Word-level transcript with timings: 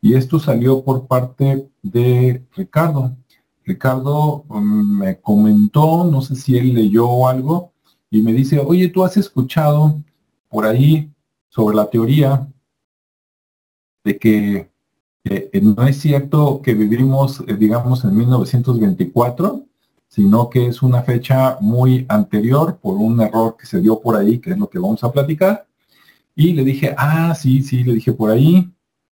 Y 0.00 0.14
esto 0.14 0.38
salió 0.38 0.82
por 0.82 1.06
parte 1.06 1.68
de 1.82 2.44
Ricardo. 2.56 3.16
Ricardo 3.64 4.44
mm, 4.48 4.98
me 4.98 5.20
comentó, 5.20 6.04
no 6.04 6.22
sé 6.22 6.36
si 6.36 6.56
él 6.56 6.74
leyó 6.74 7.28
algo, 7.28 7.72
y 8.10 8.22
me 8.22 8.32
dice, 8.32 8.58
oye, 8.58 8.88
tú 8.88 9.04
has 9.04 9.16
escuchado 9.16 10.02
por 10.48 10.66
ahí 10.66 11.10
sobre 11.48 11.76
la 11.76 11.88
teoría 11.88 12.48
de 14.04 14.18
que 14.18 14.70
no 15.62 15.86
es 15.86 15.98
cierto 15.98 16.62
que 16.62 16.74
vivimos, 16.74 17.44
eh, 17.46 17.54
digamos, 17.56 18.04
en 18.04 18.16
1924, 18.16 19.64
sino 20.08 20.50
que 20.50 20.66
es 20.66 20.82
una 20.82 21.02
fecha 21.02 21.58
muy 21.60 22.06
anterior 22.08 22.78
por 22.78 22.96
un 22.96 23.20
error 23.20 23.56
que 23.56 23.66
se 23.66 23.80
dio 23.80 24.00
por 24.00 24.16
ahí, 24.16 24.38
que 24.38 24.50
es 24.50 24.58
lo 24.58 24.68
que 24.68 24.78
vamos 24.78 25.04
a 25.04 25.12
platicar. 25.12 25.66
Y 26.34 26.52
le 26.52 26.64
dije, 26.64 26.94
ah, 26.96 27.34
sí, 27.34 27.62
sí, 27.62 27.84
le 27.84 27.94
dije 27.94 28.12
por 28.12 28.30
ahí, 28.30 28.68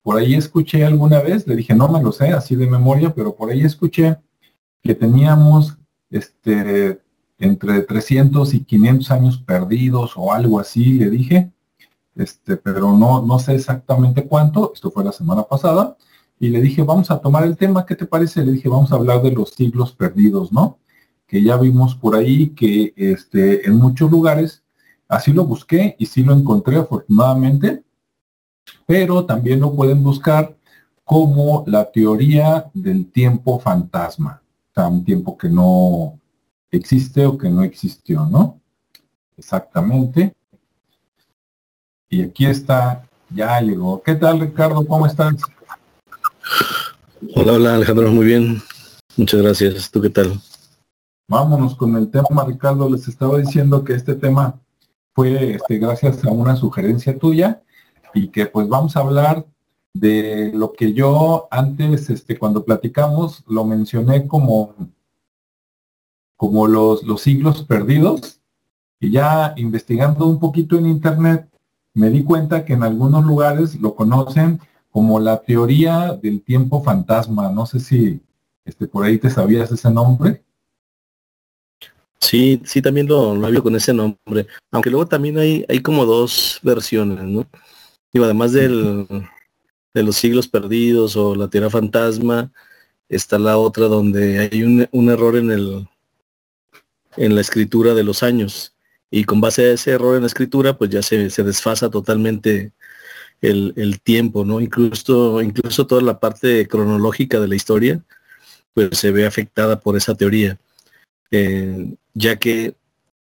por 0.09 0.17
ahí 0.17 0.33
escuché 0.33 0.87
alguna 0.87 1.21
vez, 1.21 1.47
le 1.47 1.55
dije, 1.55 1.75
no 1.75 1.87
me 1.87 2.03
lo 2.03 2.13
sé 2.13 2.29
así 2.29 2.57
de 2.57 2.67
memoria, 2.67 3.13
pero 3.15 3.37
por 3.37 3.51
ahí 3.51 3.61
escuché 3.61 4.17
que 4.83 4.95
teníamos 4.95 5.77
este, 6.09 7.03
entre 7.39 7.83
300 7.83 8.55
y 8.55 8.65
500 8.65 9.11
años 9.11 9.37
perdidos 9.37 10.15
o 10.17 10.33
algo 10.33 10.61
así, 10.61 10.95
le 10.95 11.11
dije, 11.11 11.53
este, 12.15 12.57
pero 12.57 12.97
no, 12.97 13.21
no 13.21 13.39
sé 13.39 13.55
exactamente 13.55 14.27
cuánto, 14.27 14.73
esto 14.73 14.91
fue 14.91 15.05
la 15.05 15.13
semana 15.13 15.43
pasada, 15.43 15.99
y 16.41 16.49
le 16.49 16.63
dije, 16.63 16.83
vamos 16.83 17.11
a 17.11 17.21
tomar 17.21 17.45
el 17.45 17.59
tema, 17.59 17.85
¿qué 17.85 17.95
te 17.95 18.07
parece? 18.07 18.43
Le 18.43 18.53
dije, 18.53 18.71
vamos 18.71 18.91
a 18.91 18.95
hablar 18.95 19.21
de 19.21 19.33
los 19.33 19.51
siglos 19.51 19.93
perdidos, 19.93 20.51
¿no? 20.53 20.79
Que 21.27 21.43
ya 21.43 21.59
vimos 21.59 21.95
por 21.95 22.17
ahí 22.17 22.49
que 22.55 22.95
este, 22.97 23.69
en 23.69 23.77
muchos 23.77 24.11
lugares, 24.11 24.65
así 25.07 25.35
lo 25.35 25.45
busqué 25.45 25.97
y 25.99 26.07
sí 26.07 26.23
lo 26.23 26.33
encontré 26.33 26.77
afortunadamente, 26.77 27.85
pero 28.87 29.25
también 29.25 29.61
lo 29.61 29.75
pueden 29.75 30.03
buscar 30.03 30.57
como 31.05 31.65
la 31.67 31.91
teoría 31.91 32.71
del 32.75 33.11
tiempo 33.11 33.59
fantasma, 33.59 34.43
o 34.71 34.75
sea, 34.75 34.89
un 34.89 35.05
tiempo 35.05 35.39
que 35.39 35.49
no 35.49 36.19
existe 36.71 37.25
o 37.27 37.39
que 37.39 37.49
no 37.49 37.63
existió, 37.63 38.27
¿no? 38.27 38.61
Exactamente. 39.37 40.35
Y 42.11 42.23
aquí 42.23 42.47
está, 42.47 43.07
ya 43.31 43.61
llegó. 43.61 44.03
¿Qué 44.03 44.15
tal, 44.15 44.41
Ricardo? 44.41 44.87
¿Cómo 44.87 45.07
estás? 45.07 45.35
Hola, 47.35 47.53
hola, 47.55 47.75
Alejandro, 47.75 48.11
muy 48.11 48.27
bien. 48.27 48.63
Muchas 49.17 49.41
gracias. 49.43 49.91
¿Tú 49.91 50.01
qué 50.01 50.11
tal? 50.11 50.41
Vámonos 51.29 51.75
con 51.75 51.97
el 51.97 52.11
tema, 52.11 52.45
Ricardo. 52.47 52.89
Les 52.89 53.09
estaba 53.09 53.39
diciendo 53.39 53.85
que 53.85 53.95
este 53.95 54.15
tema 54.15 54.61
fue 55.15 55.55
este, 55.55 55.79
gracias 55.79 56.25
a 56.25 56.31
una 56.31 56.57
sugerencia 56.57 57.19
tuya 57.19 57.63
y 58.15 58.29
que 58.29 58.47
pues 58.47 58.69
vamos 58.69 58.97
a 58.97 59.01
hablar 59.01 59.47
de 59.93 60.53
lo 60.55 60.73
que 60.73 60.93
yo 60.93 61.49
antes, 61.51 62.11
este, 62.11 62.39
cuando 62.39 62.65
platicamos, 62.65 63.45
lo 63.47 63.65
mencioné 63.65 64.27
como, 64.27 64.75
como 66.37 66.67
los, 66.67 67.03
los 67.03 67.21
siglos 67.23 67.63
perdidos. 67.63 68.41
Y 69.01 69.11
ya 69.11 69.55
investigando 69.57 70.27
un 70.27 70.41
poquito 70.41 70.77
en 70.77 70.87
internet, 70.87 71.49
me 71.95 72.11
di 72.11 72.25
cuenta 72.25 72.65
que 72.65 72.75
en 72.75 72.83
algunos 72.83 73.25
lugares 73.25 73.81
lo 73.81 73.95
conocen 73.95 74.61
como 74.91 75.21
la 75.21 75.41
teoría 75.43 76.13
del 76.15 76.43
tiempo 76.43 76.83
fantasma. 76.83 77.51
No 77.51 77.67
sé 77.67 77.81
si 77.81 78.21
este, 78.65 78.87
por 78.87 79.05
ahí 79.05 79.19
te 79.19 79.31
sabías 79.31 79.71
ese 79.71 79.91
nombre. 79.91 80.43
Sí, 82.21 82.61
sí, 82.65 82.83
también 82.83 83.07
lo, 83.07 83.35
lo 83.35 83.63
con 83.63 83.77
ese 83.77 83.95
nombre. 83.95 84.47
Aunque 84.73 84.91
luego 84.91 85.07
también 85.07 85.39
hay, 85.39 85.65
hay 85.69 85.81
como 85.81 86.05
dos 86.05 86.59
versiones, 86.63 87.23
¿no? 87.25 87.47
Además 88.25 88.53
del, 88.53 89.07
de 89.95 90.03
los 90.03 90.17
siglos 90.17 90.49
perdidos 90.49 91.17
o 91.17 91.35
la 91.35 91.49
tierra 91.49 91.71
fantasma, 91.71 92.53
está 93.09 93.39
la 93.39 93.59
otra 93.59 93.87
donde 93.87 94.39
hay 94.39 94.63
un, 94.63 95.09
error 95.11 95.37
en 95.37 95.51
el 95.51 95.89
en 97.17 97.35
la 97.35 97.41
escritura 97.41 97.95
de 97.95 98.05
los 98.05 98.23
años 98.23 98.77
y 99.11 99.25
con 99.25 99.41
base 99.41 99.65
a 99.65 99.73
ese 99.73 99.93
error 99.93 100.15
en 100.15 100.23
la 100.23 100.27
escritura, 100.29 100.77
pues 100.77 100.91
ya 100.91 101.03
se, 101.03 101.31
se 101.31 101.43
desfasa 101.43 101.91
totalmente 101.91 102.73
el, 103.41 103.73
el, 103.77 104.01
tiempo, 104.01 104.45
¿no? 104.45 104.61
Incluso, 104.61 105.41
incluso 105.43 105.87
toda 105.87 106.03
la 106.03 106.21
parte 106.21 106.69
cronológica 106.69 107.41
de 107.41 107.49
la 107.49 107.57
historia, 107.57 108.03
pues 108.75 108.99
se 108.99 109.11
ve 109.11 109.27
afectada 109.27 109.81
por 109.81 109.97
esa 109.97 110.15
teoría. 110.15 110.59
Eh, 111.31 111.95
ya 112.15 112.37
que, 112.37 112.75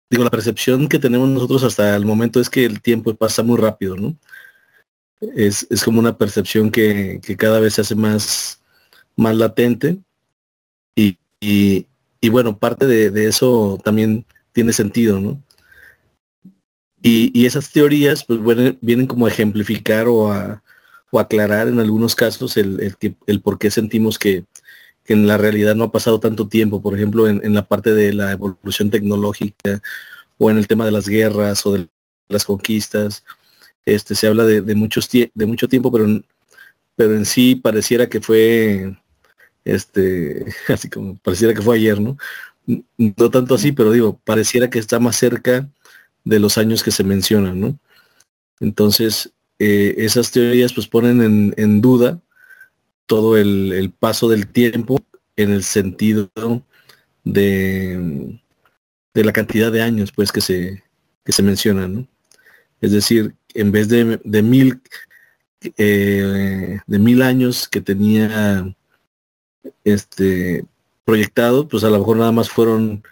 digo, 0.10 0.24
la 0.24 0.30
percepción 0.30 0.88
que 0.88 1.00
tenemos 1.00 1.30
nosotros 1.30 1.64
hasta 1.64 1.96
el 1.96 2.06
momento 2.06 2.40
es 2.40 2.50
que 2.50 2.66
el 2.66 2.82
tiempo 2.82 3.16
pasa 3.16 3.44
muy 3.44 3.58
rápido, 3.58 3.96
¿no? 3.96 4.16
Es, 5.22 5.68
es 5.70 5.84
como 5.84 6.00
una 6.00 6.18
percepción 6.18 6.72
que, 6.72 7.20
que, 7.24 7.38
cada 7.38 7.60
vez 7.60 7.76
se 7.76 7.82
hace 7.82 7.96
más, 7.96 8.62
más 9.16 9.36
latente 9.36 10.00
y, 10.96 11.18
y, 11.40 11.88
y 12.20 12.30
bueno, 12.30 12.58
parte 12.58 12.86
de, 12.88 13.28
eso 13.28 13.80
también 13.84 14.26
tiene 14.52 14.74
sentido, 14.74 15.20
¿no? 15.20 15.42
Y, 17.04 17.46
esas 17.46 17.72
teorías 17.72 18.24
pues 18.26 18.40
vienen 18.82 19.08
como 19.08 19.26
a 19.26 19.30
ejemplificar 19.30 20.08
o 20.08 20.32
a, 20.32 20.64
o 21.12 21.20
aclarar 21.20 21.68
en 21.68 21.80
algunos 21.80 22.16
casos 22.16 22.58
el, 22.58 22.96
el, 23.28 23.42
por 23.42 23.60
qué 23.60 23.70
sentimos 23.70 24.18
que, 24.18 24.46
en 25.08 25.28
la 25.28 25.38
realidad 25.38 25.76
no 25.76 25.86
ha 25.86 25.92
pasado 25.92 26.20
tanto 26.22 26.48
tiempo, 26.48 26.82
por 26.82 26.96
ejemplo, 26.96 27.28
en, 27.28 27.54
la 27.54 27.68
parte 27.68 27.94
de 27.94 28.14
la 28.14 28.32
evolución 28.32 28.90
tecnológica 28.90 29.82
o 30.38 30.50
en 30.50 30.58
el 30.58 30.68
tema 30.68 30.86
de 30.86 30.92
las 30.92 31.10
guerras 31.10 31.66
o 31.66 31.74
de 31.74 31.90
las 32.30 32.46
conquistas. 32.46 33.26
Este, 33.86 34.16
se 34.16 34.28
habla 34.28 34.46
de, 34.46 34.76
muchos 34.76 35.10
de 35.10 35.46
mucho 35.46 35.68
tiempo, 35.68 35.92
pero, 35.92 36.06
pero 36.96 37.16
en 37.16 37.26
sí 37.26 37.56
pareciera 37.56 38.10
que 38.10 38.22
fue, 38.22 38.96
este, 39.66 40.46
así 40.68 40.90
como 40.90 41.18
pareciera 41.18 41.54
que 41.54 41.62
fue 41.62 41.78
ayer, 41.78 42.00
¿no? 42.00 42.18
No 42.98 43.32
tanto 43.32 43.56
así, 43.56 43.72
pero 43.72 43.92
digo, 43.92 44.20
pareciera 44.24 44.70
que 44.70 44.80
está 44.80 45.00
más 45.00 45.16
cerca 45.16 45.68
de 46.24 46.40
los 46.40 46.58
años 46.58 46.84
que 46.84 46.92
se 46.92 47.04
mencionan, 47.04 47.60
¿no? 47.60 47.80
Entonces, 48.60 49.34
eh, 49.60 49.96
esas 49.98 50.32
teorías 50.32 50.74
pues 50.74 50.88
ponen 50.88 51.54
en, 51.58 51.82
duda 51.82 52.22
todo 53.08 53.38
el, 53.38 53.94
paso 54.00 54.30
del 54.30 54.48
tiempo 54.48 55.00
en 55.36 55.52
el 55.52 55.64
sentido 55.64 56.32
de, 57.24 58.40
de 59.14 59.24
la 59.24 59.34
cantidad 59.34 59.72
de 59.72 59.82
años 59.82 60.12
pues 60.12 60.32
que 60.32 60.42
se, 60.42 60.84
que 61.26 61.32
se 61.32 61.44
mencionan, 61.44 61.94
¿no? 61.94 62.08
Es 62.82 62.92
decir, 62.92 63.36
en 63.54 63.72
vez 63.72 63.90
de, 63.90 64.20
de 64.24 64.42
mil 64.42 64.82
eh, 65.78 66.80
de 66.88 67.00
mil 67.00 67.22
años 67.22 67.68
que 67.68 67.82
tenía 67.82 68.76
este 69.84 70.66
proyectado, 71.06 71.68
pues 71.68 71.84
a 71.84 71.90
lo 71.90 72.00
mejor 72.00 72.18
nada 72.18 72.32
más 72.32 72.50
fueron, 72.50 73.04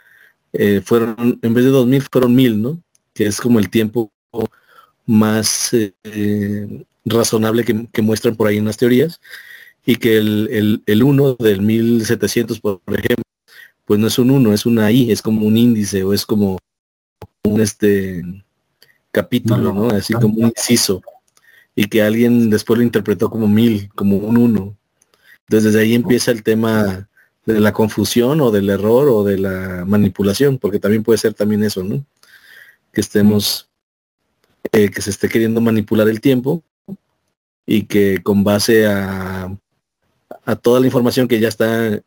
eh, 0.53 0.81
fueron, 0.83 1.39
en 1.41 1.53
vez 1.53 1.65
de 1.65 1.69
dos 1.69 1.85
mil, 1.85 2.01
fueron 2.01 2.35
mil, 2.35 2.59
¿no? 2.59 2.81
que 3.13 3.27
es 3.27 3.39
como 3.39 3.59
el 3.59 3.69
tiempo 3.69 4.11
más 5.05 5.71
eh, 5.73 6.85
razonable 7.05 7.63
que, 7.63 8.01
muestran 8.01 8.35
por 8.35 8.47
ahí 8.47 8.57
en 8.57 8.65
las 8.65 8.77
teorías, 8.77 9.21
y 9.85 9.97
que 9.97 10.17
el, 10.17 10.81
el, 10.85 11.03
1 11.03 11.35
del 11.35 11.61
1700, 11.61 12.59
por 12.61 12.81
ejemplo, 12.87 13.23
pues 13.85 13.99
no 13.99 14.07
es 14.07 14.17
un 14.19 14.31
1, 14.31 14.53
es 14.53 14.65
una 14.65 14.91
I, 14.91 15.11
es 15.11 15.21
como 15.21 15.45
un 15.45 15.57
índice 15.57 16.03
o 16.03 16.13
es 16.13 16.25
como 16.25 16.57
un 17.43 17.61
este 17.61 18.23
capítulo, 19.11 19.73
¿no? 19.73 19.89
Así 19.89 20.13
como 20.13 20.35
un 20.35 20.53
inciso. 20.55 21.01
Y 21.75 21.85
que 21.85 22.01
alguien 22.01 22.49
después 22.49 22.77
lo 22.77 22.83
interpretó 22.83 23.29
como 23.29 23.47
mil, 23.47 23.89
como 23.95 24.17
un 24.17 24.37
1. 24.37 24.77
Entonces 25.47 25.73
desde 25.73 25.81
ahí 25.81 25.95
empieza 25.95 26.31
el 26.31 26.43
tema 26.43 27.07
de 27.45 27.59
la 27.59 27.71
confusión 27.73 28.41
o 28.41 28.51
del 28.51 28.69
error 28.69 29.07
o 29.09 29.23
de 29.23 29.37
la 29.37 29.85
manipulación, 29.85 30.57
porque 30.57 30.79
también 30.79 31.03
puede 31.03 31.17
ser 31.17 31.33
también 31.33 31.63
eso, 31.63 31.83
¿no? 31.83 32.05
que 32.91 33.01
estemos, 33.01 33.69
eh, 34.71 34.89
que 34.89 35.01
se 35.01 35.09
esté 35.09 35.29
queriendo 35.29 35.61
manipular 35.61 36.07
el 36.07 36.21
tiempo 36.21 36.63
y 37.65 37.83
que 37.83 38.21
con 38.23 38.43
base 38.43 38.87
a, 38.87 39.55
a 40.45 40.55
toda 40.55 40.79
la 40.79 40.87
información 40.87 41.27
que 41.27 41.39
ya 41.39 41.47
está 41.47 41.87
en, 41.87 42.03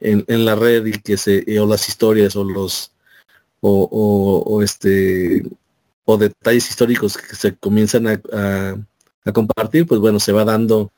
en, 0.00 0.44
la 0.44 0.54
red 0.54 0.86
y 0.86 0.92
que 0.92 1.16
se, 1.16 1.44
o 1.58 1.66
las 1.66 1.88
historias 1.88 2.36
o 2.36 2.44
los, 2.44 2.92
o, 3.60 4.44
o, 4.46 4.62
este, 4.62 5.42
o 6.04 6.18
detalles 6.18 6.68
históricos 6.68 7.16
que 7.16 7.34
se 7.34 7.56
comienzan 7.56 8.06
a, 8.06 9.32
compartir, 9.32 9.86
pues 9.86 10.00
bueno, 10.00 10.20
se 10.20 10.32
va 10.32 10.44
dando 10.44 10.92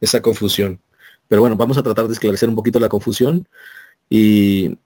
esa 0.00 0.22
confusión. 0.22 0.80
Pero 1.28 1.42
bueno, 1.42 1.56
vamos 1.56 1.76
a 1.76 1.82
tratar 1.82 2.06
de 2.06 2.14
esclarecer 2.14 2.48
un 2.48 2.54
poquito 2.54 2.80
la 2.80 2.88
confusión 2.88 3.46
y, 4.08 4.76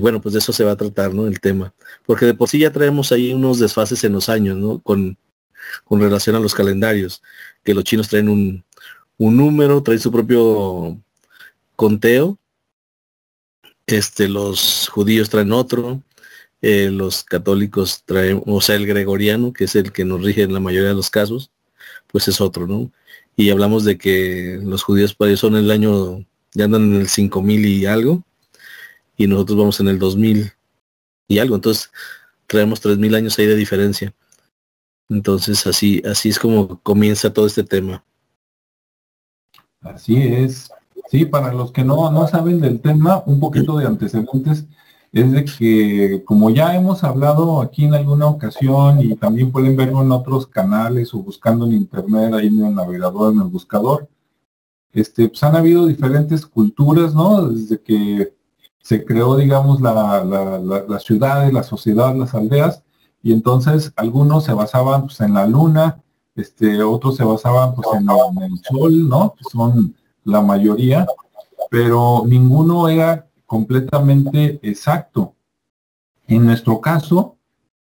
bueno, 0.00 0.20
pues 0.20 0.32
de 0.32 0.40
eso 0.40 0.52
se 0.52 0.64
va 0.64 0.72
a 0.72 0.76
tratar, 0.76 1.14
¿no? 1.14 1.26
El 1.26 1.40
tema. 1.40 1.72
Porque 2.06 2.26
de 2.26 2.34
por 2.34 2.48
sí 2.48 2.58
ya 2.58 2.72
traemos 2.72 3.12
ahí 3.12 3.32
unos 3.32 3.58
desfases 3.58 4.02
en 4.04 4.12
los 4.12 4.28
años, 4.28 4.56
¿no? 4.56 4.80
Con, 4.80 5.16
con 5.84 6.00
relación 6.00 6.36
a 6.36 6.40
los 6.40 6.54
calendarios, 6.54 7.22
que 7.62 7.74
los 7.74 7.84
chinos 7.84 8.08
traen 8.08 8.28
un, 8.28 8.64
un 9.16 9.36
número, 9.36 9.82
traen 9.82 10.00
su 10.00 10.10
propio 10.12 10.98
conteo, 11.76 12.38
este, 13.86 14.28
los 14.28 14.88
judíos 14.88 15.30
traen 15.30 15.52
otro, 15.52 16.02
eh, 16.62 16.90
los 16.90 17.24
católicos 17.24 18.02
traen, 18.04 18.42
o 18.46 18.60
sea, 18.60 18.76
el 18.76 18.86
gregoriano, 18.86 19.52
que 19.52 19.64
es 19.64 19.76
el 19.76 19.92
que 19.92 20.04
nos 20.04 20.22
rige 20.22 20.42
en 20.42 20.54
la 20.54 20.60
mayoría 20.60 20.90
de 20.90 20.94
los 20.94 21.10
casos, 21.10 21.50
pues 22.08 22.28
es 22.28 22.40
otro, 22.40 22.66
¿no? 22.66 22.90
y 23.38 23.50
hablamos 23.50 23.84
de 23.84 23.96
que 23.96 24.58
los 24.64 24.82
judíos 24.82 25.14
por 25.14 25.34
son 25.36 25.54
el 25.54 25.70
año, 25.70 26.24
ya 26.54 26.64
andan 26.64 26.92
en 26.92 27.00
el 27.02 27.08
5000 27.08 27.66
y 27.66 27.86
algo, 27.86 28.24
y 29.16 29.28
nosotros 29.28 29.58
vamos 29.58 29.78
en 29.78 29.86
el 29.86 30.00
2000 30.00 30.52
y 31.28 31.38
algo, 31.38 31.54
entonces 31.54 31.92
traemos 32.48 32.80
3000 32.80 33.14
años 33.14 33.38
ahí 33.38 33.46
de 33.46 33.54
diferencia. 33.54 34.12
Entonces 35.08 35.64
así, 35.68 36.02
así 36.04 36.30
es 36.30 36.38
como 36.40 36.80
comienza 36.80 37.32
todo 37.32 37.46
este 37.46 37.62
tema. 37.62 38.04
Así 39.82 40.16
es. 40.16 40.72
Sí, 41.08 41.24
para 41.24 41.52
los 41.52 41.70
que 41.70 41.84
no, 41.84 42.10
no 42.10 42.26
saben 42.26 42.60
del 42.60 42.80
tema, 42.80 43.22
un 43.24 43.38
poquito 43.38 43.78
de 43.78 43.86
antecedentes 43.86 44.66
es 45.12 45.32
de 45.32 45.44
que 45.44 46.22
como 46.24 46.50
ya 46.50 46.74
hemos 46.74 47.02
hablado 47.04 47.60
aquí 47.60 47.84
en 47.84 47.94
alguna 47.94 48.26
ocasión 48.26 49.00
y 49.00 49.16
también 49.16 49.50
pueden 49.50 49.76
verlo 49.76 50.02
en 50.02 50.12
otros 50.12 50.46
canales 50.46 51.14
o 51.14 51.18
buscando 51.18 51.66
en 51.66 51.72
internet 51.72 52.32
ahí 52.34 52.48
en 52.48 52.64
el 52.64 52.74
navegador, 52.74 53.32
en 53.32 53.40
el 53.40 53.48
buscador, 53.48 54.08
este, 54.92 55.28
pues 55.28 55.42
han 55.42 55.56
habido 55.56 55.86
diferentes 55.86 56.44
culturas, 56.46 57.14
¿no? 57.14 57.48
Desde 57.48 57.80
que 57.80 58.34
se 58.82 59.04
creó, 59.04 59.36
digamos, 59.36 59.80
la, 59.80 60.24
la, 60.24 60.58
la, 60.58 60.84
la 60.88 60.98
ciudad, 60.98 61.50
la 61.52 61.62
sociedad, 61.62 62.14
las 62.14 62.34
aldeas, 62.34 62.82
y 63.22 63.32
entonces 63.32 63.92
algunos 63.96 64.44
se 64.44 64.52
basaban 64.52 65.02
pues, 65.02 65.20
en 65.20 65.34
la 65.34 65.46
luna, 65.46 66.02
este, 66.34 66.82
otros 66.82 67.16
se 67.16 67.24
basaban 67.24 67.74
pues, 67.74 67.88
en, 67.94 68.08
el 68.42 68.58
sol, 68.62 69.08
¿no? 69.08 69.34
Son 69.50 69.94
la 70.24 70.40
mayoría, 70.40 71.06
pero 71.70 72.22
ninguno 72.26 72.88
era 72.88 73.27
completamente 73.48 74.60
exacto. 74.62 75.34
En 76.26 76.44
nuestro 76.44 76.80
caso, 76.80 77.36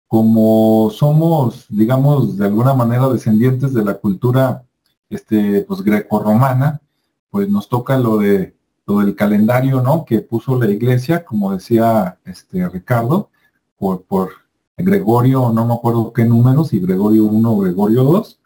como 0.08 0.90
somos, 0.92 1.66
digamos, 1.68 2.38
de 2.38 2.46
alguna 2.46 2.74
manera 2.74 3.10
descendientes 3.10 3.74
de 3.74 3.84
la 3.84 3.96
cultura 3.96 4.64
este, 5.10 5.62
pues, 5.62 5.84
grecorromana, 5.84 6.82
pues 7.30 7.50
nos 7.50 7.68
toca 7.68 7.98
lo 7.98 8.18
de 8.18 8.56
lo 8.88 9.00
del 9.00 9.16
calendario, 9.16 9.82
¿no? 9.82 10.06
Que 10.06 10.22
puso 10.22 10.58
la 10.58 10.70
iglesia, 10.72 11.26
como 11.26 11.52
decía 11.52 12.18
este 12.26 12.68
Ricardo, 12.70 13.30
por, 13.78 14.04
por 14.04 14.30
Gregorio, 14.78 15.52
no 15.52 15.66
me 15.66 15.74
acuerdo 15.74 16.14
qué 16.14 16.24
números, 16.24 16.70
si 16.70 16.80
Gregorio 16.80 17.26
1 17.26 17.52
o 17.52 17.58
Gregorio 17.58 18.04
2. 18.06 18.40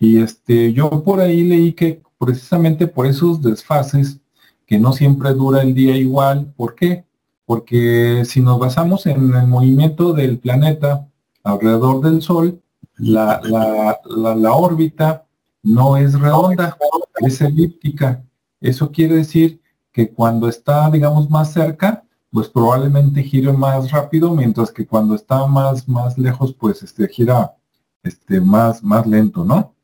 Y 0.00 0.18
este, 0.20 0.72
yo 0.72 1.04
por 1.04 1.20
ahí 1.20 1.44
leí 1.44 1.72
que 1.72 2.02
precisamente 2.18 2.88
por 2.88 3.06
esos 3.06 3.40
desfases, 3.40 4.19
que 4.70 4.78
no 4.78 4.92
siempre 4.92 5.34
dura 5.34 5.62
el 5.62 5.74
día 5.74 5.96
igual, 5.96 6.54
¿por 6.56 6.76
qué? 6.76 7.04
Porque 7.44 8.22
si 8.24 8.40
nos 8.40 8.60
basamos 8.60 9.04
en 9.06 9.34
el 9.34 9.48
movimiento 9.48 10.12
del 10.12 10.38
planeta 10.38 11.08
alrededor 11.42 12.00
del 12.02 12.22
Sol, 12.22 12.62
la, 12.96 13.40
la, 13.42 13.98
la, 14.04 14.36
la 14.36 14.52
órbita 14.52 15.26
no 15.64 15.96
es 15.96 16.16
redonda, 16.20 16.78
es 17.16 17.40
elíptica. 17.40 18.22
Eso 18.60 18.92
quiere 18.92 19.16
decir 19.16 19.60
que 19.90 20.12
cuando 20.12 20.48
está, 20.48 20.88
digamos, 20.88 21.28
más 21.28 21.52
cerca, 21.52 22.04
pues 22.30 22.48
probablemente 22.48 23.24
gire 23.24 23.52
más 23.52 23.90
rápido, 23.90 24.32
mientras 24.32 24.70
que 24.70 24.86
cuando 24.86 25.16
está 25.16 25.48
más, 25.48 25.88
más 25.88 26.16
lejos, 26.16 26.54
pues 26.54 26.84
este, 26.84 27.08
gira 27.08 27.56
este, 28.04 28.40
más, 28.40 28.84
más 28.84 29.04
lento, 29.04 29.44
¿no? 29.44 29.74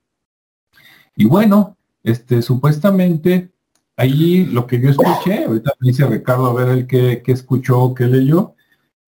Y 1.16 1.24
bueno, 1.24 1.76
este, 2.04 2.40
supuestamente 2.40 3.50
allí 3.96 4.44
lo 4.46 4.66
que 4.66 4.80
yo 4.80 4.90
escuché, 4.90 5.44
ahorita 5.44 5.72
me 5.80 5.88
dice 5.88 6.06
Ricardo 6.06 6.46
a 6.46 6.54
ver 6.54 6.68
el 6.68 6.86
que, 6.86 7.22
que 7.22 7.32
escuchó, 7.32 7.94
que 7.94 8.06
leyó, 8.06 8.54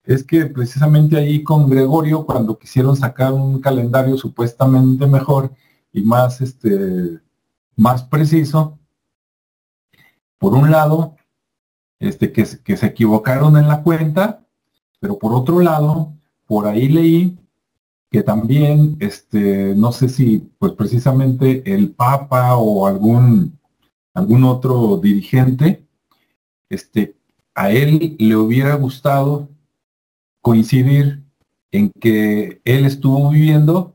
es 0.04 0.24
que 0.24 0.46
precisamente 0.46 1.16
ahí 1.16 1.42
con 1.42 1.68
Gregorio, 1.68 2.24
cuando 2.24 2.58
quisieron 2.58 2.96
sacar 2.96 3.32
un 3.32 3.60
calendario 3.60 4.16
supuestamente 4.16 5.06
mejor 5.06 5.52
y 5.92 6.02
más, 6.02 6.40
este, 6.40 7.20
más 7.76 8.04
preciso, 8.04 8.78
por 10.38 10.54
un 10.54 10.70
lado, 10.70 11.16
este, 11.98 12.32
que, 12.32 12.46
que 12.64 12.76
se 12.76 12.86
equivocaron 12.86 13.56
en 13.56 13.68
la 13.68 13.82
cuenta, 13.82 14.46
pero 15.00 15.18
por 15.18 15.34
otro 15.34 15.60
lado, 15.60 16.14
por 16.46 16.66
ahí 16.66 16.88
leí 16.88 17.38
que 18.10 18.22
también, 18.22 18.96
este, 19.00 19.74
no 19.74 19.92
sé 19.92 20.08
si, 20.08 20.38
pues 20.58 20.72
precisamente 20.72 21.62
el 21.74 21.90
Papa 21.90 22.56
o 22.56 22.86
algún, 22.86 23.57
algún 24.18 24.44
otro 24.44 24.98
dirigente, 24.98 25.86
este, 26.68 27.16
a 27.54 27.70
él 27.70 28.16
le 28.18 28.36
hubiera 28.36 28.74
gustado 28.74 29.48
coincidir 30.42 31.22
en 31.70 31.90
que 32.00 32.60
él 32.64 32.84
estuvo 32.84 33.30
viviendo 33.30 33.94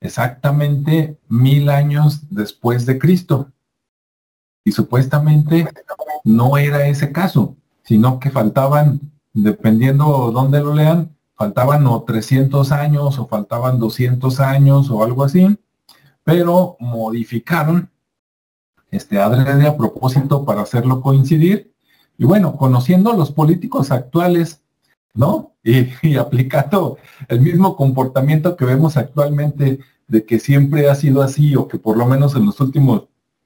exactamente 0.00 1.18
mil 1.28 1.68
años 1.68 2.22
después 2.30 2.84
de 2.86 2.98
Cristo. 2.98 3.52
Y 4.64 4.72
supuestamente 4.72 5.68
no 6.24 6.58
era 6.58 6.86
ese 6.86 7.12
caso, 7.12 7.56
sino 7.82 8.18
que 8.18 8.30
faltaban, 8.30 9.00
dependiendo 9.32 10.32
dónde 10.32 10.60
lo 10.60 10.74
lean, 10.74 11.16
faltaban 11.36 11.86
o 11.86 12.02
300 12.02 12.72
años 12.72 13.18
o 13.18 13.26
faltaban 13.26 13.78
200 13.78 14.40
años 14.40 14.90
o 14.90 15.04
algo 15.04 15.24
así, 15.24 15.58
pero 16.24 16.76
modificaron 16.80 17.88
este 18.90 19.18
adrede 19.18 19.66
a 19.66 19.76
propósito 19.76 20.44
para 20.44 20.62
hacerlo 20.62 21.00
coincidir. 21.00 21.72
Y 22.18 22.24
bueno, 22.24 22.56
conociendo 22.56 23.12
los 23.12 23.30
políticos 23.32 23.90
actuales, 23.90 24.62
¿no? 25.14 25.52
Y, 25.62 25.88
y, 26.02 26.16
aplicando 26.16 26.98
el 27.28 27.40
mismo 27.40 27.76
comportamiento 27.76 28.56
que 28.56 28.64
vemos 28.64 28.96
actualmente 28.96 29.80
de 30.08 30.24
que 30.24 30.40
siempre 30.40 30.88
ha 30.90 30.94
sido 30.94 31.22
así 31.22 31.54
o 31.56 31.68
que 31.68 31.78
por 31.78 31.96
lo 31.96 32.06
menos 32.06 32.34
en 32.34 32.46
los 32.46 32.60
últimos 32.60 33.04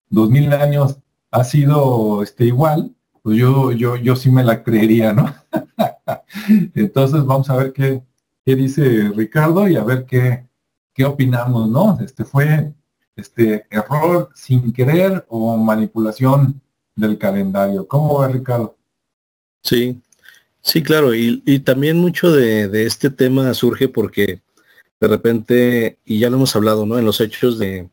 dos 0.08 0.30
mil 0.30 0.52
años 0.52 0.98
ha 1.30 1.44
sido 1.44 2.22
este, 2.22 2.44
igual, 2.46 2.94
pues 3.22 3.36
yo, 3.36 3.72
yo, 3.72 3.96
yo 3.96 4.16
sí 4.16 4.30
me 4.30 4.44
la 4.44 4.62
creería, 4.62 5.12
¿no? 5.12 5.34
Entonces 6.74 7.24
vamos 7.24 7.50
a 7.50 7.56
ver 7.56 7.72
qué, 7.72 8.02
qué 8.44 8.54
dice 8.54 9.10
Ricardo 9.14 9.68
y 9.68 9.76
a 9.76 9.82
ver 9.82 10.04
qué, 10.06 10.46
qué 10.92 11.04
opinamos, 11.04 11.68
¿no? 11.68 11.98
Este 12.00 12.24
fue 12.24 12.72
este 13.16 13.66
error 13.70 14.30
sin 14.34 14.72
querer 14.72 15.24
o 15.28 15.56
manipulación 15.56 16.60
del 16.96 17.18
calendario. 17.18 17.86
¿Cómo 17.86 18.18
va 18.18 18.28
Ricardo? 18.28 18.76
Sí, 19.62 20.00
sí, 20.60 20.82
claro, 20.82 21.14
y, 21.14 21.42
y 21.46 21.60
también 21.60 21.98
mucho 21.98 22.32
de, 22.32 22.68
de, 22.68 22.86
este 22.86 23.10
tema 23.10 23.52
surge 23.54 23.88
porque 23.88 24.42
de 25.00 25.08
repente, 25.08 25.98
y 26.04 26.18
ya 26.18 26.30
lo 26.30 26.36
hemos 26.36 26.54
hablado, 26.56 26.86
¿no? 26.86 26.98
En 26.98 27.04
los 27.04 27.20
hechos 27.20 27.58
de, 27.58 27.88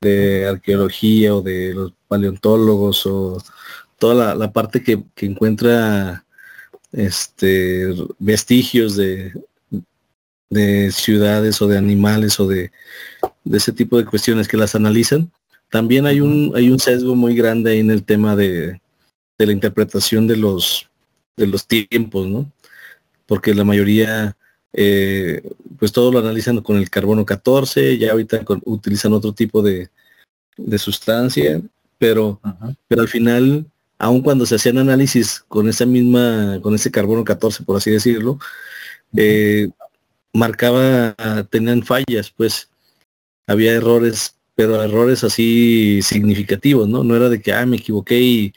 de 0.00 0.46
arqueología 0.46 1.34
o 1.34 1.42
de 1.42 1.74
los 1.74 1.92
paleontólogos 2.08 3.06
o 3.06 3.42
toda 3.98 4.34
la, 4.34 4.52
parte 4.52 4.82
que, 4.82 5.02
encuentra 5.16 6.24
este 6.92 7.94
vestigios 8.18 8.96
de, 8.96 9.32
de 10.50 10.90
ciudades 10.90 11.60
o 11.60 11.66
de 11.66 11.78
animales 11.78 12.38
o 12.40 12.46
de, 12.46 12.70
de, 13.44 13.58
ese 13.58 13.72
tipo 13.72 13.98
de 13.98 14.04
cuestiones 14.04 14.48
que 14.48 14.56
las 14.56 14.74
analizan, 14.74 15.30
también 15.70 16.06
hay 16.06 16.20
un, 16.20 16.52
hay 16.54 16.70
un 16.70 16.78
sesgo 16.78 17.14
muy 17.14 17.34
grande 17.34 17.72
ahí 17.72 17.80
en 17.80 17.90
el 17.90 18.04
tema 18.04 18.36
de, 18.36 18.80
de 19.38 19.46
la 19.46 19.52
interpretación 19.52 20.26
de 20.26 20.36
los, 20.36 20.88
de 21.36 21.46
los 21.46 21.66
tiempos, 21.66 22.26
¿no? 22.26 22.50
Porque 23.26 23.54
la 23.54 23.64
mayoría, 23.64 24.36
eh, 24.72 25.42
pues 25.78 25.92
todo 25.92 26.12
lo 26.12 26.20
analizan 26.20 26.60
con 26.60 26.76
el 26.76 26.88
carbono 26.90 27.24
14, 27.24 27.98
ya 27.98 28.12
ahorita 28.12 28.44
utilizan 28.64 29.12
otro 29.12 29.32
tipo 29.32 29.62
de, 29.62 29.88
de 30.56 30.78
sustancia, 30.78 31.60
pero, 31.98 32.40
pero 32.88 33.02
al 33.02 33.08
final, 33.08 33.66
aun 33.98 34.22
cuando 34.22 34.46
se 34.46 34.54
hacían 34.54 34.78
análisis 34.78 35.44
con 35.48 35.68
esa 35.68 35.86
misma, 35.86 36.60
con 36.62 36.74
ese 36.74 36.90
carbono 36.90 37.24
14, 37.24 37.64
por 37.64 37.76
así 37.76 37.90
decirlo, 37.90 38.38
eh, 39.16 39.68
marcaba, 40.36 41.14
tenían 41.50 41.82
fallas, 41.82 42.30
pues 42.36 42.70
había 43.46 43.72
errores, 43.72 44.36
pero 44.54 44.82
errores 44.82 45.24
así 45.24 46.00
significativos, 46.02 46.88
¿no? 46.88 47.04
No 47.04 47.16
era 47.16 47.28
de 47.28 47.40
que, 47.40 47.52
ah, 47.52 47.66
me 47.66 47.76
equivoqué 47.76 48.20
y, 48.20 48.54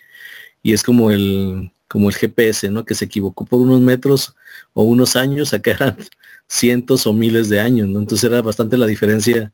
y 0.64 0.74
es 0.74 0.84
como 0.84 1.12
el, 1.12 1.72
como 1.88 2.10
el 2.10 2.16
GPS, 2.16 2.70
¿no? 2.70 2.86
Que 2.86 2.96
se 2.96 3.06
equivocó 3.06 3.46
por 3.46 3.60
unos 3.62 3.82
metros 3.82 4.36
o 4.74 4.84
unos 4.84 5.16
años, 5.16 5.54
acá 5.54 5.72
eran 5.72 5.98
cientos 6.48 7.08
o 7.08 7.14
miles 7.14 7.50
de 7.50 7.60
años, 7.60 7.90
¿no? 7.90 8.00
Entonces 8.00 8.30
era 8.30 8.42
bastante 8.42 8.78
la 8.78 8.88
diferencia 8.88 9.52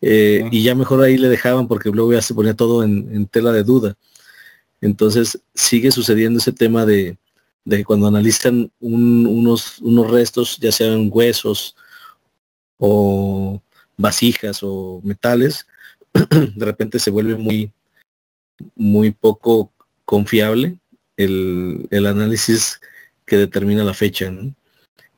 eh, 0.00 0.48
y 0.50 0.62
ya 0.62 0.74
mejor 0.74 1.02
ahí 1.02 1.18
le 1.18 1.28
dejaban 1.28 1.68
porque 1.68 1.90
luego 1.90 2.12
ya 2.12 2.22
se 2.22 2.34
ponía 2.34 2.54
todo 2.54 2.82
en, 2.84 3.26
tela 3.26 3.52
de 3.52 3.64
duda. 3.64 3.96
Entonces 4.80 5.40
sigue 5.54 5.90
sucediendo 5.90 6.38
ese 6.38 6.52
tema 6.52 6.86
de, 6.86 7.18
de 7.68 7.84
cuando 7.84 8.06
analizan 8.06 8.72
unos, 8.80 9.78
unos 9.80 10.10
restos, 10.10 10.56
ya 10.56 10.72
sean 10.72 11.10
huesos 11.12 11.76
o 12.78 13.60
vasijas 13.98 14.60
o 14.62 15.02
metales, 15.04 15.66
de 16.14 16.64
repente 16.64 16.98
se 16.98 17.10
vuelve 17.10 17.36
muy, 17.36 17.70
muy 18.74 19.10
poco 19.10 19.70
confiable 20.06 20.78
el, 21.18 21.86
el 21.90 22.06
análisis 22.06 22.80
que 23.26 23.36
determina 23.36 23.84
la 23.84 23.92
fecha. 23.92 24.32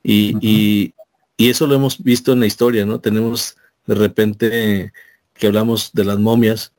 Y, 0.02 0.37
y, 0.40 0.92
y, 1.37 1.50
eso 1.50 1.69
lo 1.69 1.76
hemos 1.76 2.02
visto 2.02 2.33
en 2.33 2.40
la 2.40 2.47
historia, 2.47 2.85
¿no? 2.85 2.99
Tenemos 2.99 3.57
de 3.87 3.95
repente 3.95 4.92
que 5.35 5.47
hablamos 5.47 5.92
de 5.92 6.04
las 6.04 6.19
momias, 6.19 6.73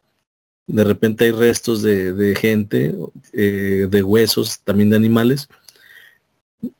de 0.68 0.84
repente 0.84 1.26
hay 1.26 1.32
restos 1.32 1.82
de, 1.82 2.36
gente, 2.40 2.96
eh, 3.34 3.88
de 3.90 4.04
huesos, 4.04 4.62
también 4.64 4.90
de 4.90 4.96
animales, 4.96 5.50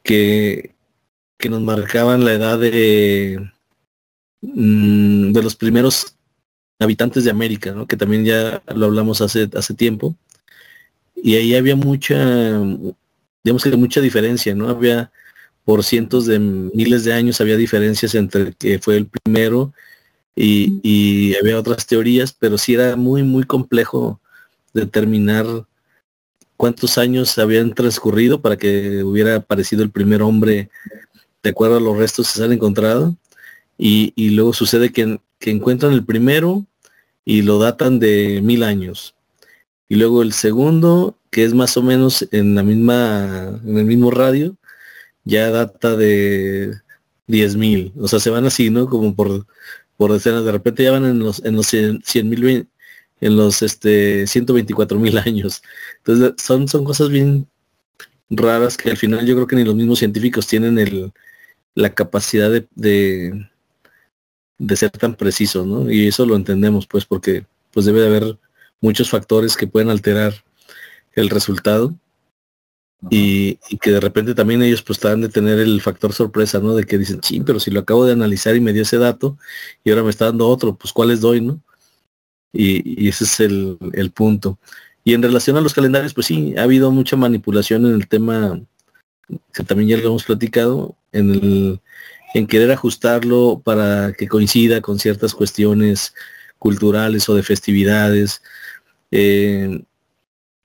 que, 0.04 0.74
que 1.38 1.50
nos 1.50 1.62
marcaban 1.62 2.26
la 2.26 2.34
edad 2.34 2.60
de, 2.60 3.52
mm, 4.42 5.32
de 5.32 5.44
los 5.44 5.56
primeros 5.56 6.16
habitantes 6.80 7.24
de 7.24 7.32
América, 7.32 7.72
¿no? 7.74 7.88
que 7.88 7.98
también 7.98 8.26
ya 8.26 8.64
lo 8.74 8.88
hablamos 8.88 9.22
hace, 9.22 9.50
hace 9.56 9.74
tiempo. 9.74 10.16
Y 11.16 11.36
ahí 11.36 11.56
había 11.56 11.76
mucha, 11.76 12.60
digamos 13.44 13.64
que 13.64 13.76
mucha 13.78 14.02
diferencia, 14.02 14.56
¿no? 14.56 14.70
Había 14.70 15.12
por 15.64 15.84
cientos 15.84 16.26
de 16.26 16.40
miles 16.40 17.04
de 17.04 17.14
años 17.14 17.40
había 17.40 17.58
diferencias 17.58 18.16
entre 18.16 18.54
que 18.54 18.80
fue 18.80 18.98
el 18.98 19.08
primero 19.08 19.74
y, 20.36 21.36
había 21.36 21.60
otras 21.60 21.86
teorías, 21.86 22.34
pero 22.34 22.58
sí 22.58 22.74
era 22.74 22.96
muy, 22.96 23.24
muy 23.24 23.44
complejo 23.44 24.20
determinar 24.74 25.46
cuántos 26.62 27.00
años 27.00 27.40
habían 27.40 27.74
transcurrido 27.74 28.40
para 28.40 28.56
que 28.56 29.04
hubiera 29.04 29.38
aparecido 29.38 29.82
el 29.82 29.90
primer 29.90 30.22
hombre 30.22 30.70
de 31.42 31.50
acuerdo 31.50 31.78
a 31.78 31.80
los 31.80 31.98
restos 31.98 32.28
que 32.28 32.38
se 32.38 32.44
han 32.44 32.52
encontrado. 32.52 33.18
Y, 33.80 34.30
luego 34.30 34.54
sucede 34.54 34.92
que, 34.92 35.20
que, 35.40 35.50
encuentran 35.50 35.92
el 35.92 36.06
primero 36.06 36.68
y 37.26 37.42
lo 37.42 37.58
datan 37.58 37.98
de 37.98 38.42
mil 38.44 38.62
años. 38.62 39.16
Y 39.90 39.96
luego 39.96 40.22
el 40.22 40.34
segundo, 40.34 41.18
que 41.32 41.46
es 41.46 41.56
más 41.56 41.78
o 41.78 41.82
menos 41.82 42.28
en 42.32 42.54
la 42.54 42.62
misma, 42.62 43.60
en 43.66 43.78
el 43.80 43.86
mismo 43.86 44.12
radio, 44.12 44.56
ya 45.24 45.50
data 45.50 45.96
de 45.96 46.76
diez 47.26 47.56
mil. 47.56 47.92
O 47.98 48.08
sea, 48.08 48.20
se 48.20 48.30
van 48.30 48.46
así, 48.46 48.70
¿no? 48.70 48.86
Como 48.86 49.16
por, 49.16 49.48
por 49.98 50.14
decenas. 50.14 50.46
De 50.46 50.52
repente 50.52 50.84
ya 50.84 50.92
van 50.92 51.06
en 51.06 51.18
los, 51.18 51.44
en 51.44 51.56
los 51.56 51.66
100 51.66 52.04
mil, 52.30 52.68
en 53.22 53.38
los 53.38 53.62
este 53.62 54.28
124 54.28 55.00
mil 55.00 55.18
años. 55.18 55.62
Entonces 55.98 56.34
son, 56.44 56.68
son 56.68 56.84
cosas 56.84 57.10
bien 57.10 57.48
raras 58.30 58.78
que 58.78 58.90
al 58.90 58.98
final 58.98 59.26
yo 59.26 59.36
creo 59.36 59.48
que 59.48 59.56
ni 59.56 59.64
los 59.64 59.76
mismos 59.76 60.00
científicos 60.00 60.48
tienen 60.48 60.80
el, 60.80 61.14
la 61.76 61.94
capacidad 61.94 62.50
de, 62.50 62.68
de, 62.76 63.48
de 64.58 64.76
ser 64.76 64.92
tan 64.92 65.16
precisos, 65.16 65.66
¿no? 65.66 65.92
Y 65.92 66.08
eso 66.08 66.26
lo 66.26 66.36
entendemos, 66.36 66.88
pues, 66.88 67.06
porque 67.06 67.46
pues 67.72 67.86
debe 67.86 68.02
de 68.02 68.08
haber 68.08 68.38
muchos 68.82 69.10
factores 69.10 69.56
que 69.56 69.68
pueden 69.68 69.90
alterar 69.90 70.34
el 71.14 71.30
resultado 71.30 71.96
y, 73.10 73.56
que 73.82 73.92
de 73.92 74.00
repente 74.00 74.36
también 74.36 74.62
ellos 74.62 74.84
pues 74.84 74.98
están 74.98 75.22
de 75.22 75.30
tener 75.30 75.60
el 75.60 75.82
factor 75.82 76.14
sorpresa, 76.14 76.60
¿no? 76.60 76.76
De 76.76 76.84
que 76.84 76.98
dicen, 76.98 77.20
sí, 77.24 77.42
pero 77.42 77.60
si 77.60 77.72
lo 77.72 77.80
acabo 77.80 78.06
de 78.06 78.14
analizar 78.14 78.56
y 78.56 78.62
me 78.62 78.74
dio 78.74 78.84
ese 78.84 78.98
dato 78.98 79.38
y 79.84 79.90
ahora 79.90 80.04
me 80.04 80.12
está 80.12 80.26
dando 80.26 80.48
otro, 80.48 80.76
pues 80.76 80.94
¿cuál 80.94 81.10
les 81.10 81.22
doy, 81.22 81.42
no? 81.42 81.60
Y, 82.54 83.08
ese 83.08 83.24
es 83.24 83.40
el, 83.40 83.78
el, 83.94 84.12
punto. 84.12 84.60
Y 85.04 85.14
en 85.14 85.24
relación 85.24 85.58
a 85.58 85.62
los 85.62 85.74
calendarios, 85.74 86.14
pues 86.14 86.28
sí, 86.28 86.56
ha 86.58 86.64
habido 86.64 86.92
mucha 86.92 87.16
manipulación 87.16 87.86
en 87.86 87.94
el 87.94 88.08
tema 88.08 88.60
que 89.54 89.64
también 89.64 89.90
ya 89.90 89.98
lo 89.98 90.10
hemos 90.10 90.26
platicado, 90.26 90.96
en 91.14 91.80
en 92.34 92.48
querer 92.48 92.72
ajustarlo 92.72 93.62
para 93.64 94.14
que 94.14 94.28
coincida 94.28 94.82
con 94.82 95.00
ciertas 95.00 95.34
cuestiones 95.34 96.14
culturales 96.60 97.28
o 97.30 97.36
de 97.36 97.44
festividades. 97.44 98.42
Eh, 99.12 99.84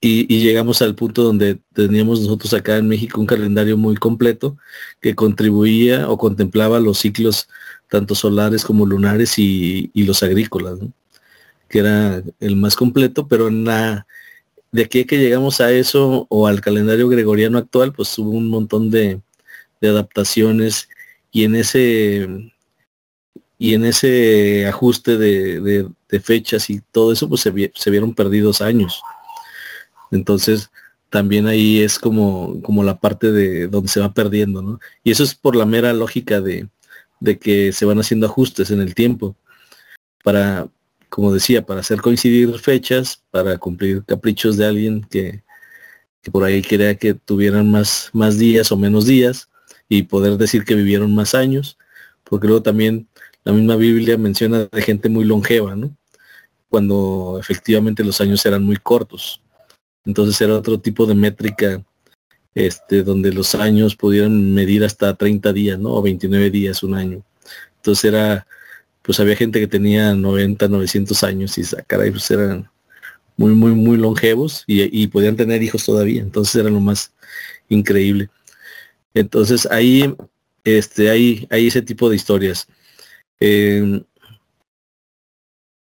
y, 0.00 0.40
llegamos 0.40 0.82
al 0.82 0.94
punto 0.94 1.24
donde 1.24 1.58
teníamos 1.74 2.20
nosotros 2.20 2.54
acá 2.54 2.76
en 2.76 2.86
México 2.86 3.20
un 3.20 3.26
calendario 3.26 3.76
muy 3.76 3.96
completo 3.96 4.56
que 5.00 5.14
contribuía 5.14 6.08
o 6.08 6.18
contemplaba 6.18 6.78
los 6.78 6.98
ciclos 6.98 7.48
tanto 7.88 8.14
solares 8.14 8.64
como 8.64 8.86
lunares 8.86 9.38
y, 9.38 9.90
los 9.94 10.22
agrícolas, 10.22 10.78
que 11.68 11.80
era 11.80 12.22
el 12.40 12.56
más 12.56 12.76
completo, 12.76 13.28
pero 13.28 13.48
en 13.48 13.64
la, 13.64 14.06
de 14.72 14.82
aquí 14.82 15.04
que 15.04 15.18
llegamos 15.18 15.60
a 15.60 15.72
eso 15.72 16.26
o 16.30 16.46
al 16.46 16.60
calendario 16.60 17.08
gregoriano 17.08 17.58
actual, 17.58 17.92
pues 17.92 18.16
hubo 18.18 18.30
un 18.30 18.48
montón 18.48 18.90
de, 18.90 19.20
adaptaciones 19.82 20.88
y 21.30 21.44
en 21.44 21.54
ese 21.54 22.50
y 23.56 23.74
en 23.74 23.84
ese 23.84 24.66
ajuste 24.66 25.16
de, 25.16 25.88
fechas 26.22 26.70
y 26.70 26.80
todo 26.92 27.12
eso, 27.12 27.28
pues 27.28 27.42
se, 27.42 27.72
se 27.74 27.90
vieron 27.90 28.14
perdidos 28.14 28.60
años. 28.60 29.00
Entonces, 30.10 30.70
también 31.10 31.46
ahí 31.46 31.80
es 31.80 31.98
como, 31.98 32.60
como 32.62 32.82
la 32.82 32.98
parte 32.98 33.32
de 33.32 33.68
donde 33.68 33.88
se 33.88 34.00
va 34.00 34.12
perdiendo, 34.12 34.62
¿no? 34.62 34.80
Y 35.04 35.12
eso 35.12 35.22
es 35.22 35.34
por 35.34 35.56
la 35.56 35.66
mera 35.66 35.92
lógica 35.92 36.40
de, 36.40 36.68
de 37.20 37.38
que 37.38 37.72
se 37.72 37.84
van 37.84 37.98
haciendo 37.98 38.26
ajustes 38.26 38.70
en 38.70 38.80
el 38.80 38.94
tiempo 38.94 39.36
para, 40.24 40.68
como 41.08 41.32
decía, 41.32 41.64
para 41.64 41.80
hacer 41.80 42.00
coincidir 42.00 42.58
fechas, 42.58 43.22
para 43.30 43.58
cumplir 43.58 44.04
caprichos 44.04 44.56
de 44.56 44.66
alguien 44.66 45.02
que, 45.10 45.42
que 46.22 46.30
por 46.30 46.44
ahí 46.44 46.62
quería 46.62 46.96
que 46.96 47.14
tuvieran 47.14 47.70
más, 47.70 48.10
más 48.12 48.38
días 48.38 48.72
o 48.72 48.76
menos 48.76 49.06
días 49.06 49.48
y 49.88 50.02
poder 50.02 50.36
decir 50.36 50.64
que 50.64 50.74
vivieron 50.74 51.14
más 51.14 51.34
años, 51.34 51.78
porque 52.24 52.46
luego 52.46 52.62
también 52.62 53.08
la 53.44 53.52
misma 53.52 53.76
Biblia 53.76 54.18
menciona 54.18 54.64
de 54.64 54.82
gente 54.82 55.08
muy 55.08 55.24
longeva, 55.24 55.76
¿no? 55.76 55.96
Cuando 56.68 57.38
efectivamente 57.40 58.02
los 58.02 58.20
años 58.20 58.44
eran 58.44 58.64
muy 58.64 58.76
cortos. 58.76 59.40
Entonces 60.04 60.40
era 60.40 60.56
otro 60.56 60.80
tipo 60.80 61.06
de 61.06 61.14
métrica 61.14 61.84
este, 62.56 63.02
donde 63.02 63.32
los 63.32 63.54
años 63.54 63.94
pudieran 63.94 64.52
medir 64.52 64.82
hasta 64.82 65.14
30 65.14 65.52
días, 65.52 65.78
¿no? 65.78 65.92
O 65.92 66.02
29 66.02 66.50
días, 66.50 66.82
un 66.82 66.94
año. 66.94 67.22
Entonces 67.76 68.04
era, 68.06 68.46
pues 69.06 69.20
había 69.20 69.36
gente 69.36 69.60
que 69.60 69.68
tenía 69.68 70.14
90, 70.14 70.68
900 70.68 71.22
años 71.22 71.56
y 71.58 71.62
caray, 71.86 72.10
pues 72.10 72.28
eran 72.30 72.68
muy, 73.36 73.52
muy, 73.52 73.70
muy 73.72 73.96
longevos 73.96 74.64
y, 74.66 75.06
podían 75.06 75.36
tener 75.36 75.62
hijos 75.62 75.84
todavía. 75.84 76.20
Entonces 76.20 76.56
era 76.56 76.70
lo 76.70 76.80
más 76.80 77.12
increíble. 77.68 78.28
Entonces 79.14 79.66
ahí, 79.70 80.14
este, 80.64 81.10
hay, 81.10 81.46
hay 81.50 81.68
ese 81.68 81.82
tipo 81.82 82.10
de 82.10 82.16
historias. 82.16 82.66
Eh, 83.40 84.02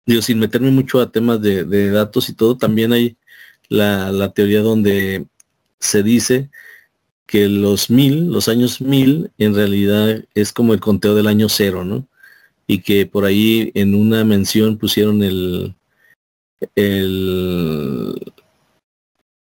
digo, 0.04 0.22
sin 0.22 0.38
meterme 0.38 0.70
mucho 0.70 1.00
a 1.00 1.10
temas 1.10 1.40
de, 1.40 1.64
de, 1.64 1.90
datos 1.90 2.28
y 2.28 2.34
todo, 2.34 2.58
también 2.58 2.92
hay 2.92 3.16
la, 3.68 4.32
teoría 4.34 4.60
donde 4.60 5.26
se 5.80 6.02
dice 6.02 6.50
que 7.26 7.48
los 7.48 7.90
mil, 7.90 8.30
los 8.30 8.48
años 8.48 8.80
mil, 8.82 9.30
en 9.38 9.54
realidad 9.54 10.24
es 10.34 10.52
como 10.52 10.74
el 10.74 10.80
conteo 10.80 11.14
del 11.14 11.26
año 11.26 11.48
cero, 11.48 11.84
¿no? 11.84 12.06
Y 12.66 12.80
que 12.80 13.06
por 13.06 13.24
ahí 13.24 13.70
en 13.74 13.94
una 13.94 14.24
mención 14.24 14.78
pusieron 14.78 15.22
el, 15.22 15.74
el 16.74 18.32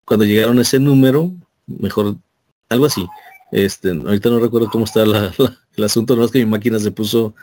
cuando 0.04 0.24
llegaron 0.24 0.58
a 0.58 0.62
ese 0.62 0.78
número, 0.78 1.32
mejor, 1.66 2.16
algo 2.68 2.86
así. 2.86 3.06
Este, 3.52 3.90
ahorita 3.90 4.30
no 4.30 4.40
recuerdo 4.40 4.68
cómo 4.70 4.84
está 4.84 5.02
el 5.02 5.84
asunto, 5.84 6.16
no 6.16 6.24
es 6.24 6.30
que 6.30 6.38
mi 6.38 6.50
máquina 6.50 6.78
se 6.78 6.90
puso 6.90 7.34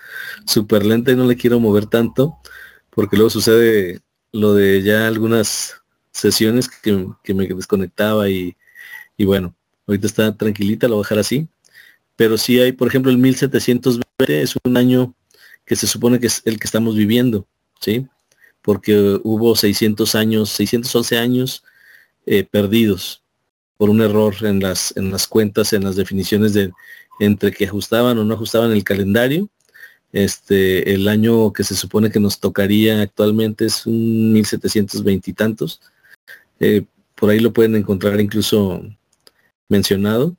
súper 0.46 0.86
lenta 0.86 1.12
y 1.12 1.16
no 1.16 1.26
le 1.26 1.36
quiero 1.36 1.60
mover 1.60 1.88
tanto, 1.88 2.38
porque 2.90 3.18
luego 3.18 3.30
sucede 3.30 4.02
lo 4.32 4.54
de 4.54 4.84
ya 4.84 5.08
algunas 5.08 5.82
sesiones 6.12 6.70
que, 6.70 7.34
me 7.34 7.48
desconectaba 7.48 8.30
y, 8.30 8.56
bueno, 9.20 9.56
ahorita 9.88 10.08
está 10.08 10.36
tranquilita, 10.36 10.88
lo 10.88 10.96
voy 10.96 11.02
a 11.02 11.06
dejar 11.06 11.20
así. 11.20 11.48
Pero 12.16 12.38
sí 12.38 12.60
hay, 12.60 12.72
por 12.72 12.88
ejemplo, 12.88 13.12
el 13.12 13.18
1720 13.18 14.42
es 14.42 14.56
un 14.64 14.78
año 14.78 15.14
que 15.66 15.76
se 15.76 15.88
supone 15.88 16.20
que 16.20 16.28
es 16.28 16.42
el 16.46 16.60
que 16.60 16.68
estamos 16.68 16.96
viviendo, 16.96 17.48
¿sí? 17.80 18.08
Porque 18.62 19.20
hubo 19.24 19.56
600 19.56 20.16
años, 20.16 20.50
611 20.52 21.18
años 21.18 21.64
eh, 22.26 22.44
perdidos 22.44 23.24
por 23.78 23.90
un 23.90 24.02
error 24.02 24.36
en 24.42 24.60
las, 24.60 24.96
en 24.96 25.12
las 25.12 25.28
cuentas, 25.28 25.74
en 25.74 25.84
las 25.84 25.96
definiciones 25.96 26.54
de 26.54 26.72
entre 27.20 27.52
que 27.52 27.66
ajustaban 27.66 28.18
o 28.18 28.26
no 28.26 28.34
ajustaban 28.34 28.72
el 28.72 28.84
calendario. 28.84 29.50
Este, 30.12 30.94
el 30.94 31.08
año 31.08 31.52
que 31.52 31.64
se 31.64 31.76
supone 31.76 32.10
que 32.10 32.20
nos 32.20 32.40
tocaría 32.40 33.02
actualmente 33.02 33.66
es 33.66 33.86
un 33.86 34.32
1720 34.34 35.30
y 35.30 35.34
tantos 35.34 35.82
eh, 36.60 36.86
por 37.16 37.30
ahí 37.30 37.40
lo 37.40 37.54
pueden 37.54 37.76
encontrar 37.76 38.20
incluso 38.20 38.82
mencionado. 39.68 40.36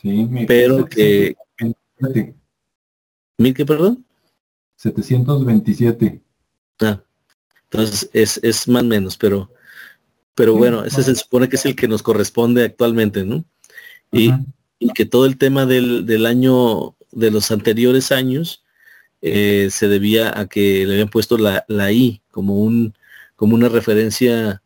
Sí, 0.00 0.28
pero 0.46 0.86
que... 0.86 1.36
¿Mil 3.36 3.54
qué, 3.54 3.64
perdón? 3.64 4.04
727. 4.78 6.22
Ah, 6.80 7.02
entonces 7.64 8.08
es, 8.12 8.40
es 8.42 8.68
más 8.68 8.82
o 8.82 8.86
menos, 8.86 9.16
pero, 9.16 9.52
pero 10.34 10.54
bueno, 10.54 10.84
ese 10.84 11.02
se 11.02 11.14
supone 11.14 11.48
que 11.48 11.56
es 11.56 11.66
el 11.66 11.76
que 11.76 11.88
nos 11.88 12.02
corresponde 12.02 12.64
actualmente, 12.64 13.24
¿no? 13.24 13.44
Y, 14.10 14.32
que 14.94 15.04
todo 15.04 15.26
el 15.26 15.36
tema 15.36 15.66
del, 15.66 16.06
del, 16.06 16.24
año, 16.24 16.96
de 17.10 17.32
los 17.32 17.50
anteriores 17.50 18.12
años, 18.12 18.64
eh, 19.20 19.68
se 19.72 19.88
debía 19.88 20.38
a 20.38 20.46
que 20.46 20.86
le 20.86 20.92
habían 20.92 21.08
puesto 21.08 21.36
la, 21.36 21.64
la 21.66 21.90
I 21.92 22.22
como 22.30 22.60
un 22.62 22.94
como 23.34 23.56
una 23.56 23.68
referencia 23.68 24.62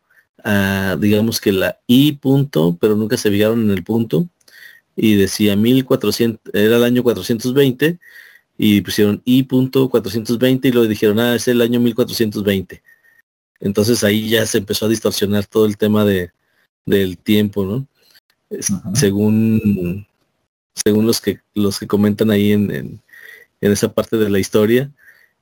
digamos 0.99 1.39
que 1.39 1.51
la 1.51 1.79
I 1.87 2.13
punto, 2.13 2.77
pero 2.79 2.95
nunca 2.95 3.17
se 3.17 3.29
fijaron 3.31 3.63
en 3.63 3.71
el 3.71 3.83
punto, 3.83 4.27
y 4.95 5.15
decía 5.15 5.55
1400, 5.55 6.53
era 6.53 6.77
el 6.77 6.83
año 6.83 7.03
420, 7.03 7.99
y 8.57 8.81
pusieron 8.81 9.21
I 9.25 9.43
punto 9.43 9.89
420 9.89 10.67
y 10.67 10.71
lo 10.71 10.83
dijeron, 10.87 11.19
ah, 11.19 11.35
es 11.35 11.47
el 11.47 11.61
año 11.61 11.79
1420. 11.79 12.83
Entonces 13.59 14.03
ahí 14.03 14.29
ya 14.29 14.45
se 14.45 14.59
empezó 14.59 14.85
a 14.85 14.89
distorsionar 14.89 15.45
todo 15.45 15.65
el 15.65 15.77
tema 15.77 16.05
de, 16.05 16.31
del 16.85 17.17
tiempo, 17.17 17.65
¿no? 17.65 17.87
Según 18.93 20.05
según 20.75 21.05
los 21.05 21.21
que 21.21 21.39
los 21.53 21.79
que 21.79 21.87
comentan 21.87 22.31
ahí 22.31 22.51
en, 22.51 22.71
en, 22.71 23.01
esa 23.61 23.93
parte 23.93 24.17
de 24.17 24.29
la 24.29 24.39
historia. 24.39 24.91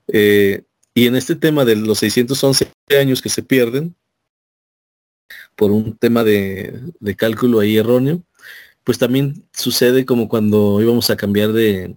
Eh, 0.08 0.64
y 0.94 1.08
en 1.08 1.16
este 1.16 1.36
tema 1.36 1.66
de 1.66 1.76
los 1.76 2.00
611 2.00 2.72
años 3.00 3.22
que 3.22 3.30
se 3.30 3.44
pierden 3.44 3.96
por 5.56 5.72
un 5.72 5.98
tema 5.98 6.24
de, 6.24 6.80
de 7.00 7.16
cálculo 7.16 7.60
ahí 7.60 7.78
erróneo, 7.78 8.24
pues 8.84 8.98
también 8.98 9.46
sucede 9.54 10.06
como 10.06 10.28
cuando 10.30 10.82
íbamos 10.82 11.10
a 11.10 11.16
cambiar 11.16 11.54
de, 11.54 11.96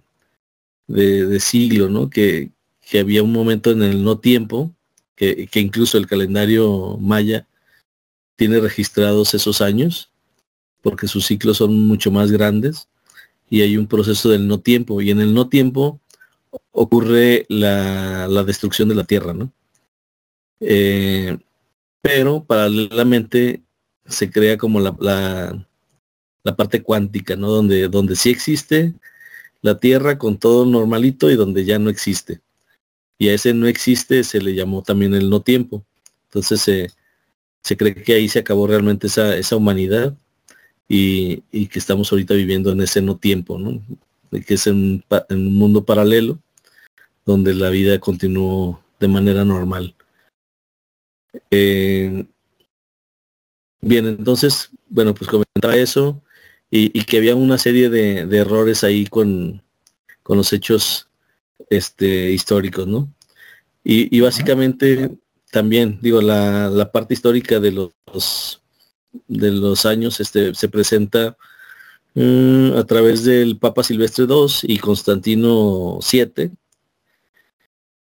de, 0.87 1.39
siglo, 1.39 1.89
¿no? 1.89 2.09
Que, 2.09 2.51
que, 2.81 2.99
había 2.99 3.23
un 3.23 3.31
momento 3.31 3.71
en 3.71 3.83
el 3.83 4.03
no 4.03 4.19
tiempo, 4.19 4.73
que, 5.15 5.47
que, 5.47 5.59
incluso 5.59 5.97
el 5.97 6.07
calendario 6.07 6.97
maya 6.99 7.47
tiene 8.35 8.59
registrados 8.59 9.33
esos 9.33 9.61
años, 9.61 10.11
porque 10.81 11.07
sus 11.07 11.25
ciclos 11.25 11.57
son 11.57 11.87
mucho 11.87 12.11
más 12.11 12.31
grandes, 12.31 12.87
y 13.49 13.61
hay 13.61 13.77
un 13.77 13.87
proceso 13.87 14.29
del 14.29 14.47
no 14.47 14.59
tiempo, 14.59 15.01
y 15.01 15.11
en 15.11 15.21
el 15.21 15.33
no 15.33 15.49
tiempo 15.49 15.99
ocurre 16.71 17.45
la, 17.49 18.27
la 18.27 18.43
destrucción 18.43 18.89
de 18.89 18.95
la 18.95 19.03
Tierra, 19.03 19.33
¿no? 19.33 19.51
Eh, 20.59 21.37
pero 22.01 22.43
paralelamente 22.43 23.63
se 24.05 24.29
crea 24.29 24.57
como 24.57 24.79
la, 24.79 24.95
la, 24.99 25.67
la 26.43 26.55
parte 26.55 26.81
cuántica, 26.83 27.35
¿no? 27.35 27.49
Donde, 27.49 27.87
donde 27.87 28.15
sí 28.15 28.29
existe 28.29 28.93
la 29.65 29.79
Tierra 29.79 30.19
con 30.19 30.37
todo 30.37 30.63
normalito 30.63 31.31
y 31.31 31.35
donde 31.35 31.65
ya 31.65 31.79
no 31.79 31.89
existe. 31.89 32.39
Y 33.17 33.29
a 33.29 33.33
ese 33.33 33.51
no 33.55 33.65
existe 33.65 34.23
se 34.23 34.39
le 34.39 34.53
llamó 34.53 34.83
también 34.83 35.15
el 35.15 35.27
no 35.27 35.41
tiempo. 35.41 35.83
Entonces 36.25 36.93
se 37.63 37.77
cree 37.77 37.95
que 37.95 38.13
ahí 38.13 38.29
se 38.29 38.39
acabó 38.39 38.67
realmente 38.67 39.07
esa, 39.07 39.35
esa 39.35 39.55
humanidad 39.55 40.15
y, 40.87 41.41
y, 41.51 41.65
que 41.65 41.79
estamos 41.79 42.11
ahorita 42.11 42.35
viviendo 42.35 42.71
en 42.71 42.81
ese 42.81 43.01
no 43.01 43.17
tiempo, 43.17 43.57
¿no? 43.57 43.81
que 44.45 44.53
es 44.53 44.67
en, 44.67 45.03
en, 45.29 45.47
un 45.47 45.55
mundo 45.55 45.83
paralelo 45.83 46.37
donde 47.25 47.55
la 47.55 47.71
vida 47.71 47.99
continuó 47.99 48.83
de 48.99 49.07
manera 49.07 49.43
normal. 49.45 49.95
Eh, 51.49 52.23
bien, 53.81 54.05
entonces, 54.05 54.69
bueno, 54.89 55.15
pues 55.15 55.27
comentaba 55.27 55.75
eso 55.75 56.21
y, 56.69 56.89
que 57.05 57.17
había 57.17 57.35
una 57.35 57.57
serie 57.57 57.89
de, 57.89 58.21
errores 58.37 58.83
ahí 58.83 59.05
con, 59.05 59.61
con, 60.23 60.37
los 60.37 60.51
hechos 60.53 61.09
este, 61.69 62.31
históricos, 62.31 62.87
¿no? 62.87 63.13
Y, 63.83 64.19
básicamente 64.19 65.11
también, 65.51 65.99
digo, 66.01 66.21
la, 66.21 66.69
la, 66.69 66.91
parte 66.91 67.13
histórica 67.13 67.59
de 67.59 67.71
los 67.71 68.61
de 69.27 69.51
los 69.51 69.85
años 69.85 70.19
este, 70.19 70.53
se 70.53 70.67
presenta 70.69 71.37
mm, 72.15 72.73
a 72.77 72.83
través 72.85 73.23
del 73.23 73.57
Papa 73.57 73.83
Silvestre 73.83 74.25
II 74.27 74.47
y 74.63 74.77
Constantino 74.79 75.99
VII, 76.11 76.51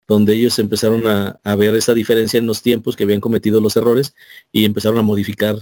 donde 0.06 0.34
ellos 0.34 0.58
empezaron 0.58 1.06
a, 1.06 1.40
a, 1.42 1.56
ver 1.56 1.74
esa 1.74 1.94
diferencia 1.94 2.38
en 2.38 2.46
los 2.46 2.62
tiempos 2.62 2.96
que 2.96 3.04
habían 3.04 3.20
cometido 3.20 3.60
los 3.60 3.76
errores 3.76 4.14
y 4.52 4.64
empezaron 4.64 4.98
a 4.98 5.02
modificar 5.02 5.56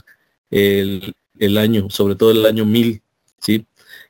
el, 0.51 1.15
el 1.41 1.59
año, 1.59 1.91
sobre 1.91 2.15
todo 2.15 2.31
el 2.31 2.47
año 2.47 2.65
1000, 2.65 3.03
¿sí? 3.41 3.67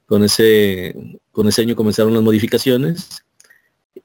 Con 0.07 0.25
ese, 0.25 0.95
con 1.33 1.49
ese 1.49 1.63
año 1.63 1.77
comenzaron 1.77 2.13
las 2.13 2.23
modificaciones 2.23 3.25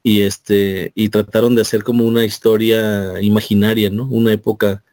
y 0.03 0.21
este 0.21 0.91
y 0.95 1.09
trataron 1.09 1.55
de 1.55 1.61
hacer 1.63 1.83
como 1.83 2.05
una 2.05 2.23
historia 2.23 3.21
imaginaria, 3.21 3.89
¿no? 3.89 4.05
Una 4.05 4.31
época 4.33 4.83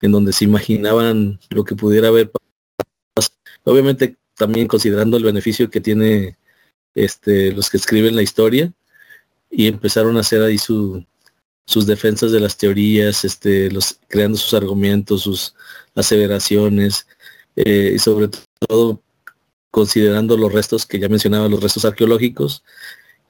en 0.00 0.12
donde 0.12 0.32
se 0.32 0.44
imaginaban 0.44 1.40
lo 1.50 1.64
que 1.64 1.74
pudiera 1.74 2.08
haber 2.08 2.30
obviamente 3.64 4.16
también 4.36 4.68
considerando 4.68 5.16
el 5.16 5.24
beneficio 5.24 5.70
que 5.70 5.80
tiene 5.80 6.36
este 6.94 7.52
los 7.52 7.70
que 7.70 7.78
escriben 7.78 8.16
la 8.16 8.22
historia 8.22 8.72
y 9.50 9.68
empezaron 9.68 10.16
a 10.16 10.20
hacer 10.20 10.42
ahí 10.42 10.58
su, 10.58 11.04
sus 11.66 11.86
defensas 11.86 12.32
de 12.32 12.40
las 12.40 12.56
teorías, 12.56 13.24
este, 13.24 13.70
los 13.70 13.98
creando 14.08 14.38
sus 14.38 14.54
argumentos, 14.54 15.22
sus 15.22 15.54
aseveraciones, 15.94 17.06
eh, 17.56 17.92
y 17.94 17.98
sobre 17.98 18.28
todo 18.68 19.02
considerando 19.70 20.36
los 20.36 20.52
restos 20.52 20.86
que 20.86 20.98
ya 20.98 21.08
mencionaba, 21.08 21.48
los 21.48 21.62
restos 21.62 21.84
arqueológicos 21.84 22.62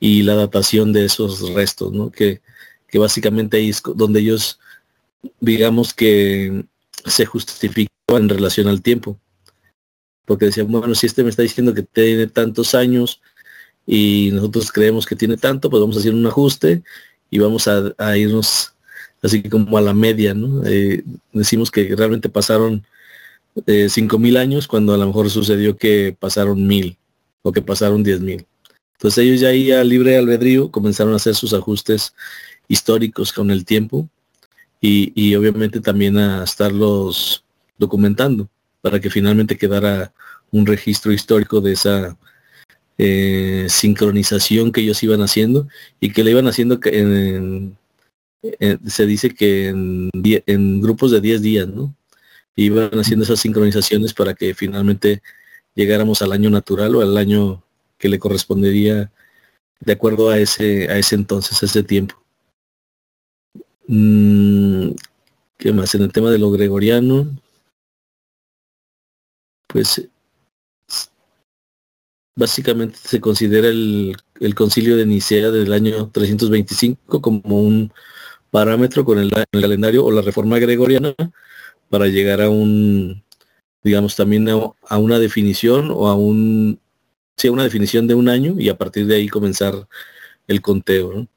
y 0.01 0.23
la 0.23 0.35
datación 0.35 0.93
de 0.93 1.05
esos 1.05 1.53
restos, 1.55 1.93
¿no? 1.93 2.11
Que, 2.11 2.41
que 2.89 2.99
básicamente 2.99 3.57
ahí 3.57 3.71
es 3.71 3.83
donde 3.95 4.21
ellos, 4.21 4.59
digamos 5.41 5.95
que 5.95 6.65
se 7.07 7.27
justificaban 7.27 8.25
en 8.25 8.29
relación 8.29 8.69
al 8.69 8.83
tiempo. 8.83 9.19
Porque 10.25 10.47
decían, 10.47 10.71
bueno, 10.71 10.95
si 10.95 11.07
este 11.07 11.23
me 11.23 11.31
está 11.31 11.43
diciendo 11.43 11.75
que 11.75 11.83
tiene 11.83 12.27
tantos 12.27 12.75
años 12.75 13.21
y 13.87 14.31
nosotros 14.33 14.71
creemos 14.71 15.07
que 15.07 15.17
tiene 15.17 15.37
tanto, 15.37 15.71
pues 15.71 15.81
vamos 15.81 15.97
a 15.97 16.01
hacer 16.01 16.15
un 16.15 16.27
ajuste 16.27 16.83
y 17.31 17.39
vamos 17.39 17.69
a, 17.69 18.19
irnos 18.19 18.75
así 19.23 19.43
como 19.43 19.79
a 19.79 19.81
la 19.81 19.95
media, 19.95 20.35
¿no? 20.35 20.65
Eh, 20.67 21.05
decimos 21.33 21.71
que 21.71 21.95
realmente 21.97 22.29
pasaron 22.29 22.85
eh, 23.67 23.89
cinco 23.89 24.19
mil 24.19 24.37
años 24.37 24.67
cuando 24.67 24.95
a 24.95 24.97
lo 24.97 25.07
mejor 25.07 25.29
sucedió 25.31 25.77
que 25.77 26.17
pasaron 26.19 26.67
mil 26.67 26.97
o 27.43 27.53
que 27.53 27.63
pasaron 27.63 28.03
diez 28.03 28.21
mil. 28.21 28.47
Entonces 28.95 29.25
ellos 29.25 29.41
ya 29.41 29.49
ahí 29.49 29.73
a 29.73 29.85
libre 29.85 30.17
albedrío 30.17 30.71
comenzaron 30.71 31.13
a 31.13 31.17
hacer 31.17 31.35
sus 31.35 31.53
ajustes 31.55 32.15
históricos 32.69 33.33
con 33.33 33.51
el 33.51 33.65
tiempo 33.65 34.09
y, 34.81 35.35
obviamente 35.37 35.81
también 35.81 36.17
a 36.19 36.43
estarlos 36.43 37.45
documentando 37.79 38.49
para 38.81 38.99
que 39.01 39.11
finalmente 39.11 39.57
quedara 39.57 40.13
un 40.51 40.67
registro 40.67 41.13
histórico 41.13 41.61
de 41.61 41.73
esa 41.73 42.17
eh, 42.99 43.67
sincronización 43.69 44.73
que 44.73 44.81
ellos 44.81 45.03
iban 45.03 45.23
haciendo 45.23 45.69
y 46.01 46.13
que 46.13 46.25
le 46.25 46.33
iban 46.33 46.49
haciendo 46.49 46.81
en, 46.85 47.77
se 48.87 49.07
dice 49.07 49.35
que 49.35 49.69
en, 49.69 50.11
en 50.13 50.81
grupos 50.81 51.13
de 51.13 51.21
10 51.21 51.43
días, 51.43 51.69
¿no? 51.69 51.95
Iban 52.57 52.91
haciendo 52.99 53.25
esas 53.25 53.41
sincronizaciones 53.41 54.15
para 54.15 54.35
que 54.35 54.55
finalmente 54.55 55.23
llegáramos 55.75 56.23
al 56.23 56.33
año 56.33 56.51
natural 56.51 56.95
o 56.97 57.01
al 57.01 57.17
año 57.17 57.63
que 57.99 58.09
le 58.09 58.19
correspondería 58.19 59.11
de 59.81 59.93
acuerdo 59.93 60.31
a 60.31 60.39
ese, 60.39 60.91
a 60.91 60.99
ese 60.99 61.15
entonces, 61.15 61.63
a 61.63 61.67
ese 61.67 61.83
tiempo. 61.83 62.17
Mm, 63.87 64.91
¿Qué 65.59 65.73
más? 65.73 65.95
En 65.95 66.03
el 66.03 66.13
tema 66.13 66.31
de 66.31 66.39
lo 66.39 66.51
gregoriano, 66.51 67.29
pues 69.67 70.09
básicamente 72.35 72.99
se 72.99 73.21
considera 73.21 73.69
el, 73.69 74.17
el, 74.41 74.55
concilio 74.55 74.97
de 74.97 75.07
Nicea 75.07 75.51
del 75.51 75.73
año 75.73 76.11
325 76.11 77.21
como 77.21 77.61
un 77.61 77.93
parámetro 78.51 79.05
con 79.05 79.19
el, 79.19 79.31
el 79.53 79.61
calendario 79.61 80.05
o 80.05 80.11
la 80.11 80.23
reforma 80.23 80.59
gregoriana 80.59 81.15
para 81.93 82.07
llegar 82.07 82.41
a 82.41 82.49
un, 82.49 83.23
digamos, 83.85 84.17
también 84.17 84.49
a, 84.49 84.97
una 84.99 85.19
definición 85.19 85.91
o 85.91 86.09
a 86.09 86.15
un, 86.15 86.81
sí, 87.37 87.51
una 87.51 87.65
definición 87.65 88.07
de 88.07 88.15
un 88.15 88.31
año 88.31 88.55
y 88.59 88.71
a 88.71 88.79
partir 88.79 89.07
de 89.07 89.17
ahí 89.17 89.29
comenzar 89.29 89.87
el 90.49 90.63
conteo. 90.63 91.29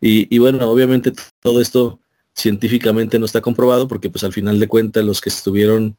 Y, 0.00 0.38
bueno, 0.38 0.70
obviamente 0.70 1.12
todo 1.40 1.60
esto 1.60 1.98
científicamente 2.32 3.18
no 3.18 3.26
está 3.26 3.40
comprobado 3.40 3.88
porque 3.88 4.08
pues 4.08 4.22
al 4.22 4.32
final 4.32 4.60
de 4.60 4.68
cuentas 4.68 5.04
los 5.04 5.20
que 5.20 5.30
estuvieron 5.30 5.96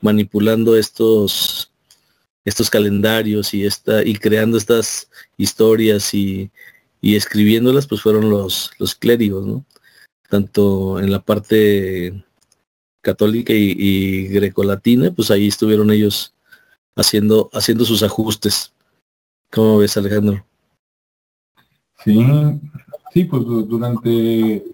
manipulando 0.00 0.76
estos 0.76 1.72
estos 2.44 2.70
calendarios 2.70 3.54
y 3.54 3.64
esta 3.64 4.04
y 4.04 4.14
creando 4.14 4.56
estas 4.56 5.10
historias 5.36 6.14
y, 6.14 6.52
y 7.00 7.16
escribiéndolas 7.16 7.88
pues 7.88 8.02
fueron 8.02 8.30
los 8.30 8.70
los 8.78 8.94
clérigos 8.94 9.46
no 9.46 9.64
tanto 10.28 11.00
en 11.00 11.10
la 11.10 11.20
parte 11.20 12.24
católica 13.02 13.52
y, 13.52 14.28
grecolatina, 14.28 15.10
pues 15.10 15.30
ahí 15.30 15.48
estuvieron 15.48 15.90
ellos 15.90 16.32
haciendo, 16.96 17.50
haciendo 17.52 17.84
sus 17.84 18.02
ajustes. 18.02 18.72
¿Cómo 19.50 19.78
ves, 19.78 19.96
Alejandro? 19.96 20.44
Sí, 22.02 22.24
sí, 23.12 23.24
pues 23.24 23.44
durante, 23.44 24.64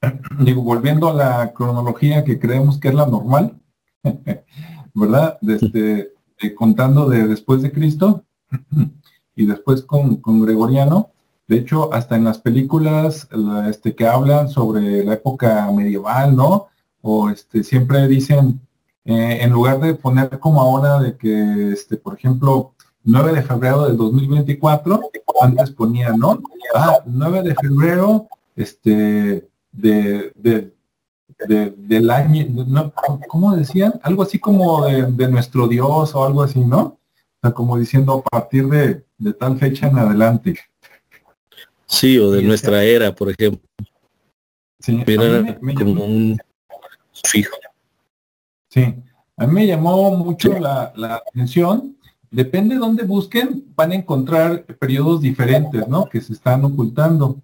digo, 0.40 0.62
volviendo 0.62 1.08
a 1.08 1.14
la 1.14 1.52
cronología 1.52 2.24
que 2.24 2.40
creemos 2.40 2.78
que 2.78 2.88
es 2.88 2.94
la 2.94 3.06
normal, 3.06 3.56
¿verdad? 4.94 5.38
Desde, 5.40 6.12
eh, 6.40 6.54
contando 6.54 7.08
de 7.08 7.28
después 7.28 7.62
de 7.62 7.70
Cristo 7.70 8.24
y 9.36 9.46
después 9.46 9.82
con, 9.82 10.16
con, 10.16 10.40
Gregoriano. 10.40 11.10
De 11.46 11.58
hecho, 11.58 11.92
hasta 11.92 12.16
en 12.16 12.24
las 12.24 12.38
películas 12.38 13.28
este, 13.68 13.94
que 13.94 14.06
hablan 14.06 14.48
sobre 14.48 15.04
la 15.04 15.14
época 15.14 15.70
medieval, 15.70 16.34
¿no? 16.34 16.68
O 17.02 17.28
este, 17.28 17.62
siempre 17.64 18.06
dicen, 18.08 18.60
eh, 19.04 19.38
en 19.42 19.50
lugar 19.50 19.80
de 19.80 19.94
poner 19.94 20.38
como 20.38 20.60
ahora 20.60 21.00
de 21.00 21.16
que, 21.16 21.72
este, 21.72 21.96
por 21.96 22.14
ejemplo, 22.14 22.74
9 23.04 23.32
de 23.32 23.42
febrero 23.42 23.86
del 23.86 23.96
2024, 23.96 25.00
antes 25.42 25.70
ponían, 25.72 26.18
¿no? 26.18 26.40
Ah, 26.74 27.00
9 27.04 27.42
de 27.42 27.54
febrero, 27.56 28.28
este, 28.54 29.48
de, 29.72 30.32
del 31.48 32.10
año, 32.10 32.46
no, 32.68 32.92
¿cómo 33.26 33.56
decían? 33.56 33.94
Algo 34.02 34.22
así 34.22 34.38
como 34.38 34.86
de, 34.86 35.28
nuestro 35.28 35.66
Dios 35.66 36.14
o 36.14 36.24
algo 36.24 36.42
así, 36.42 36.60
¿no? 36.60 36.80
O 36.80 36.98
sea, 37.42 37.50
como 37.50 37.76
diciendo 37.76 38.22
a 38.24 38.30
partir 38.30 38.68
de, 38.68 39.04
tal 39.34 39.58
fecha 39.58 39.88
en 39.88 39.98
adelante. 39.98 40.58
Sí, 41.86 42.16
o 42.18 42.30
de 42.30 42.42
nuestra 42.42 42.84
era, 42.84 43.12
por 43.12 43.30
ejemplo. 43.30 43.68
Sí, 44.78 45.04
como 45.76 46.04
un 46.04 46.38
fijo. 47.24 47.56
Sí, 48.68 48.94
a 49.36 49.46
mí 49.46 49.52
me 49.52 49.66
llamó 49.66 50.16
mucho 50.16 50.58
la, 50.58 50.92
la 50.96 51.16
atención 51.16 51.96
depende 52.32 52.74
de 52.74 52.80
dónde 52.80 53.04
busquen, 53.04 53.66
van 53.76 53.92
a 53.92 53.94
encontrar 53.94 54.64
periodos 54.64 55.20
diferentes, 55.20 55.86
¿no? 55.86 56.06
Que 56.06 56.20
se 56.20 56.32
están 56.32 56.64
ocultando. 56.64 57.36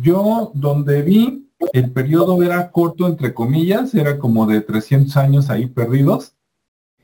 Yo, 0.00 0.50
donde 0.54 1.02
vi, 1.02 1.50
el 1.72 1.92
periodo 1.92 2.42
era 2.42 2.70
corto, 2.72 3.06
entre 3.06 3.34
comillas, 3.34 3.94
era 3.94 4.18
como 4.18 4.46
de 4.46 4.62
300 4.62 5.16
años 5.18 5.50
ahí 5.50 5.66
perdidos, 5.66 6.32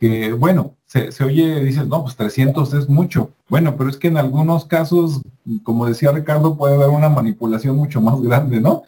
que 0.01 0.33
bueno, 0.33 0.75
se, 0.87 1.11
oye, 1.23 1.61
dices, 1.62 1.87
no, 1.87 2.03
pues 2.03 2.16
300 2.16 2.73
es 2.73 2.88
mucho. 2.88 3.31
Bueno, 3.49 3.77
pero 3.77 3.90
es 3.90 3.99
que 3.99 4.09
en 4.09 4.16
algunos 4.16 4.64
casos, 4.64 5.21
como 5.62 5.87
decía 5.87 6.12
Ricardo, 6.12 6.57
puede 6.57 6.77
haber 6.77 6.88
una 6.88 7.11
manipulación 7.11 7.77
mucho 7.77 8.01
más 8.01 8.18
grande, 8.23 8.61
¿no? 8.61 8.85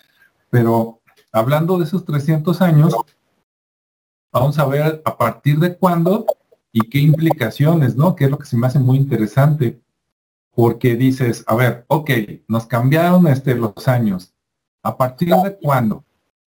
Pero 0.48 0.99
hablando 1.32 1.78
de 1.78 1.84
esos 1.84 2.04
300 2.04 2.60
años, 2.62 2.94
vamos 4.32 4.58
a 4.58 4.66
ver 4.66 5.02
a 5.04 5.16
partir 5.16 5.58
de 5.58 5.76
cuándo 5.76 6.26
y 6.72 6.88
qué 6.88 6.98
implicaciones, 6.98 7.96
¿no? 7.96 8.14
Que 8.14 8.24
es 8.24 8.30
lo 8.30 8.38
que 8.38 8.46
se 8.46 8.56
me 8.56 8.66
hace 8.66 8.78
muy 8.78 8.96
interesante, 8.96 9.80
porque 10.54 10.96
dices, 10.96 11.44
a 11.46 11.54
ver, 11.54 11.84
ok, 11.88 12.10
nos 12.48 12.66
cambiaron 12.66 13.26
este, 13.26 13.54
los 13.54 13.88
años. 13.88 14.34
¿A 14.82 14.96
partir 14.96 15.34
de 15.34 15.56
cuándo? 15.56 16.04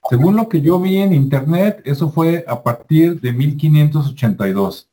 Según 0.09 0.35
lo 0.35 0.49
que 0.49 0.61
yo 0.61 0.79
vi 0.79 0.97
en 0.97 1.13
internet, 1.13 1.81
eso 1.85 2.09
fue 2.09 2.43
a 2.47 2.61
partir 2.61 3.21
de 3.21 3.31
1582. 3.31 4.89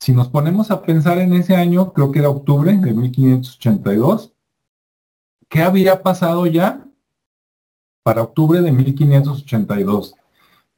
Si 0.00 0.12
nos 0.12 0.28
ponemos 0.28 0.70
a 0.72 0.82
pensar 0.82 1.18
en 1.18 1.32
ese 1.34 1.54
año, 1.54 1.92
creo 1.92 2.10
que 2.10 2.18
era 2.18 2.28
octubre 2.28 2.72
de 2.72 2.92
1582, 2.92 4.32
¿qué 5.48 5.62
había 5.62 6.02
pasado 6.02 6.46
ya 6.46 6.88
para 8.02 8.22
octubre 8.22 8.60
de 8.60 8.72
1582? 8.72 10.14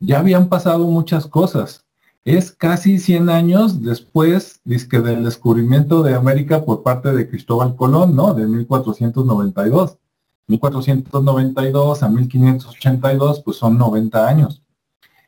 Ya 0.01 0.19
habían 0.19 0.49
pasado 0.49 0.87
muchas 0.87 1.27
cosas 1.27 1.85
es 2.25 2.53
casi 2.53 2.99
100 2.99 3.29
años 3.29 3.83
después 3.83 4.63
del 4.65 5.25
descubrimiento 5.25 6.03
de 6.03 6.15
América 6.15 6.65
por 6.65 6.83
parte 6.83 7.13
de 7.13 7.29
Cristóbal 7.29 7.77
Colón, 7.77 8.17
¿no? 8.17 8.33
De 8.33 8.47
1492. 8.47 9.99
1492 10.47 12.03
a 12.03 12.09
1582, 12.09 13.43
pues 13.43 13.59
son 13.59 13.77
90 13.77 14.27
años. 14.27 14.63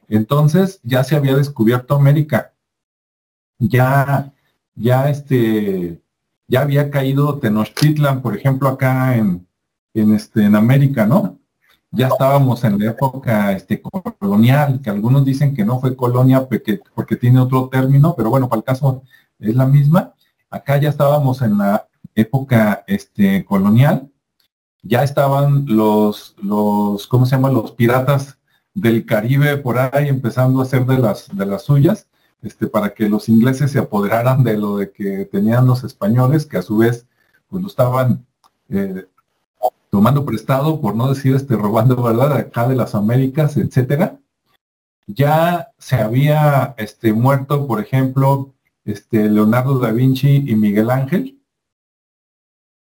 Entonces 0.09 0.81
ya 0.85 1.05
se 1.05 1.17
había 1.17 1.37
descubierto 1.37 1.95
América. 1.95 2.55
Ya, 3.59 4.33
ya 4.75 5.11
este, 5.11 6.03
ya 6.49 6.63
había 6.63 6.91
caído 6.91 7.39
Tenochtitlan, 7.39 8.23
por 8.23 8.37
ejemplo, 8.37 8.69
acá 8.69 9.17
en, 9.17 9.47
en, 9.93 10.15
este, 10.15 10.45
en 10.45 10.57
América, 10.57 11.07
¿no? 11.07 11.39
Ya 11.91 12.09
estábamos 12.09 12.65
en 12.65 12.79
la 12.79 12.91
época 12.91 13.53
este, 13.53 13.81
colonial, 13.81 14.81
que 14.83 14.91
algunos 14.91 15.25
dicen 15.25 15.55
que 15.55 15.65
no 15.65 15.81
fue 15.81 15.97
colonia 15.97 16.47
porque, 16.49 16.81
porque 16.95 17.17
tiene 17.17 17.41
otro 17.41 17.69
término, 17.69 18.15
pero 18.17 18.31
bueno, 18.31 18.49
para 18.49 18.59
el 18.61 18.65
caso 18.65 19.03
es 19.39 19.55
la 19.55 19.67
misma. 19.67 20.15
Acá 20.51 20.79
ya 20.79 20.89
estábamos 20.89 21.43
en 21.43 21.59
la 21.59 21.89
época 22.15 22.85
este, 22.87 23.45
colonial, 23.45 24.11
ya 24.83 25.03
estaban 25.03 25.67
los, 25.67 26.37
los, 26.43 27.07
¿cómo 27.07 27.27
se 27.27 27.37
llama? 27.37 27.51
Los 27.51 27.73
piratas 27.73 28.39
del 28.75 29.05
Caribe 29.07 29.57
por 29.57 29.79
ahí 29.79 30.09
empezando 30.09 30.61
a 30.61 30.63
hacer 30.65 30.87
de 30.87 30.99
las, 30.99 31.35
de 31.35 31.47
las 31.47 31.63
suyas, 31.63 32.09
este, 32.43 32.67
para 32.67 32.95
que 32.95 33.09
los 33.09 33.29
ingleses 33.29 33.73
se 33.73 33.79
apoderaran 33.79 34.45
de 34.45 34.57
lo 34.57 34.77
de 34.77 34.93
que 34.93 35.25
tenían 35.25 35.67
los 35.67 35.83
españoles, 35.85 36.47
que 36.47 36.59
a 36.59 36.63
su 36.63 36.79
vez 36.79 37.07
pues 37.49 37.63
lo 37.63 37.69
estaban 37.69 38.27
eh, 38.69 39.07
tomando 39.91 40.25
prestado, 40.25 40.81
por 40.81 40.95
no 40.97 41.09
decir 41.09 41.35
este, 41.35 41.57
robando, 41.57 42.03
¿verdad? 42.03 42.33
Acá 42.33 42.69
de 42.69 42.77
las 42.77 42.95
Américas, 42.95 43.57
etcétera. 43.57 44.19
Ya 45.07 45.73
se 45.79 45.97
había 45.97 46.75
este, 46.79 47.13
muerto, 47.13 47.67
por 47.67 47.81
ejemplo, 47.81 48.55
este, 48.85 49.29
Leonardo 49.29 49.79
da 49.79 49.93
Vinci 49.93 50.45
y 50.47 50.55
Miguel 50.57 50.91
Ángel. 50.91 51.41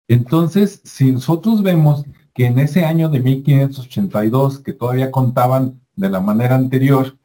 Entonces, 0.08 0.80
si 0.84 1.12
nosotros 1.12 1.62
vemos 1.62 2.04
que 2.34 2.46
en 2.46 2.58
ese 2.58 2.84
año 2.84 3.08
de 3.08 3.20
1582, 3.20 4.60
que 4.60 4.72
todavía 4.72 5.10
contaban 5.10 5.80
de 5.96 6.08
la 6.08 6.20
manera 6.20 6.54
anterior, 6.54 7.18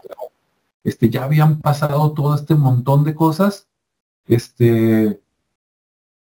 este, 0.84 1.10
ya 1.10 1.24
habían 1.24 1.60
pasado 1.62 2.12
todo 2.12 2.36
este 2.36 2.56
montón 2.56 3.04
de 3.04 3.16
cosas, 3.16 3.70
este, 4.28 5.23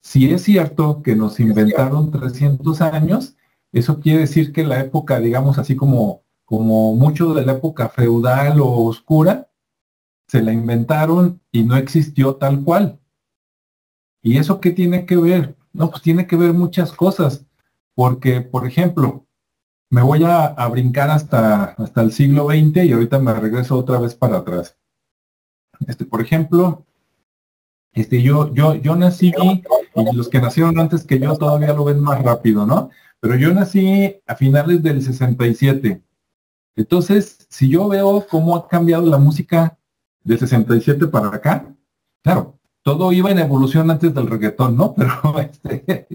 si 0.01 0.31
es 0.33 0.43
cierto 0.43 1.03
que 1.03 1.17
nos 1.17 1.41
inventaron 1.41 2.11
300 2.11 2.81
años, 2.81 3.37
eso 3.73 4.01
quiere 4.01 4.21
decir 4.21 4.53
que 4.53 4.65
la 4.65 4.81
época, 4.81 5.21
digamos 5.21 5.59
así 5.59 5.77
como, 5.77 6.23
como 6.45 6.95
mucho 6.95 7.35
de 7.35 7.45
la 7.45 7.53
época 7.53 7.89
feudal 7.89 8.61
o 8.61 8.85
oscura, 8.85 9.51
se 10.27 10.43
la 10.43 10.53
inventaron 10.53 11.41
y 11.53 11.65
no 11.65 11.77
existió 11.77 12.37
tal 12.37 12.63
cual. 12.65 13.01
¿Y 14.23 14.39
eso 14.39 14.61
qué 14.61 14.71
tiene 14.71 15.07
que 15.07 15.17
ver? 15.17 15.57
No, 15.73 15.91
pues 15.91 16.03
tiene 16.03 16.27
que 16.27 16.37
ver 16.37 16.53
muchas 16.53 16.93
cosas, 16.93 17.47
porque, 17.95 18.41
por 18.41 18.67
ejemplo, 18.67 19.27
me 19.91 20.03
voy 20.03 20.23
a, 20.25 20.69
brincar 20.69 21.11
hasta, 21.11 21.65
hasta 21.73 22.03
el 22.03 22.13
siglo 22.13 22.49
XX 22.49 22.85
y 22.85 22.93
ahorita 22.93 23.19
me 23.19 23.33
regreso 23.33 23.77
otra 23.77 23.99
vez 23.99 24.15
para 24.15 24.39
atrás. 24.39 24.77
Este, 25.87 26.05
por 26.05 26.21
ejemplo, 26.21 26.87
este, 27.93 28.23
yo, 28.23 28.53
yo, 28.55 28.75
yo 28.75 28.97
nací, 28.97 29.33
y 29.39 30.17
los 30.17 30.29
que 30.29 30.41
nacieron 30.41 30.79
antes 30.79 31.05
que 31.05 31.19
yo 31.19 31.37
todavía 31.37 31.73
lo 31.73 31.85
ven 31.85 32.01
más 32.01 32.23
rápido, 32.23 32.67
¿no? 32.67 32.91
Pero 33.21 33.37
yo 33.37 33.53
nací 33.53 34.17
a 34.27 34.35
finales 34.37 34.83
del 34.83 35.03
67. 35.03 36.03
Entonces, 36.77 37.47
si 37.49 37.69
yo 37.69 37.89
veo 37.89 38.25
cómo 38.31 38.55
ha 38.55 38.69
cambiado 38.69 39.07
la 39.07 39.19
música 39.19 39.77
del 40.23 40.39
67 40.39 41.09
para 41.09 41.29
acá, 41.29 41.75
claro, 42.23 42.59
todo 42.83 43.13
iba 43.13 43.31
en 43.31 43.41
evolución 43.41 43.91
antes 43.91 44.15
del 44.15 44.29
reggaetón, 44.29 44.77
¿no? 44.77 44.95
Pero 44.97 45.39
este, 45.41 46.07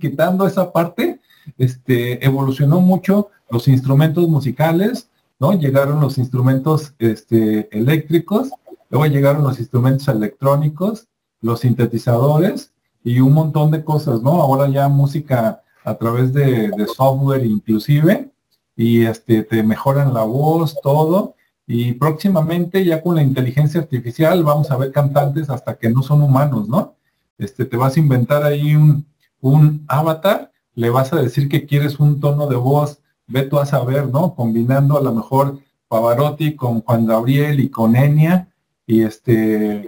quitando 0.00 0.46
esa 0.46 0.72
parte, 0.72 1.20
este, 1.56 2.24
evolucionó 2.24 2.80
mucho 2.80 3.30
los 3.48 3.68
instrumentos 3.68 4.28
musicales, 4.28 5.08
¿no? 5.38 5.52
Llegaron 5.52 6.00
los 6.00 6.18
instrumentos 6.18 6.94
este, 6.98 7.68
eléctricos, 7.76 8.50
luego 8.90 9.06
llegaron 9.06 9.42
los 9.42 9.58
instrumentos 9.58 10.08
electrónicos, 10.08 11.08
los 11.40 11.60
sintetizadores 11.60 12.72
y 13.04 13.20
un 13.20 13.32
montón 13.32 13.70
de 13.70 13.84
cosas, 13.84 14.22
¿no? 14.22 14.40
Ahora 14.42 14.68
ya 14.68 14.88
música 14.88 15.62
a 15.84 15.94
través 15.94 16.32
de, 16.32 16.72
software 16.94 17.44
inclusive 17.46 18.30
y 18.76 19.04
este, 19.04 19.44
te 19.44 19.62
mejoran 19.62 20.12
la 20.12 20.24
voz, 20.24 20.76
todo. 20.82 21.34
Y 21.66 21.92
próximamente 21.94 22.84
ya 22.84 23.02
con 23.02 23.16
la 23.16 23.22
inteligencia 23.22 23.80
artificial 23.80 24.42
vamos 24.44 24.70
a 24.70 24.76
ver 24.76 24.92
cantantes 24.92 25.50
hasta 25.50 25.76
que 25.76 25.90
no 25.90 26.02
son 26.02 26.22
humanos, 26.22 26.68
¿no? 26.68 26.94
Este, 27.38 27.64
te 27.64 27.76
vas 27.76 27.96
a 27.96 28.00
inventar 28.00 28.42
ahí 28.44 28.74
un, 28.74 29.06
un 29.40 29.84
avatar, 29.88 30.52
le 30.74 30.90
vas 30.90 31.12
a 31.12 31.16
decir 31.16 31.48
que 31.48 31.66
quieres 31.66 32.00
un 32.00 32.20
tono 32.20 32.46
de 32.46 32.56
voz, 32.56 33.00
ve 33.26 33.42
tú 33.42 33.58
a 33.58 33.66
saber, 33.66 34.08
¿no? 34.08 34.34
Combinando 34.34 34.98
a 34.98 35.02
lo 35.02 35.12
mejor 35.12 35.58
Pavarotti 35.88 36.56
con 36.56 36.80
Juan 36.82 37.06
Gabriel 37.06 37.60
y 37.60 37.68
con 37.68 37.94
Enya, 37.96 38.48
y 38.86 39.02
este, 39.02 39.86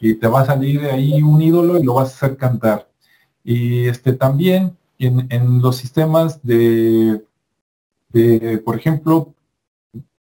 y 0.00 0.14
te 0.14 0.26
va 0.26 0.40
a 0.40 0.46
salir 0.46 0.80
de 0.80 0.90
ahí 0.90 1.22
un 1.22 1.40
ídolo 1.40 1.78
y 1.78 1.84
lo 1.84 1.94
vas 1.94 2.10
a 2.10 2.26
hacer 2.26 2.36
cantar. 2.36 2.88
Y 3.42 3.86
este 3.86 4.12
también 4.12 4.76
en, 4.98 5.60
los 5.60 5.76
sistemas 5.76 6.40
de, 6.42 7.24
por 8.64 8.76
ejemplo, 8.76 9.34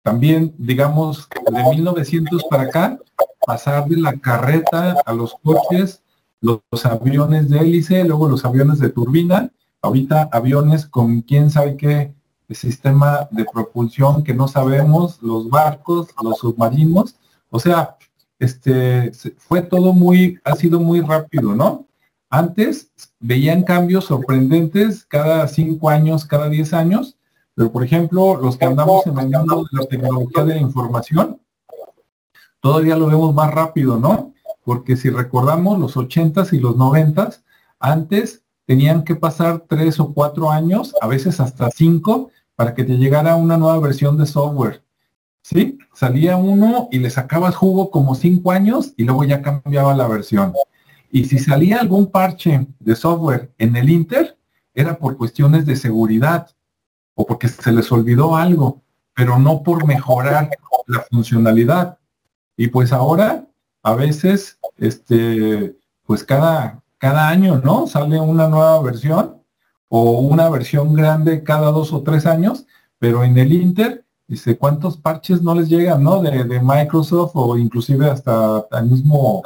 también, 0.01 0.53
digamos, 0.57 1.27
de 1.49 1.63
1900 1.69 2.43
para 2.49 2.63
acá, 2.63 2.99
pasar 3.45 3.87
de 3.87 3.97
la 3.97 4.19
carreta 4.19 4.97
a 5.05 5.13
los 5.13 5.35
coches, 5.43 6.01
los, 6.41 6.61
aviones 6.85 7.49
de 7.49 7.59
hélice, 7.59 8.03
luego 8.03 8.27
los 8.27 8.43
aviones 8.43 8.79
de 8.79 8.89
turbina, 8.89 9.51
ahorita 9.81 10.29
aviones 10.31 10.85
con 10.85 11.21
quién 11.21 11.49
sabe 11.49 11.77
qué 11.77 12.13
sistema 12.49 13.27
de 13.31 13.45
propulsión 13.45 14.23
que 14.23 14.33
no 14.33 14.47
sabemos, 14.47 15.21
los 15.21 15.49
barcos, 15.49 16.09
los 16.21 16.37
submarinos, 16.37 17.15
o 17.53 17.59
sea, 17.59 17.97
este, 18.39 19.11
fue 19.37 19.61
todo 19.61 19.93
muy, 19.93 20.39
ha 20.43 20.55
sido 20.55 20.79
muy 20.79 21.01
rápido, 21.01 21.53
¿no? 21.53 21.85
Antes 22.31 22.91
veían 23.19 23.61
cambios 23.61 24.05
sorprendentes 24.05 25.05
cada 25.05 25.47
cinco 25.47 25.91
años, 25.91 26.25
cada 26.25 26.49
diez 26.49 26.73
años, 26.73 27.15
pero 27.53 27.71
por 27.71 27.83
ejemplo, 27.83 28.37
los 28.37 28.57
que 28.57 28.65
andamos 28.65 29.05
en 29.05 29.19
el 29.19 29.29
mundo 29.29 29.65
de 29.71 29.79
la 29.79 29.85
tecnología 29.85 30.43
de 30.45 30.55
la 30.55 30.61
información, 30.61 31.39
todavía 32.59 32.95
lo 32.95 33.05
vemos 33.05 33.35
más 33.35 33.53
rápido, 33.53 33.99
¿no? 33.99 34.33
Porque 34.63 34.97
si 34.97 35.11
recordamos 35.11 35.77
los 35.77 35.95
ochentas 35.95 36.53
y 36.53 36.59
los 36.59 36.75
noventas, 36.75 37.43
antes 37.79 38.43
tenían 38.65 39.03
que 39.03 39.15
pasar 39.15 39.65
tres 39.69 39.99
o 39.99 40.11
cuatro 40.11 40.49
años, 40.49 40.95
a 41.01 41.07
veces 41.07 41.39
hasta 41.39 41.69
cinco, 41.69 42.31
para 42.55 42.73
que 42.73 42.83
te 42.83 42.97
llegara 42.97 43.35
una 43.35 43.57
nueva 43.57 43.77
versión 43.77 44.17
de 44.17 44.25
software. 44.25 44.83
¿Sí? 45.43 45.77
Salía 45.93 46.37
uno 46.37 46.87
y 46.89 46.99
le 46.99 47.09
sacabas 47.09 47.55
jugo 47.55 47.91
como 47.91 48.15
cinco 48.15 48.51
años 48.51 48.93
y 48.97 49.03
luego 49.03 49.25
ya 49.25 49.41
cambiaba 49.41 49.93
la 49.93 50.07
versión. 50.07 50.53
Y 51.11 51.25
si 51.25 51.37
salía 51.37 51.79
algún 51.79 52.09
parche 52.09 52.65
de 52.79 52.95
software 52.95 53.53
en 53.59 53.75
el 53.75 53.89
Inter, 53.89 54.37
era 54.73 54.97
por 54.97 55.17
cuestiones 55.17 55.65
de 55.65 55.75
seguridad 55.75 56.49
o 57.13 57.25
porque 57.25 57.49
se 57.49 57.71
les 57.71 57.91
olvidó 57.91 58.35
algo, 58.35 58.81
pero 59.13 59.37
no 59.37 59.61
por 59.63 59.85
mejorar 59.85 60.49
la 60.87 61.01
funcionalidad. 61.11 61.99
Y 62.57 62.67
pues 62.69 62.93
ahora, 62.93 63.45
a 63.83 63.95
veces, 63.95 64.57
este, 64.77 65.75
pues 66.05 66.23
cada, 66.23 66.81
cada 66.97 67.27
año, 67.27 67.61
¿no? 67.63 67.85
Sale 67.85 68.19
una 68.19 68.47
nueva 68.47 68.81
versión 68.81 69.43
o 69.89 70.21
una 70.21 70.49
versión 70.49 70.93
grande 70.93 71.43
cada 71.43 71.69
dos 71.71 71.93
o 71.93 72.01
tres 72.01 72.25
años, 72.25 72.65
pero 72.97 73.23
en 73.23 73.37
el 73.37 73.51
Inter, 73.53 74.02
dice, 74.27 74.57
¿cuántos 74.57 74.97
parches 74.97 75.41
no 75.41 75.55
les 75.55 75.69
llegan, 75.69 76.03
¿no? 76.03 76.21
De, 76.21 76.43
de 76.43 76.59
Microsoft 76.61 77.31
o 77.35 77.57
inclusive 77.57 78.09
hasta 78.09 78.65
el 78.71 78.85
mismo 78.85 79.41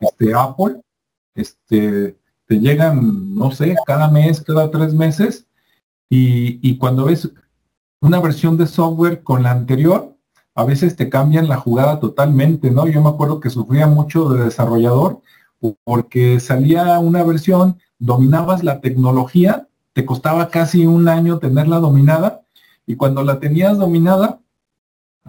este, 0.00 0.34
Apple 0.34 0.80
este, 1.34 2.16
te 2.46 2.58
llegan, 2.58 3.34
no 3.34 3.50
sé, 3.52 3.76
cada 3.86 4.08
mes, 4.08 4.40
cada 4.40 4.70
tres 4.70 4.92
meses, 4.94 5.46
y, 6.12 6.76
cuando 6.78 7.04
ves 7.04 7.30
una 8.00 8.18
versión 8.18 8.56
de 8.56 8.66
software 8.66 9.22
con 9.22 9.44
la 9.44 9.52
anterior, 9.52 10.16
a 10.56 10.64
veces 10.64 10.96
te 10.96 11.08
cambian 11.08 11.48
la 11.48 11.56
jugada 11.56 12.00
totalmente, 12.00 12.72
¿no? 12.72 12.88
Yo 12.88 13.00
me 13.00 13.10
acuerdo 13.10 13.38
que 13.38 13.48
sufría 13.48 13.86
mucho 13.86 14.28
de 14.30 14.42
desarrollador 14.44 15.20
porque 15.84 16.40
salía 16.40 16.98
una 16.98 17.22
versión, 17.22 17.78
dominabas 18.00 18.64
la 18.64 18.80
tecnología, 18.80 19.68
te 19.92 20.04
costaba 20.04 20.48
casi 20.48 20.84
un 20.84 21.06
año 21.06 21.38
tenerla 21.38 21.78
dominada, 21.78 22.40
y 22.90 22.96
cuando 22.96 23.22
la 23.22 23.38
tenías 23.38 23.78
dominada, 23.78 24.40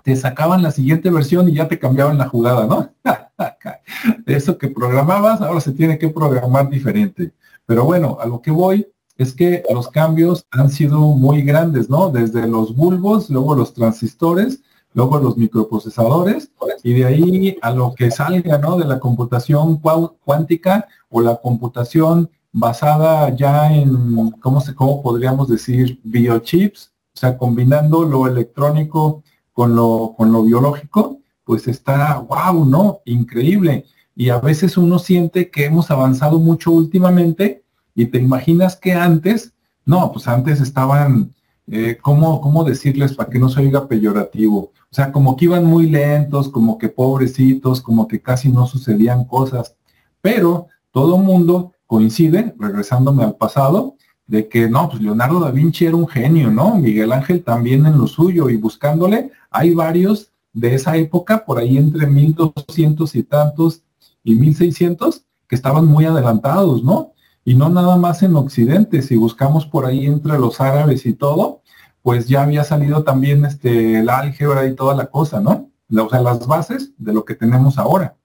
te 0.02 0.16
sacaban 0.16 0.64
la 0.64 0.72
siguiente 0.72 1.12
versión 1.12 1.48
y 1.48 1.54
ya 1.54 1.68
te 1.68 1.78
cambiaban 1.78 2.18
la 2.18 2.28
jugada, 2.28 2.66
¿no? 2.66 2.90
Eso 4.26 4.58
que 4.58 4.70
programabas 4.70 5.42
ahora 5.42 5.62
se 5.62 5.72
tiene 5.72 6.00
que 6.00 6.10
programar 6.10 6.72
diferente. 6.72 7.34
Pero 7.68 7.86
bueno, 7.86 8.18
a 8.20 8.26
lo 8.26 8.42
que 8.42 8.50
voy 8.50 8.88
es 9.16 9.36
que 9.36 9.62
los 9.72 9.90
cambios 9.90 10.48
han 10.50 10.72
sido 10.72 11.02
muy 11.02 11.44
grandes, 11.44 11.88
¿no? 11.88 12.10
Desde 12.10 12.48
los 12.48 12.76
bulbos, 12.76 13.30
luego 13.30 13.54
los 13.54 13.76
transistores, 13.76 14.64
luego 14.96 15.20
los 15.20 15.38
microprocesadores 15.38 16.52
y 16.82 16.94
de 16.94 17.06
ahí 17.06 17.58
a 17.62 17.70
lo 17.70 17.94
que 17.94 18.10
salga, 18.10 18.58
¿no? 18.58 18.76
De 18.76 18.86
la 18.86 19.00
computación 19.00 19.80
cuántica 20.24 20.88
o 21.10 21.22
la 21.22 21.36
computación 21.36 22.28
basada 22.52 23.30
ya 23.36 23.72
en, 23.72 24.32
¿cómo, 24.42 24.62
se, 24.62 24.74
cómo 24.74 25.04
podríamos 25.04 25.48
decir? 25.48 26.00
Biochips, 26.04 26.92
o 27.14 27.20
sea, 27.20 27.38
combinando 27.38 28.04
lo 28.04 28.28
electrónico 28.28 29.24
con 29.52 29.76
lo, 29.76 30.14
con 30.18 30.32
lo 30.32 30.44
biológico, 30.44 31.20
pues 31.44 31.68
está, 31.68 32.20
wow, 32.20 32.66
¿no? 32.66 33.00
Increíble. 33.06 33.86
Y 34.16 34.30
a 34.30 34.40
veces 34.40 34.78
uno 34.78 35.00
siente 35.00 35.50
que 35.50 35.66
hemos 35.66 35.92
avanzado 35.92 36.40
mucho 36.40 36.72
últimamente 36.72 37.64
y 37.96 38.06
te 38.06 38.20
imaginas 38.20 38.76
que 38.76 38.94
antes, 38.94 39.54
no, 39.86 40.12
pues 40.12 40.28
antes 40.28 40.62
estaban, 40.62 41.34
eh, 41.68 41.98
¿cómo, 42.02 42.40
¿cómo 42.42 42.64
decirles 42.64 43.14
para 43.14 43.30
que 43.30 43.40
no 43.40 43.50
se 43.50 43.62
oiga 43.62 43.88
peyorativo? 43.88 44.58
O 44.60 44.94
sea, 44.94 45.12
como 45.12 45.36
que 45.36 45.46
iban 45.46 45.66
muy 45.66 45.90
lentos, 45.90 46.50
como 46.50 46.78
que 46.78 46.90
pobrecitos, 46.90 47.82
como 47.82 48.08
que 48.08 48.22
casi 48.22 48.50
no 48.50 48.68
sucedían 48.68 49.26
cosas. 49.26 49.76
Pero 50.22 50.68
todo 50.92 51.18
mundo 51.18 51.74
coincide, 51.88 52.56
regresándome 52.58 53.24
al 53.24 53.36
pasado, 53.36 53.96
de 54.32 54.48
que 54.48 54.70
no, 54.70 54.88
pues 54.88 55.02
Leonardo 55.02 55.42
da 55.42 55.52
Vinci 55.52 55.86
era 55.86 55.98
un 55.98 56.08
genio, 56.08 56.50
¿no? 56.50 56.78
Miguel 56.78 57.12
Ángel 57.12 57.44
también 57.44 57.86
en 57.86 57.98
lo 57.98 58.08
suyo 58.08 58.50
y 58.50 58.56
buscándole, 58.56 59.30
hay 59.50 59.74
varios 59.74 60.32
de 60.54 60.74
esa 60.74 60.96
época, 60.96 61.44
por 61.44 61.60
ahí 61.60 61.78
entre 61.78 62.08
1200 62.08 63.14
y 63.16 63.24
tantos 63.24 63.84
y 64.24 64.36
1600, 64.36 65.26
que 65.50 65.56
estaban 65.56 65.86
muy 65.86 66.06
adelantados, 66.06 66.82
¿no? 66.82 67.12
Y 67.44 67.56
no 67.56 67.68
nada 67.68 67.98
más 67.98 68.24
en 68.24 68.38
Occidente, 68.38 69.02
si 69.02 69.18
buscamos 69.18 69.66
por 69.66 69.86
ahí 69.86 70.06
entre 70.06 70.40
los 70.40 70.62
árabes 70.62 71.06
y 71.06 71.12
todo, 71.12 71.62
pues 72.02 72.30
ya 72.30 72.44
había 72.44 72.64
salido 72.64 73.04
también 73.04 73.44
este, 73.44 74.00
el 74.00 74.10
álgebra 74.10 74.66
y 74.66 74.76
toda 74.76 74.96
la 74.96 75.08
cosa, 75.08 75.42
¿no? 75.42 75.70
O 75.94 76.10
sea, 76.10 76.22
las 76.22 76.48
bases 76.48 76.94
de 76.98 77.12
lo 77.12 77.26
que 77.26 77.36
tenemos 77.36 77.78
ahora. 77.78 78.16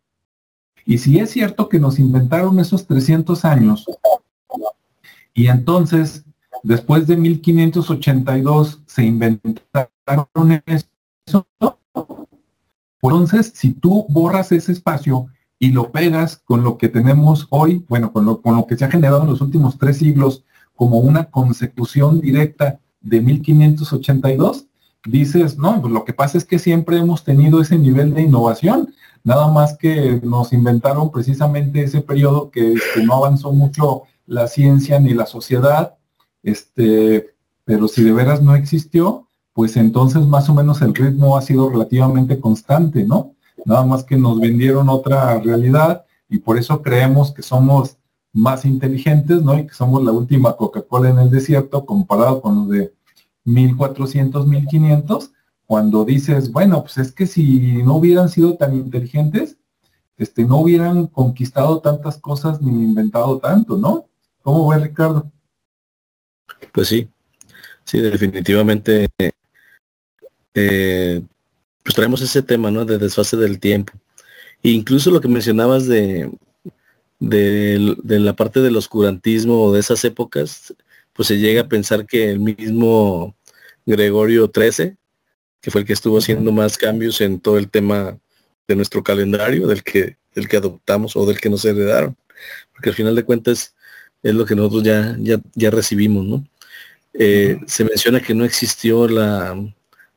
Y 0.85 0.99
si 0.99 1.19
es 1.19 1.33
cierto 1.33 1.69
que 1.69 1.81
nos 1.81 1.99
inventaron 1.99 2.61
esos 2.61 2.87
300 2.87 3.45
años, 3.45 3.87
y 5.37 5.49
entonces, 5.49 6.25
después 6.63 7.07
de 7.07 7.19
1582, 7.19 8.81
se 8.87 9.05
inventaron 9.05 10.63
eso. 10.65 11.47
Entonces, 13.03 13.53
si 13.55 13.75
tú 13.75 14.07
borras 14.09 14.51
ese 14.51 14.73
espacio 14.73 15.27
y 15.59 15.73
lo 15.73 15.93
pegas 15.93 16.39
con 16.39 16.65
lo 16.65 16.79
que 16.79 16.89
tenemos 16.89 17.47
hoy, 17.51 17.85
bueno, 17.87 18.15
con 18.15 18.25
lo, 18.25 18.41
con 18.41 18.57
lo 18.57 18.67
que 18.67 18.79
se 18.79 18.87
ha 18.87 18.91
generado 18.91 19.23
en 19.23 19.29
los 19.29 19.43
últimos 19.43 19.77
tres 19.77 19.99
siglos 19.99 20.43
como 20.75 21.01
una 21.01 21.27
consecución 21.27 22.19
directa 22.23 22.81
de 23.03 23.21
1582, 23.21 24.67
dices, 25.05 25.59
no, 25.59 25.83
pues 25.83 25.93
lo 25.93 26.07
que 26.07 26.15
pasa 26.15 26.39
es 26.39 26.47
que 26.47 26.59
siempre 26.59 26.97
hemos 26.97 27.25
tenido 27.25 27.61
ese 27.61 27.77
nivel 27.77 28.15
de 28.15 28.23
innovación, 28.23 28.95
nada 29.23 29.49
más 29.49 29.77
que 29.77 30.19
nos 30.25 30.55
inventaron 30.55 31.13
precisamente 31.13 31.83
ese 31.83 32.01
periodo 32.01 32.51
que, 32.51 32.75
que 32.95 33.05
no 33.05 33.17
avanzó 33.17 33.53
mucho 33.53 34.05
la 34.27 34.49
ciencia 34.49 34.99
ni 35.01 35.15
la 35.15 35.27
sociedad, 35.27 35.97
este, 36.43 37.35
pero 37.65 37.89
si 37.89 38.03
de 38.03 38.13
veras 38.13 38.43
no 38.43 38.55
existió, 38.55 39.29
pues 39.53 39.77
entonces 39.77 40.27
más 40.27 40.49
o 40.49 40.55
menos 40.55 40.83
el 40.83 40.95
ritmo 40.95 41.37
ha 41.37 41.43
sido 41.43 41.71
relativamente 41.71 42.39
constante, 42.39 43.05
¿no? 43.05 43.35
Nada 43.65 43.85
más 43.85 44.05
que 44.05 44.17
nos 44.17 44.39
vendieron 44.39 44.89
otra 44.89 45.39
realidad 45.41 46.05
y 46.29 46.39
por 46.39 46.59
eso 46.59 46.83
creemos 46.83 47.33
que 47.33 47.43
somos 47.43 47.97
más 48.33 48.65
inteligentes, 48.65 49.43
¿no? 49.43 49.59
Y 49.59 49.67
que 49.67 49.75
somos 49.75 50.05
la 50.05 50.13
última 50.13 50.57
Coca-Cola 50.57 51.09
en 51.09 51.19
el 51.19 51.31
desierto 51.31 51.87
comparado 51.87 52.43
con 52.43 52.57
los 52.57 52.69
de 52.69 52.93
1400, 53.45 54.47
1500, 54.47 55.33
cuando 55.65 56.05
dices, 56.05 56.53
bueno, 56.53 56.83
pues 56.83 56.99
es 56.99 57.13
que 57.13 57.27
si 57.27 57.83
no 57.83 57.97
hubieran 57.97 58.29
sido 58.29 58.57
tan 58.57 58.75
inteligentes, 58.75 59.57
este, 60.17 60.45
no 60.45 60.59
hubieran 60.59 61.07
conquistado 61.07 61.81
tantas 61.81 62.19
cosas 62.19 62.61
ni 62.61 62.71
inventado 62.71 63.39
tanto, 63.39 63.77
¿no? 63.77 64.07
¿Cómo 64.47 64.69
ve 64.69 64.79
Ricardo? 64.79 65.33
Pues 66.73 66.87
sí, 66.87 67.09
sí, 67.83 67.99
definitivamente. 67.99 69.09
Eh, 70.55 71.21
pues 71.83 71.97
traemos 71.97 72.21
ese 72.21 72.43
tema, 72.43 72.71
¿no? 72.71 72.85
De 72.85 72.97
desfase 72.97 73.37
del 73.37 73.59
tiempo. 73.59 73.93
E 74.63 74.71
incluso 74.71 75.11
lo 75.11 75.21
que 75.21 75.27
mencionabas 75.27 75.89
de, 75.89 76.31
de, 77.19 77.97
la 78.21 78.37
parte 78.37 78.61
del 78.61 78.77
oscurantismo 78.77 79.65
o 79.65 79.73
de 79.73 79.81
esas 79.81 80.05
épocas, 80.05 80.73
pues 81.13 81.27
se 81.27 81.39
llega 81.39 81.63
a 81.63 81.69
pensar 81.69 82.07
que 82.07 82.31
el 82.31 82.39
mismo 82.39 83.35
Gregorio 83.85 84.49
XIII, 84.55 84.97
que 85.61 85.71
fue 85.73 85.81
el 85.81 85.87
que 85.89 85.95
estuvo 85.95 86.19
haciendo 86.19 86.53
más 86.53 86.79
cambios 86.79 87.21
en 87.21 87.41
todo 87.41 87.59
el 87.59 87.69
tema 87.69 88.17
de 88.69 88.77
nuestro 88.77 89.03
calendario, 89.03 89.67
del 89.67 89.83
que, 89.83 90.19
del 90.37 90.47
que 90.47 90.59
adoptamos 90.59 91.17
o 91.17 91.27
del 91.27 91.41
que 91.41 91.51
nos 91.51 91.65
heredaron. 91.65 92.17
Porque 92.73 92.91
al 92.91 92.95
final 92.95 93.17
de 93.17 93.25
cuentas, 93.25 93.76
es 94.27 94.35
lo 94.35 94.45
que 94.45 94.57
nosotros 94.57 94.83
ya, 94.83 95.17
ya, 95.21 95.41
ya 95.55 95.71
recibimos, 95.71 96.27
¿no? 96.27 96.45
Eh, 97.15 97.61
se 97.67 97.85
menciona 97.85 98.21
que 98.21 98.35
no 98.35 98.45
existió 98.45 99.09
la, 99.09 99.57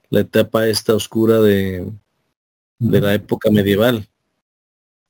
la 0.10 0.20
etapa 0.20 0.68
esta 0.68 0.96
oscura 0.96 1.40
de, 1.40 1.88
de, 2.80 3.02
la 3.02 3.14
época 3.14 3.52
medieval. 3.52 4.08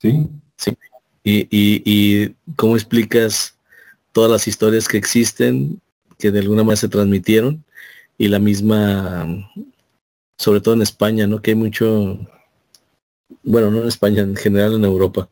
Sí. 0.01 0.27
Sí. 0.57 0.77
Y, 1.23 1.39
y, 1.49 1.81
y, 1.85 2.35
cómo 2.57 2.75
explicas 2.75 3.57
todas 4.11 4.29
las 4.29 4.47
historias 4.47 4.87
que 4.87 4.97
existen, 4.97 5.81
que 6.17 6.31
de 6.31 6.39
alguna 6.39 6.63
manera 6.63 6.75
se 6.75 6.89
transmitieron, 6.89 7.63
y 8.17 8.27
la 8.27 8.39
misma, 8.39 9.49
sobre 10.37 10.59
todo 10.59 10.73
en 10.73 10.81
España, 10.81 11.25
¿no? 11.25 11.41
Que 11.41 11.51
hay 11.51 11.55
mucho, 11.55 12.19
bueno, 13.43 13.71
no 13.71 13.81
en 13.81 13.87
España, 13.87 14.23
en 14.23 14.35
general 14.35 14.73
en 14.73 14.83
Europa, 14.83 15.29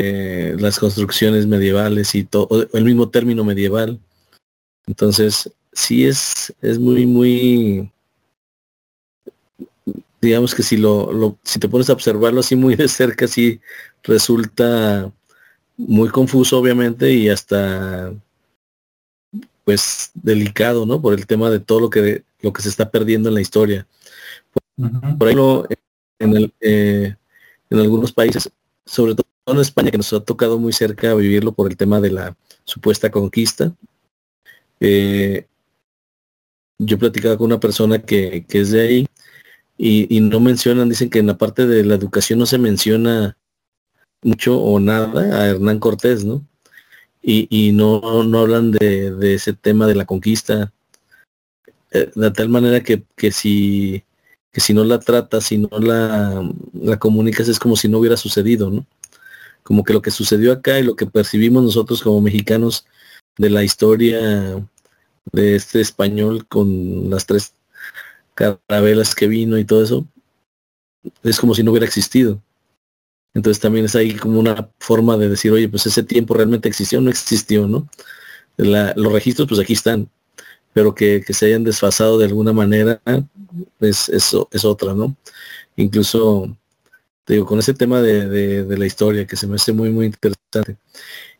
eh, 0.00 0.56
las 0.58 0.78
construcciones 0.78 1.46
medievales 1.46 2.14
y 2.14 2.24
todo, 2.24 2.68
el 2.72 2.84
mismo 2.84 3.08
término 3.08 3.44
medieval. 3.44 4.00
Entonces, 4.86 5.50
sí 5.72 6.06
es, 6.06 6.54
es 6.62 6.78
muy, 6.78 7.06
muy, 7.06 7.90
digamos 10.20 10.54
que 10.54 10.62
si 10.62 10.76
lo, 10.76 11.38
si 11.44 11.58
te 11.58 11.68
pones 11.68 11.90
a 11.90 11.94
observarlo 11.94 12.40
así 12.40 12.56
muy 12.56 12.76
de 12.76 12.88
cerca, 12.88 13.28
sí 13.28 13.60
resulta 14.02 15.12
muy 15.76 16.08
confuso, 16.08 16.58
obviamente, 16.58 17.12
y 17.12 17.28
hasta 17.28 18.12
pues 19.64 20.10
delicado, 20.14 20.86
¿no? 20.86 21.00
Por 21.00 21.14
el 21.14 21.26
tema 21.26 21.50
de 21.50 21.60
todo 21.60 21.80
lo 21.80 21.90
que 21.90 22.24
lo 22.42 22.52
que 22.52 22.62
se 22.62 22.68
está 22.68 22.90
perdiendo 22.90 23.28
en 23.28 23.34
la 23.34 23.40
historia. 23.40 23.86
Por, 25.18 25.28
ejemplo, 25.28 25.68
en, 26.18 26.36
el, 26.36 26.54
eh, 26.60 27.14
en 27.68 27.78
algunos 27.78 28.12
países, 28.12 28.50
sobre 28.86 29.14
todo 29.14 29.26
en 29.52 29.60
España, 29.60 29.90
que 29.90 29.96
nos 29.98 30.12
ha 30.12 30.20
tocado 30.20 30.58
muy 30.58 30.72
cerca 30.72 31.14
vivirlo 31.14 31.52
por 31.52 31.70
el 31.70 31.76
tema 31.76 32.00
de 32.00 32.10
la 32.10 32.36
supuesta 32.64 33.10
conquista. 33.10 33.74
Eh, 34.80 35.46
yo 36.78 36.98
platicaba 36.98 37.36
con 37.36 37.46
una 37.46 37.60
persona 37.60 38.00
que, 38.00 38.46
es 38.48 38.70
de 38.70 38.80
ahí 38.80 39.06
y, 39.76 40.20
no 40.20 40.40
mencionan, 40.40 40.88
dicen 40.88 41.10
que 41.10 41.18
en 41.18 41.26
la 41.26 41.38
parte 41.38 41.66
de 41.66 41.84
la 41.84 41.94
educación 41.94 42.38
no 42.38 42.46
se 42.46 42.58
menciona 42.58 43.36
mucho 44.22 44.58
o 44.58 44.80
nada 44.80 45.40
a 45.40 45.48
Hernán 45.48 45.78
Cortés, 45.78 46.24
¿no? 46.24 46.44
Y, 47.22 47.72
no, 47.72 48.00
hablan 48.38 48.70
de, 48.70 49.34
ese 49.34 49.52
tema 49.52 49.86
de 49.86 49.94
la 49.94 50.06
conquista, 50.06 50.72
eh, 51.90 52.10
de 52.14 52.30
tal 52.30 52.48
manera 52.48 52.82
que, 52.82 53.04
si, 53.30 54.02
si 54.52 54.74
no 54.74 54.84
la 54.84 55.00
tratas, 55.00 55.44
si 55.44 55.58
no 55.58 55.68
la, 55.78 56.50
la 56.72 56.98
comunicas, 56.98 57.48
es 57.48 57.58
como 57.58 57.76
si 57.76 57.88
no 57.88 57.98
hubiera 57.98 58.16
sucedido, 58.16 58.70
¿no? 58.70 58.86
Como 59.62 59.84
que 59.84 59.92
lo 59.92 60.02
que 60.02 60.10
sucedió 60.10 60.52
acá 60.52 60.78
y 60.78 60.84
lo 60.84 60.96
que 60.96 61.06
percibimos 61.06 61.62
nosotros 61.62 62.02
como 62.02 62.20
mexicanos 62.20 62.86
de 63.36 63.50
la 63.50 63.62
historia 63.62 64.66
de 65.32 65.56
este 65.56 65.80
español 65.80 66.46
con 66.46 67.10
las 67.10 67.26
tres 67.26 67.54
carabelas 68.34 69.14
que 69.14 69.28
vino 69.28 69.58
y 69.58 69.64
todo 69.64 69.82
eso, 69.82 70.06
es 71.22 71.38
como 71.38 71.54
si 71.54 71.62
no 71.62 71.70
hubiera 71.70 71.86
existido. 71.86 72.42
Entonces 73.34 73.60
también 73.60 73.84
es 73.84 73.94
ahí 73.94 74.14
como 74.14 74.40
una 74.40 74.70
forma 74.78 75.16
de 75.16 75.28
decir, 75.28 75.52
oye, 75.52 75.68
pues 75.68 75.86
ese 75.86 76.02
tiempo 76.02 76.34
realmente 76.34 76.68
existió 76.68 77.00
no 77.00 77.10
existió, 77.10 77.68
¿no? 77.68 77.88
los 78.56 79.12
registros 79.12 79.48
pues 79.48 79.60
aquí 79.60 79.72
están, 79.72 80.10
pero 80.74 80.94
que, 80.94 81.22
se 81.28 81.46
hayan 81.46 81.64
desfasado 81.64 82.18
de 82.18 82.26
alguna 82.26 82.52
manera 82.52 83.00
es, 83.80 84.08
eso 84.10 84.48
es 84.52 84.64
otra, 84.66 84.92
¿no? 84.92 85.16
Incluso, 85.76 86.54
digo, 87.34 87.46
con 87.46 87.58
ese 87.58 87.74
tema 87.74 88.00
de, 88.00 88.64
la 88.68 88.86
historia 88.86 89.26
que 89.26 89.36
se 89.36 89.46
me 89.46 89.56
hace 89.56 89.72
muy, 89.72 89.90
muy 89.90 90.06
interesante. 90.06 90.76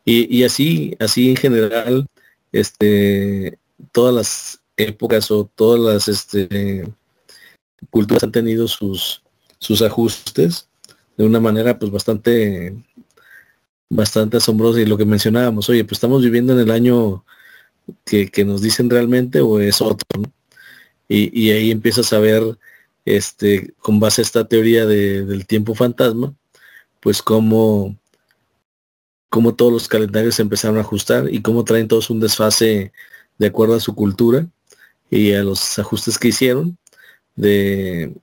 Y, 0.05 0.39
y 0.39 0.45
así, 0.45 0.97
así 0.99 1.31
en 1.31 1.37
general, 1.37 2.07
este, 2.53 3.59
todas 3.93 4.15
las 4.15 4.61
épocas 4.77 5.31
o 5.31 5.45
todas 5.55 5.81
las 5.81 6.09
este, 6.09 6.85
culturas 7.91 8.25
han 8.25 8.33
tenido 8.33 8.69
sus, 8.69 9.23
sus 9.59 9.83
ajustes 9.83 10.69
de 11.17 11.25
una 11.25 11.41
manera 11.41 11.79
pues 11.79 11.93
bastante 11.93 12.75
bastante 13.91 14.37
asombrosa 14.37 14.81
y 14.81 14.87
lo 14.87 14.97
que 14.97 15.05
mencionábamos, 15.05 15.69
oye, 15.69 15.85
pues 15.85 15.97
estamos 15.97 16.23
viviendo 16.23 16.53
en 16.53 16.61
el 16.61 16.71
año 16.71 17.25
que, 18.05 18.31
nos 18.45 18.63
dicen 18.63 18.89
realmente 18.89 19.41
o 19.41 19.59
es 19.59 19.81
otro, 19.81 20.07
y, 21.09 21.51
ahí 21.51 21.73
empiezas 21.73 22.13
a 22.13 22.21
ver, 22.21 22.57
este, 23.17 23.73
con 23.79 24.01
base 24.01 24.21
a 24.21 24.25
esta 24.25 24.47
teoría 24.47 24.87
del 24.87 25.47
tiempo 25.47 25.75
fantasma, 25.75 26.35
pues 27.01 27.23
cómo, 27.23 27.97
cómo 29.29 29.55
todos 29.55 29.73
los 29.73 29.89
calendarios 29.89 30.35
se 30.37 30.43
empezaron 30.43 30.79
a 30.79 30.83
ajustar 30.83 31.33
y 31.33 31.43
cómo 31.43 31.65
traen 31.65 31.89
todos 31.89 32.11
un 32.11 32.21
desfase 32.21 32.93
de 33.39 33.47
acuerdo 33.47 33.75
a 33.75 33.81
su 33.81 33.95
cultura 33.95 34.47
y 35.11 35.33
a 35.33 35.43
los 35.43 35.79
ajustes 35.79 36.19
que 36.19 36.29
hicieron 36.29 36.79
de, 37.37 38.15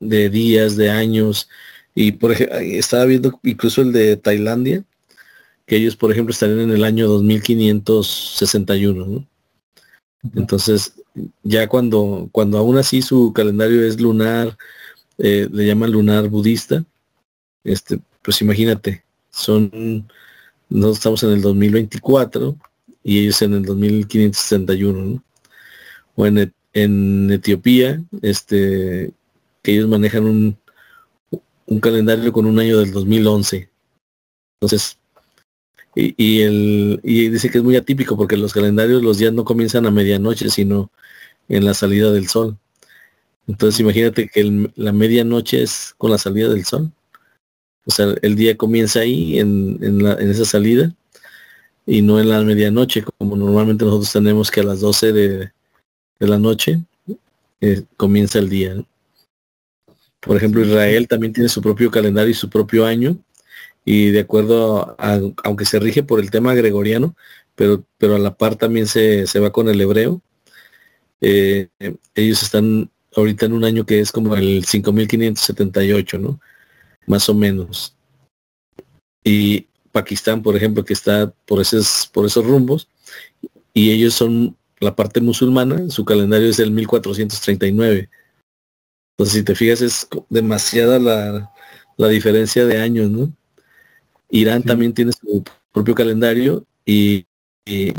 días, 0.00 0.76
de 0.76 0.90
años. 0.90 1.48
Y 1.94 2.12
por 2.12 2.32
ejemplo, 2.32 2.58
estaba 2.58 3.04
viendo 3.04 3.38
incluso 3.42 3.82
el 3.82 3.92
de 3.92 4.16
Tailandia, 4.16 4.84
que 5.66 5.76
ellos, 5.76 5.96
por 5.96 6.12
ejemplo, 6.12 6.32
estarían 6.32 6.60
en 6.60 6.70
el 6.70 6.84
año 6.84 7.08
2561, 7.08 9.06
¿no? 9.06 9.26
Entonces, 10.34 10.94
ya 11.42 11.68
cuando, 11.68 12.28
cuando 12.32 12.58
aún 12.58 12.78
así 12.78 13.02
su 13.02 13.32
calendario 13.32 13.84
es 13.84 14.00
lunar, 14.00 14.56
eh, 15.18 15.48
le 15.50 15.66
llaman 15.66 15.92
lunar 15.92 16.28
budista, 16.28 16.84
este, 17.64 18.00
pues 18.22 18.40
imagínate, 18.42 19.04
son, 19.30 20.08
no 20.68 20.90
estamos 20.90 21.22
en 21.22 21.30
el 21.30 21.42
2024, 21.42 22.56
y 23.02 23.20
ellos 23.20 23.40
en 23.42 23.54
el 23.54 23.64
2561, 23.64 25.00
¿no? 25.00 25.24
O 26.16 26.26
en, 26.26 26.52
en 26.72 27.30
Etiopía, 27.30 28.02
este, 28.20 29.12
que 29.62 29.72
ellos 29.72 29.88
manejan 29.88 30.24
un, 30.24 30.58
un 31.66 31.80
calendario 31.80 32.32
con 32.32 32.46
un 32.46 32.58
año 32.58 32.78
del 32.78 32.90
2011. 32.90 33.70
Entonces, 34.60 34.98
y, 35.94 36.14
y, 36.16 36.42
el, 36.42 37.00
y 37.04 37.28
dice 37.28 37.48
que 37.48 37.58
es 37.58 37.64
muy 37.64 37.76
atípico 37.76 38.16
porque 38.16 38.36
los 38.36 38.52
calendarios 38.52 39.02
los 39.02 39.18
días 39.18 39.32
no 39.32 39.44
comienzan 39.44 39.86
a 39.86 39.92
medianoche, 39.92 40.50
sino 40.50 40.90
en 41.48 41.64
la 41.64 41.74
salida 41.74 42.12
del 42.12 42.28
sol. 42.28 42.56
Entonces 43.46 43.80
imagínate 43.80 44.28
que 44.28 44.70
la 44.74 44.92
medianoche 44.92 45.62
es 45.62 45.94
con 45.98 46.10
la 46.10 46.18
salida 46.18 46.48
del 46.48 46.64
sol. 46.64 46.90
O 47.86 47.90
sea, 47.90 48.14
el 48.22 48.34
día 48.34 48.56
comienza 48.56 49.00
ahí 49.00 49.38
en, 49.38 49.78
en, 49.82 50.02
la, 50.02 50.14
en 50.14 50.30
esa 50.30 50.44
salida 50.44 50.92
y 51.86 52.02
no 52.02 52.20
en 52.20 52.28
la 52.28 52.42
medianoche, 52.42 53.02
como 53.02 53.36
normalmente 53.36 53.84
nosotros 53.84 54.12
tenemos 54.12 54.50
que 54.50 54.60
a 54.60 54.64
las 54.64 54.80
12 54.80 55.12
de, 55.12 55.52
la 56.18 56.38
noche 56.38 56.82
eh, 57.60 57.84
comienza 57.96 58.40
el 58.40 58.48
día. 58.48 58.84
Por 60.20 60.36
ejemplo, 60.36 60.62
Israel 60.62 61.06
también 61.06 61.32
tiene 61.32 61.48
su 61.48 61.62
propio 61.62 61.90
calendario 61.90 62.30
y 62.32 62.34
su 62.34 62.50
propio 62.50 62.84
año, 62.84 63.16
y 63.84 64.10
de 64.10 64.20
acuerdo 64.20 64.96
a, 64.98 65.20
aunque 65.44 65.64
se 65.64 65.78
rige 65.78 66.02
por 66.02 66.18
el 66.18 66.30
tema 66.32 66.54
gregoriano, 66.54 67.14
pero, 67.54 67.84
pero 67.98 68.16
a 68.16 68.18
la 68.18 68.34
par 68.36 68.56
también 68.56 68.88
se, 68.88 69.28
se 69.28 69.38
va 69.38 69.52
con 69.52 69.68
el 69.68 69.80
hebreo. 69.80 70.20
Eh, 71.20 71.68
ellos 72.14 72.42
están 72.42 72.90
ahorita 73.14 73.46
en 73.46 73.52
un 73.54 73.64
año 73.64 73.86
que 73.86 74.00
es 74.00 74.12
como 74.12 74.34
el 74.34 74.64
5578, 74.64 76.18
¿no? 76.18 76.40
Más 77.06 77.28
o 77.28 77.34
menos. 77.34 77.96
Y 79.24 79.66
Pakistán, 79.92 80.42
por 80.42 80.56
ejemplo, 80.56 80.84
que 80.84 80.92
está 80.92 81.32
por 81.46 81.60
esos, 81.60 82.10
por 82.12 82.26
esos 82.26 82.44
rumbos, 82.44 82.88
y 83.72 83.90
ellos 83.90 84.14
son 84.14 84.56
la 84.80 84.94
parte 84.94 85.20
musulmana, 85.20 85.88
su 85.90 86.04
calendario 86.04 86.48
es 86.48 86.58
del 86.58 86.70
1439. 86.70 88.10
Entonces, 89.12 89.34
si 89.34 89.42
te 89.42 89.54
fijas, 89.54 89.80
es 89.80 90.06
demasiada 90.28 90.98
la, 90.98 91.50
la 91.96 92.08
diferencia 92.08 92.66
de 92.66 92.80
años, 92.80 93.10
¿no? 93.10 93.32
Irán 94.28 94.62
también 94.62 94.92
tiene 94.92 95.12
su 95.12 95.44
propio 95.72 95.94
calendario 95.94 96.66
y, 96.84 97.26
y, 97.64 97.92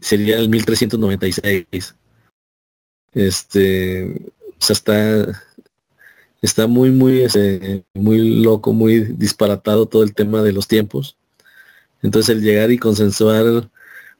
sería 0.00 0.38
el 0.38 0.48
1396. 0.48 1.94
Este, 3.12 4.04
o 4.58 4.60
sea, 4.60 4.74
está, 4.74 5.44
está 6.40 6.66
muy, 6.66 6.90
muy, 6.90 7.22
este, 7.22 7.84
muy 7.94 8.42
loco, 8.42 8.72
muy 8.72 9.00
disparatado 9.00 9.86
todo 9.86 10.02
el 10.02 10.14
tema 10.14 10.42
de 10.42 10.52
los 10.52 10.68
tiempos. 10.68 11.16
Entonces 12.02 12.36
el 12.36 12.42
llegar 12.42 12.70
y 12.70 12.78
consensuar 12.78 13.68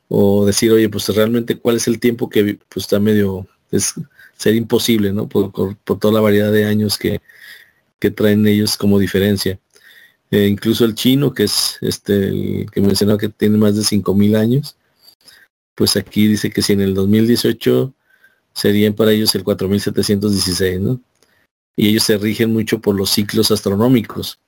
o 0.08 0.46
decir, 0.46 0.72
oye, 0.72 0.88
pues 0.88 1.08
realmente 1.14 1.58
cuál 1.58 1.76
es 1.76 1.86
el 1.86 2.00
tiempo 2.00 2.28
que 2.28 2.58
pues 2.68 2.86
está 2.86 2.98
medio, 2.98 3.46
es 3.70 3.94
ser 4.36 4.54
imposible, 4.54 5.12
¿no? 5.12 5.28
Por, 5.28 5.52
toda 5.84 6.14
la 6.14 6.20
variedad 6.20 6.52
de 6.52 6.64
años 6.64 6.98
que, 6.98 7.20
que 7.98 8.10
traen 8.10 8.46
ellos 8.46 8.76
como 8.76 8.98
diferencia. 8.98 9.58
Eh, 10.30 10.46
incluso 10.46 10.84
el 10.84 10.94
chino, 10.94 11.32
que 11.32 11.44
es 11.44 11.78
este, 11.80 12.28
el 12.28 12.70
que 12.70 12.80
mencionó 12.80 13.16
que 13.18 13.28
tiene 13.28 13.58
más 13.58 13.76
de 13.76 13.82
5.000 13.82 14.36
años, 14.36 14.76
pues 15.78 15.96
aquí 15.96 16.26
dice 16.26 16.50
que 16.50 16.60
si 16.60 16.74
en 16.74 16.82
el 16.82 16.92
2018 16.94 17.94
serían 18.52 18.94
para 18.94 19.12
ellos 19.12 19.34
el 19.34 19.44
4.716, 19.44 20.80
¿no? 20.80 21.00
y 21.78 21.90
ellos 21.90 22.02
se 22.02 22.18
rigen 22.18 22.52
mucho 22.52 22.80
por 22.80 22.96
los 22.96 23.10
ciclos 23.10 23.52
astronómicos. 23.52 24.40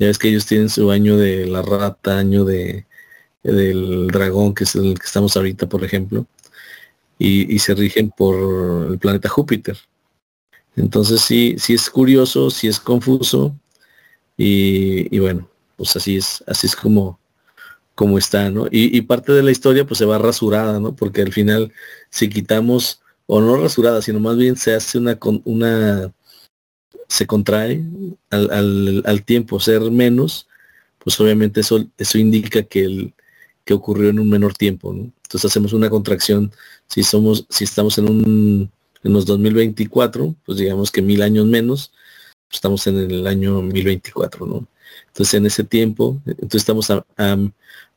Ya 0.00 0.08
ves 0.08 0.18
que 0.18 0.28
ellos 0.28 0.44
tienen 0.44 0.68
su 0.68 0.90
año 0.90 1.16
de 1.16 1.46
la 1.46 1.62
rata, 1.62 2.18
año 2.18 2.44
de 2.44 2.84
del 3.44 4.08
dragón, 4.08 4.54
que 4.54 4.64
es 4.64 4.74
el 4.74 4.98
que 4.98 5.06
estamos 5.06 5.36
ahorita, 5.36 5.68
por 5.68 5.84
ejemplo, 5.84 6.26
y, 7.18 7.58
se 7.58 7.74
rigen 7.74 8.10
por 8.10 8.90
el 8.92 8.98
planeta 8.98 9.28
Júpiter. 9.28 9.78
Entonces 10.76 11.20
sí, 11.20 11.56
sí 11.58 11.74
es 11.74 11.90
curioso, 11.90 12.50
sí 12.50 12.68
es 12.68 12.80
confuso, 12.80 13.56
y, 14.36 15.18
bueno, 15.18 15.48
pues 15.76 15.94
así 15.96 16.16
es, 16.16 16.42
así 16.46 16.66
es 16.66 16.76
como, 16.76 17.18
como 17.94 18.18
está, 18.18 18.50
¿no? 18.50 18.66
Y, 18.70 19.00
parte 19.02 19.32
de 19.32 19.42
la 19.42 19.50
historia 19.50 19.86
pues 19.86 19.98
se 19.98 20.04
va 20.06 20.18
rasurada, 20.18 20.80
¿no? 20.80 20.94
Porque 20.96 21.22
al 21.22 21.32
final 21.32 21.72
si 22.10 22.28
quitamos, 22.28 23.02
o 23.26 23.40
no 23.40 23.56
rasurada, 23.56 24.02
sino 24.02 24.20
más 24.20 24.36
bien 24.36 24.56
se 24.56 24.74
hace 24.74 24.98
una, 24.98 25.18
una 25.44 26.12
se 27.08 27.26
contrae 27.26 27.84
al, 28.30 29.02
al, 29.04 29.24
tiempo 29.24 29.60
ser 29.60 29.82
menos, 29.90 30.48
pues 30.98 31.20
obviamente 31.20 31.60
eso, 31.60 31.84
eso 31.98 32.18
indica 32.18 32.62
que, 32.62 32.84
el, 32.84 33.14
que 33.64 33.74
ocurrió 33.74 34.10
en 34.10 34.18
un 34.20 34.30
menor 34.30 34.54
tiempo. 34.54 34.92
Entonces 34.92 35.44
hacemos 35.44 35.72
una 35.72 35.90
contracción. 35.90 36.52
Si 36.88 37.02
somos, 37.02 37.46
si 37.50 37.64
estamos 37.64 37.98
en 37.98 38.08
un 38.08 38.72
en 39.04 39.12
los 39.12 39.26
2024, 39.26 40.34
pues 40.44 40.58
digamos 40.58 40.90
que 40.90 41.02
mil 41.02 41.22
años 41.22 41.46
menos, 41.46 41.92
pues 42.48 42.58
estamos 42.58 42.86
en 42.86 42.98
el 42.98 43.26
año 43.26 43.60
1024, 43.62 44.46
¿no? 44.46 44.66
Entonces 45.12 45.34
en 45.34 45.44
ese 45.44 45.62
tiempo, 45.62 46.22
entonces 46.24 46.62
estamos 46.62 46.90
a, 46.90 47.04
a, 47.18 47.36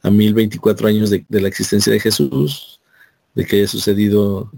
a 0.02 0.12
1024 0.12 0.90
años 0.90 1.10
de, 1.10 1.26
la 1.30 1.48
existencia 1.48 1.94
de 1.94 2.02
Jesús, 2.02 2.82
de 3.34 3.46
que 3.46 3.56
haya 3.56 3.68
sucedido 3.68 4.52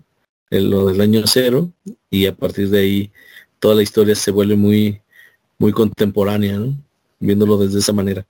el, 0.49 0.71
lo 0.71 0.87
del 0.87 0.99
año 1.01 1.21
cero, 1.27 1.71
y 2.09 2.25
a 2.25 2.35
partir 2.35 2.69
de 2.71 2.79
ahí 2.79 3.11
toda 3.59 3.75
la 3.75 3.83
historia 3.83 4.15
se 4.15 4.31
vuelve 4.31 4.55
muy, 4.55 5.01
muy 5.59 5.71
contemporánea, 5.71 6.57
¿no? 6.57 6.75
viéndolo 7.19 7.57
desde 7.57 7.77
esa 7.77 7.93
manera. 7.93 8.25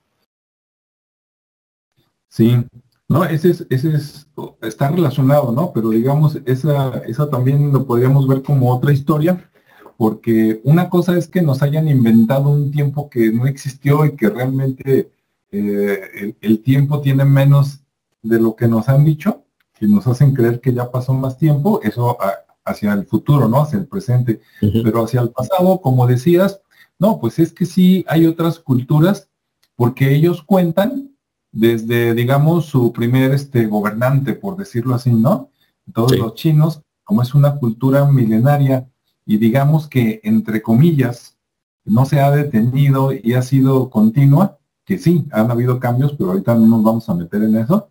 Sí, 2.27 2.65
No, 3.07 3.23
ese 3.23 3.51
es, 3.51 3.65
ese 3.69 3.93
es, 3.93 4.27
está 4.61 4.89
relacionado, 4.91 5.53
¿no? 5.53 5.71
Pero 5.73 5.91
digamos, 5.91 6.37
esa, 6.45 6.97
esa 7.05 7.29
también 7.29 7.71
lo 7.71 7.87
podríamos 7.87 8.27
ver 8.27 8.43
como 8.43 8.75
otra 8.75 8.91
historia, 8.91 9.49
porque 9.97 10.61
una 10.63 10.89
cosa 10.89 11.17
es 11.17 11.27
que 11.27 11.41
nos 11.41 11.63
hayan 11.63 11.87
inventado 11.87 12.49
un 12.49 12.71
tiempo 12.71 13.09
que 13.09 13.31
no 13.31 13.47
existió 13.47 14.05
y 14.05 14.15
que 14.15 14.29
realmente 14.29 15.11
eh, 15.51 16.35
el, 16.39 16.61
tiempo 16.61 17.01
tiene 17.01 17.25
menos 17.25 17.81
de 18.21 18.39
lo 18.39 18.55
que 18.55 18.67
nos 18.67 18.89
han 18.89 19.03
dicho, 19.03 19.43
y 19.79 19.87
nos 19.87 20.05
hacen 20.07 20.33
creer 20.33 20.61
que 20.61 20.73
ya 20.73 20.91
pasó 20.91 21.13
más 21.13 21.37
tiempo, 21.37 21.81
eso 21.83 22.17
hacia 22.63 22.93
el 22.93 23.05
futuro, 23.05 23.47
¿no? 23.47 23.61
Hacia 23.61 23.79
el 23.79 23.87
presente. 23.87 24.41
Pero 24.59 25.03
hacia 25.03 25.21
el 25.21 25.29
pasado, 25.29 25.81
como 25.81 26.05
decías, 26.07 26.61
no, 26.99 27.19
pues 27.19 27.39
es 27.39 27.53
que 27.53 27.65
sí 27.65 28.05
hay 28.07 28.25
otras 28.25 28.59
culturas, 28.59 29.29
porque 29.75 30.13
ellos 30.13 30.43
cuentan 30.43 31.11
desde, 31.51 32.13
digamos, 32.13 32.65
su 32.65 32.91
primer 32.91 33.31
este, 33.31 33.67
gobernante, 33.67 34.33
por 34.33 34.57
decirlo 34.57 34.95
así, 34.95 35.11
¿no? 35.11 35.49
Todos 35.93 36.17
los 36.17 36.35
chinos, 36.35 36.81
como 37.03 37.21
es 37.21 37.33
una 37.33 37.55
cultura 37.55 38.05
milenaria 38.05 38.87
y 39.27 39.37
digamos 39.37 39.87
que, 39.87 40.21
entre 40.23 40.61
comillas, 40.61 41.37
no 41.83 42.05
se 42.05 42.21
ha 42.21 42.31
detenido 42.31 43.11
y 43.11 43.33
ha 43.33 43.41
sido 43.41 43.89
continua, 43.89 44.57
que 44.85 44.97
sí, 44.97 45.27
han 45.31 45.51
habido 45.51 45.79
cambios, 45.81 46.13
pero 46.17 46.31
ahorita 46.31 46.55
no 46.55 46.65
nos 46.65 46.83
vamos 46.83 47.09
a 47.09 47.13
meter 47.13 47.43
en 47.43 47.57
eso. 47.57 47.89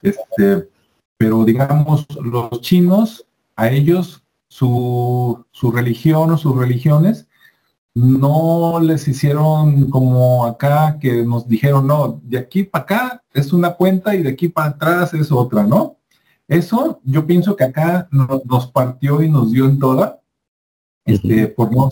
Este, 0.00 0.68
pero 1.18 1.44
digamos, 1.44 2.06
los 2.22 2.60
chinos, 2.60 3.26
a 3.56 3.68
ellos, 3.68 4.22
su, 4.46 5.44
su 5.50 5.72
religión 5.72 6.30
o 6.30 6.38
sus 6.38 6.56
religiones 6.56 7.26
no 7.92 8.78
les 8.80 9.08
hicieron 9.08 9.90
como 9.90 10.46
acá 10.46 10.98
que 11.00 11.24
nos 11.24 11.48
dijeron, 11.48 11.88
no, 11.88 12.20
de 12.22 12.38
aquí 12.38 12.62
para 12.62 12.84
acá 12.84 13.24
es 13.34 13.52
una 13.52 13.74
cuenta 13.74 14.14
y 14.14 14.22
de 14.22 14.30
aquí 14.30 14.48
para 14.48 14.68
atrás 14.68 15.14
es 15.14 15.32
otra, 15.32 15.64
¿no? 15.64 15.96
Eso 16.46 17.00
yo 17.04 17.26
pienso 17.26 17.56
que 17.56 17.64
acá 17.64 18.08
nos 18.10 18.68
partió 18.68 19.20
y 19.20 19.28
nos 19.28 19.50
dio 19.50 19.66
en 19.66 19.80
toda, 19.80 20.19
este, 21.04 21.48
por 21.48 21.72
no 21.72 21.90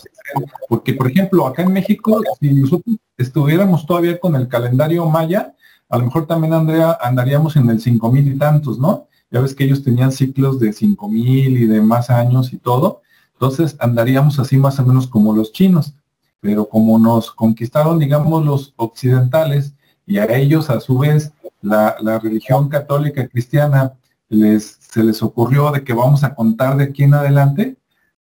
porque 0.67 0.93
por 0.93 1.09
ejemplo 1.09 1.47
acá 1.47 1.63
en 1.63 1.73
México, 1.73 2.21
si 2.39 2.53
nosotros 2.53 2.97
estuviéramos 3.17 3.85
todavía 3.85 4.19
con 4.19 4.35
el 4.35 4.47
calendario 4.47 5.07
maya, 5.09 5.53
a 5.89 5.97
lo 5.97 6.05
mejor 6.05 6.27
también 6.27 6.53
Andrea 6.53 6.97
andaríamos 7.01 7.55
en 7.55 7.69
el 7.69 7.79
cinco 7.81 8.11
mil 8.11 8.27
y 8.27 8.37
tantos, 8.37 8.79
¿no? 8.79 9.07
Ya 9.31 9.41
ves 9.41 9.53
que 9.53 9.63
ellos 9.63 9.83
tenían 9.83 10.11
ciclos 10.11 10.59
de 10.59 10.73
cinco 10.73 11.07
mil 11.09 11.57
y 11.57 11.65
de 11.65 11.81
más 11.81 12.09
años 12.09 12.53
y 12.53 12.57
todo. 12.57 13.01
Entonces 13.33 13.75
andaríamos 13.79 14.39
así 14.39 14.57
más 14.57 14.79
o 14.79 14.85
menos 14.85 15.07
como 15.07 15.33
los 15.33 15.51
chinos, 15.51 15.93
pero 16.39 16.67
como 16.67 16.99
nos 16.99 17.31
conquistaron, 17.31 17.99
digamos, 17.99 18.45
los 18.45 18.73
occidentales 18.75 19.73
y 20.05 20.17
a 20.17 20.25
ellos 20.25 20.69
a 20.69 20.79
su 20.79 20.97
vez 20.97 21.31
la, 21.61 22.19
religión 22.21 22.69
católica 22.69 23.27
cristiana 23.27 23.93
les, 24.29 24.77
se 24.79 25.03
les 25.03 25.21
ocurrió 25.21 25.71
de 25.71 25.83
que 25.83 25.93
vamos 25.93 26.23
a 26.23 26.35
contar 26.35 26.77
de 26.77 26.85
aquí 26.85 27.03
en 27.03 27.13
adelante. 27.13 27.77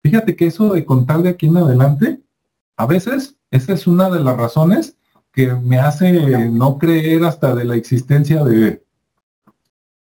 Fíjate 0.05 0.35
que 0.35 0.45
eso 0.45 0.71
de 0.73 0.85
contar 0.85 1.23
de 1.23 1.29
aquí 1.29 1.47
en 1.47 1.57
adelante, 1.57 2.21
a 2.77 2.85
veces 2.85 3.37
esa 3.49 3.73
es 3.73 3.87
una 3.87 4.09
de 4.09 4.19
las 4.19 4.37
razones 4.37 4.97
que 5.31 5.51
me 5.53 5.79
hace 5.79 6.49
no 6.51 6.77
creer 6.77 7.23
hasta 7.23 7.55
de 7.55 7.65
la 7.65 7.75
existencia 7.75 8.43
de, 8.43 8.85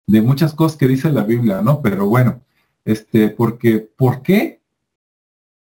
de 0.06 0.22
muchas 0.22 0.54
cosas 0.54 0.78
que 0.78 0.88
dice 0.88 1.12
la 1.12 1.24
Biblia, 1.24 1.60
¿no? 1.60 1.82
Pero 1.82 2.06
bueno, 2.06 2.40
este, 2.84 3.28
porque, 3.28 3.80
¿por 3.80 4.22
qué 4.22 4.62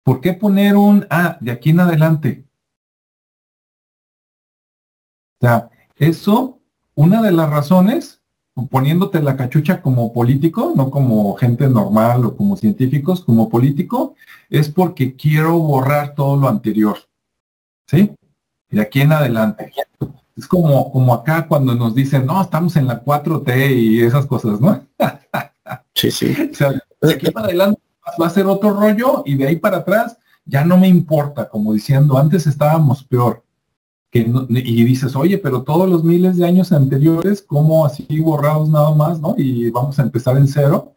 ¿Por 0.04 0.20
qué 0.20 0.34
poner 0.34 0.76
un 0.76 1.08
ah, 1.10 1.38
de 1.40 1.52
aquí 1.52 1.70
en 1.70 1.80
adelante? 1.80 2.46
O 5.40 5.46
sea, 5.46 5.70
eso, 5.96 6.60
una 6.94 7.22
de 7.22 7.32
las 7.32 7.50
razones, 7.50 8.22
poniéndote 8.70 9.22
la 9.22 9.36
cachucha 9.36 9.82
como 9.82 10.14
político, 10.14 10.74
no 10.76 10.92
como 10.92 11.36
gente 11.36 11.68
normal 11.68 12.26
o 12.26 12.36
como 12.36 12.56
científicos, 12.56 13.24
como 13.24 13.50
político, 13.50 14.16
es 14.50 14.70
porque 14.70 15.16
quiero 15.16 15.58
borrar 15.58 16.14
todo 16.14 16.38
lo 16.38 16.48
anterior. 16.48 16.98
¿Sí? 17.88 18.12
De 18.70 18.82
aquí 18.82 19.02
en 19.02 19.12
adelante. 19.12 19.72
Es 20.36 20.48
como, 20.48 20.92
como 20.92 21.14
acá 21.14 21.48
cuando 21.48 21.76
nos 21.76 21.94
dicen, 21.94 22.26
no, 22.26 22.42
estamos 22.42 22.76
en 22.76 22.88
la 22.88 23.04
4T 23.04 23.76
y 23.76 24.02
esas 24.02 24.26
cosas, 24.26 24.60
¿no? 24.60 24.84
sí, 25.94 26.12
sí. 26.12 26.36
O 26.52 26.56
sea, 26.56 26.72
de 27.02 27.14
aquí 27.14 27.28
en 27.28 27.38
adelante 27.38 27.82
va 28.22 28.28
a 28.28 28.32
ser 28.32 28.46
otro 28.48 28.72
rollo 28.72 29.24
y 29.26 29.36
de 29.36 29.48
ahí 29.48 29.56
para 29.58 29.78
atrás 29.78 30.18
ya 30.46 30.66
no 30.66 30.78
me 30.78 30.88
importa, 30.88 31.50
como 31.50 31.74
diciendo, 31.74 32.18
antes 32.18 32.48
estábamos 32.48 33.04
peor. 33.04 33.43
Y 34.14 34.84
dices, 34.84 35.16
oye, 35.16 35.40
pero 35.40 35.64
todos 35.64 35.90
los 35.90 36.04
miles 36.04 36.38
de 36.38 36.46
años 36.46 36.72
anteriores, 36.72 37.42
¿cómo 37.42 37.86
así 37.86 38.20
borrados 38.20 38.70
nada 38.70 38.94
más, 38.94 39.20
no? 39.20 39.34
Y 39.38 39.72
vamos 39.72 39.98
a 39.98 40.04
empezar 40.04 40.38
en 40.38 40.48
cero. 40.48 40.94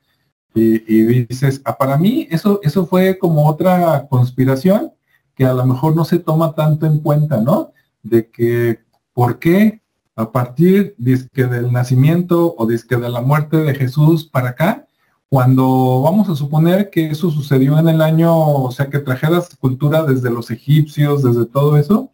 Y, 0.55 0.79
dices, 1.25 1.61
ah, 1.65 1.77
para 1.77 1.99
mí 1.99 2.27
eso, 2.31 2.61
eso 2.63 2.87
fue 2.87 3.19
como 3.19 3.47
otra 3.47 4.07
conspiración 4.09 4.93
que 5.35 5.45
a 5.45 5.53
lo 5.53 5.67
mejor 5.67 5.95
no 5.95 6.05
se 6.05 6.19
toma 6.19 6.55
tanto 6.55 6.87
en 6.87 7.01
cuenta, 7.01 7.41
¿no? 7.41 7.73
De 8.03 8.31
que, 8.31 8.81
¿por 9.13 9.39
qué 9.39 9.83
a 10.17 10.33
partir 10.33 10.95
del 10.97 11.73
nacimiento 11.73 12.55
o 12.57 12.67
de 12.67 12.79
la 13.11 13.21
muerte 13.21 13.59
de 13.59 13.75
Jesús 13.75 14.25
para 14.25 14.51
acá, 14.51 14.87
cuando 15.29 16.01
vamos 16.03 16.29
a 16.31 16.35
suponer 16.35 16.89
que 16.89 17.11
eso 17.11 17.31
sucedió 17.31 17.79
en 17.79 17.89
el 17.89 18.01
año, 18.01 18.35
o 18.35 18.71
sea, 18.71 18.89
que 18.89 18.99
trajeras 18.99 19.55
cultura 19.57 20.05
desde 20.05 20.31
los 20.31 20.51
egipcios, 20.51 21.23
desde 21.23 21.45
todo 21.45 21.77
eso, 21.77 22.13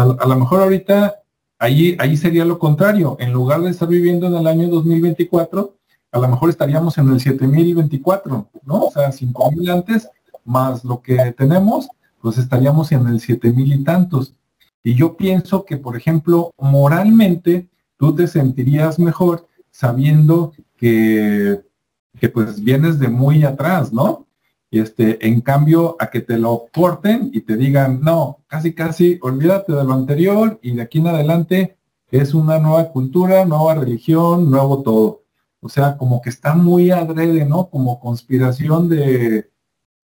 a, 0.00 0.26
lo 0.26 0.36
mejor 0.36 0.62
ahorita 0.62 1.16
ahí, 1.58 1.96
ahí 1.98 2.16
sería 2.16 2.44
lo 2.44 2.58
contrario. 2.58 3.16
En 3.18 3.32
lugar 3.32 3.60
de 3.62 3.70
estar 3.70 3.88
viviendo 3.88 4.26
en 4.26 4.34
el 4.34 4.46
año 4.46 4.68
2024, 4.68 5.76
a 6.12 6.18
lo 6.18 6.28
mejor 6.28 6.50
estaríamos 6.50 6.98
en 6.98 7.08
el 7.08 7.20
7024, 7.20 8.48
¿no? 8.64 8.84
O 8.84 8.90
sea, 8.90 9.12
5000 9.12 9.70
antes, 9.70 10.08
más 10.44 10.84
lo 10.84 11.02
que 11.02 11.34
tenemos, 11.36 11.88
pues 12.20 12.38
estaríamos 12.38 12.92
en 12.92 13.06
el 13.06 13.20
7000 13.20 13.72
y 13.72 13.84
tantos. 13.84 14.34
Y 14.82 14.94
yo 14.94 15.16
pienso 15.16 15.64
que, 15.64 15.76
por 15.76 15.96
ejemplo, 15.96 16.52
moralmente, 16.58 17.68
tú 17.96 18.14
te 18.14 18.26
sentirías 18.26 18.98
mejor 18.98 19.48
sabiendo 19.70 20.52
que 20.76 21.66
que 22.18 22.28
pues 22.28 22.62
vienes 22.62 22.98
de 22.98 23.08
muy 23.08 23.44
atrás, 23.44 23.92
¿no? 23.92 24.25
Este, 24.78 25.26
en 25.26 25.40
cambio, 25.40 25.96
a 25.98 26.10
que 26.10 26.20
te 26.20 26.38
lo 26.38 26.66
corten 26.72 27.30
y 27.32 27.42
te 27.42 27.56
digan, 27.56 28.00
no, 28.02 28.38
casi 28.46 28.74
casi 28.74 29.18
olvídate 29.22 29.72
de 29.72 29.84
lo 29.84 29.92
anterior 29.92 30.58
y 30.62 30.74
de 30.74 30.82
aquí 30.82 30.98
en 30.98 31.08
adelante 31.08 31.76
es 32.10 32.34
una 32.34 32.58
nueva 32.58 32.90
cultura, 32.90 33.44
nueva 33.44 33.74
religión, 33.74 34.50
nuevo 34.50 34.82
todo. 34.82 35.24
O 35.60 35.68
sea, 35.68 35.96
como 35.96 36.20
que 36.20 36.30
está 36.30 36.54
muy 36.54 36.90
adrede, 36.90 37.44
¿no? 37.44 37.68
Como 37.68 37.98
conspiración 38.00 38.88
de 38.88 39.50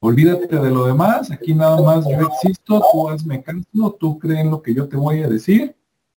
olvídate 0.00 0.58
de 0.58 0.70
lo 0.70 0.86
demás, 0.86 1.30
aquí 1.30 1.54
nada 1.54 1.80
más 1.80 2.04
yo 2.08 2.26
existo, 2.26 2.82
tú 2.92 3.08
hazme 3.08 3.40
caso, 3.42 3.96
tú 4.00 4.18
crees 4.18 4.40
en 4.40 4.50
lo 4.50 4.60
que 4.60 4.74
yo 4.74 4.88
te 4.88 4.96
voy 4.96 5.22
a 5.22 5.28
decir 5.28 5.76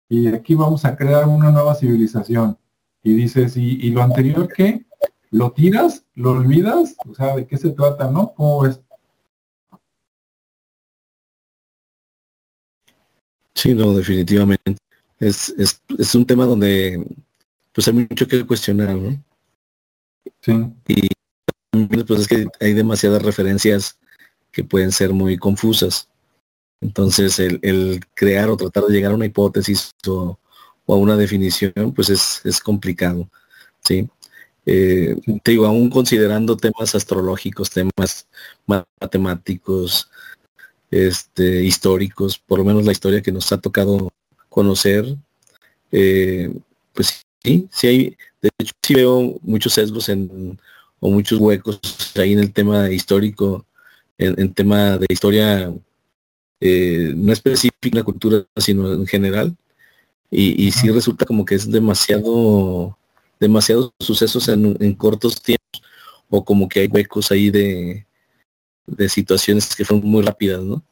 y 0.10 0.28
aquí 0.28 0.56
vamos 0.56 0.86
a 0.86 0.96
crear 0.96 1.28
una 1.28 1.52
nueva 1.52 1.76
civilización. 1.76 2.58
Y 3.04 3.14
dices, 3.14 3.56
¿y, 3.56 3.78
y 3.82 3.92
lo 3.92 4.02
anterior 4.02 4.48
qué? 4.52 4.86
¿Lo 5.32 5.52
tiras? 5.52 6.04
¿Lo 6.16 6.32
olvidas? 6.32 6.96
O 7.08 7.14
sea, 7.14 7.36
¿de 7.36 7.46
qué 7.46 7.58
se 7.58 7.72
trata, 7.72 8.10
no? 8.10 8.34
¿Cómo 8.36 8.62
ves? 8.62 8.80
Sí, 13.54 13.74
no, 13.74 13.94
definitivamente. 13.94 14.78
Es, 15.20 15.54
es, 15.58 16.16
un 16.16 16.26
tema 16.26 16.46
donde 16.46 17.04
pues 17.74 17.88
hay 17.88 17.94
mucho 17.94 18.28
que 18.28 18.46
cuestionar, 18.46 18.96
¿no? 18.96 19.24
Sí. 20.42 20.54
Y 20.88 21.08
pues 22.04 22.22
es 22.22 22.28
que 22.28 22.48
hay 22.60 22.74
demasiadas 22.74 23.22
referencias 23.22 23.98
que 24.52 24.64
pueden 24.64 24.92
ser 24.92 25.14
muy 25.14 25.38
confusas. 25.38 26.10
Entonces, 26.82 27.40
el, 27.40 27.60
el 27.64 28.02
crear 28.14 28.50
o 28.50 28.58
tratar 28.58 28.84
de 28.84 28.94
llegar 28.94 29.12
a 29.12 29.16
una 29.16 29.26
hipótesis 29.26 29.92
o, 30.08 30.38
o 30.86 30.94
a 30.94 30.98
una 30.98 31.18
definición, 31.18 31.94
pues 31.96 32.10
es, 32.10 32.42
es 32.44 32.60
complicado. 32.60 33.30
¿sí? 33.86 34.10
Eh, 34.66 35.16
te 35.44 35.52
digo, 35.52 35.66
aún 35.66 35.90
considerando 35.90 36.58
temas 36.58 36.96
astrológicos, 36.96 37.70
temas 37.70 38.28
matemáticos, 38.66 40.10
este, 40.92 41.64
históricos, 41.64 42.38
por 42.40 42.60
lo 42.60 42.66
menos 42.66 42.86
la 42.86 42.92
historia 42.92 43.22
que 43.22 43.32
nos 43.32 43.52
ha 43.52 43.60
tocado 43.60 44.12
conocer, 44.50 45.06
eh, 45.92 46.54
pues 46.94 47.26
sí, 47.44 47.68
sí 47.72 47.88
hay, 47.88 48.18
de 48.42 48.50
hecho 48.58 48.74
sí 48.82 48.94
veo 48.96 49.40
muchos 49.42 49.74
sesgos 49.74 50.10
en, 50.10 50.60
o 51.00 51.10
muchos 51.10 51.40
huecos 51.40 51.80
ahí 52.16 52.34
en 52.34 52.40
el 52.40 52.54
tema 52.54 52.90
histórico, 52.90 53.66
en, 54.18 54.54
tema 54.54 54.98
de 54.98 55.06
historia 55.10 55.74
eh, 56.62 57.14
no 57.16 57.34
específica 57.34 57.90
en 57.90 57.96
la 57.96 58.04
cultura, 58.04 58.46
sino 58.58 58.94
en 58.94 59.06
general. 59.06 59.56
Y, 60.32 60.66
y 60.68 60.72
sí 60.72 60.90
resulta 60.90 61.26
como 61.26 61.46
que 61.46 61.56
es 61.56 61.70
demasiado 61.70 62.98
demasiados 63.40 63.92
sucesos 64.00 64.48
en, 64.48 64.94
cortos 64.96 65.42
tiempos 65.42 65.82
o 66.30 66.44
como 66.44 66.68
que 66.68 66.82
hay 66.82 66.88
huecos 66.88 67.32
ahí 67.32 67.50
de, 67.52 68.06
de 68.88 69.10
situaciones 69.10 69.76
que 69.76 69.86
fueron 69.86 70.08
muy 70.08 70.24
rápidas, 70.24 70.64
¿no? 70.64 70.84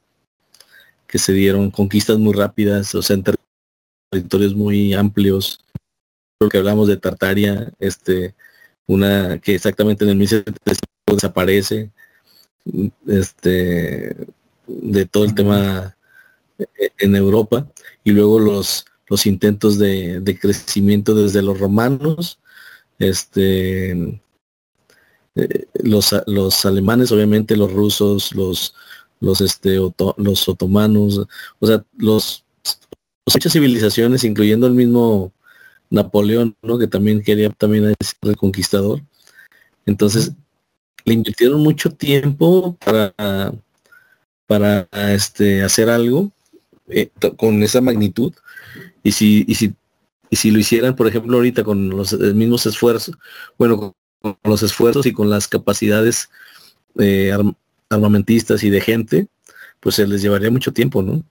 Que 1.07 1.19
se 1.19 1.33
dieron 1.33 1.71
conquistas 1.71 2.17
muy 2.17 2.33
rápidas, 2.33 2.93
o 2.95 3.01
sea, 3.01 3.15
en 3.15 3.23
territorios 4.11 4.55
muy 4.55 4.93
amplios, 4.93 5.63
que 6.49 6.57
hablamos 6.57 6.87
de 6.87 6.97
Tartaria, 6.97 7.71
este, 7.79 8.35
una 8.87 9.39
que 9.39 9.55
exactamente 9.55 10.03
en 10.03 10.11
el 10.11 10.17
1700 10.17 10.75
desaparece, 11.07 11.91
este, 13.07 14.15
de 14.67 15.05
todo 15.05 15.25
el 15.25 15.35
tema 15.35 15.95
e, 16.57 16.91
en 16.99 17.15
Europa, 17.15 17.67
y 18.03 18.11
luego 18.11 18.39
los, 18.39 18.85
los 19.13 19.27
intentos 19.27 19.77
de, 19.77 20.37
crecimiento 20.41 21.13
desde 21.13 21.43
los 21.43 21.59
romanos, 21.59 22.39
este, 22.97 23.91
eh, 25.35 25.67
los, 25.83 26.15
los 26.25 26.65
alemanes, 26.65 27.11
obviamente 27.11 27.55
los 27.55 27.71
rusos, 27.71 28.33
los, 28.33 28.73
los, 29.19 29.39
este, 29.39 29.77
los 30.17 30.49
otomanos, 30.49 31.27
o 31.59 31.67
sea, 31.67 31.85
los, 31.95 32.43
muchas 33.31 33.53
civilizaciones, 33.53 34.23
incluyendo 34.23 34.65
el 34.65 34.73
mismo 34.73 35.31
Napoleón, 35.91 36.55
¿no? 36.63 36.79
que 36.79 36.87
también 36.87 37.21
quería 37.21 37.51
también 37.51 37.93
ser 37.99 38.17
reconquistador. 38.19 39.03
Entonces, 39.85 40.31
le 41.05 41.13
invirtieron 41.13 41.61
mucho 41.61 41.91
tiempo 41.91 42.75
para, 42.83 43.53
para 44.47 44.87
este, 45.13 45.61
hacer 45.61 45.91
algo 45.91 46.31
eh, 46.87 47.11
con 47.37 47.61
esa 47.61 47.79
magnitud. 47.79 48.33
Y 49.03 49.11
si, 49.11 49.45
y 49.47 49.55
si, 49.55 49.75
y 50.29 50.35
si 50.35 50.51
lo 50.51 50.59
hicieran, 50.59 50.95
por 50.95 51.07
ejemplo, 51.07 51.37
ahorita 51.37 51.63
con 51.63 51.89
los 51.89 52.13
mismos 52.13 52.65
esfuerzos, 52.65 53.15
bueno, 53.57 53.77
con, 54.21 54.37
los 54.45 54.63
esfuerzos 54.63 55.05
y 55.05 55.11
con 55.11 55.29
las 55.29 55.47
capacidades 55.47 56.29
eh, 56.97 57.35
armamentistas 57.89 58.63
y 58.63 58.69
de 58.69 58.79
gente, 58.79 59.27
pues 59.81 59.95
se 59.95 60.07
les 60.07 60.21
llevaría 60.21 60.49
mucho 60.49 60.71
tiempo, 60.71 61.01
¿no? 61.01 61.23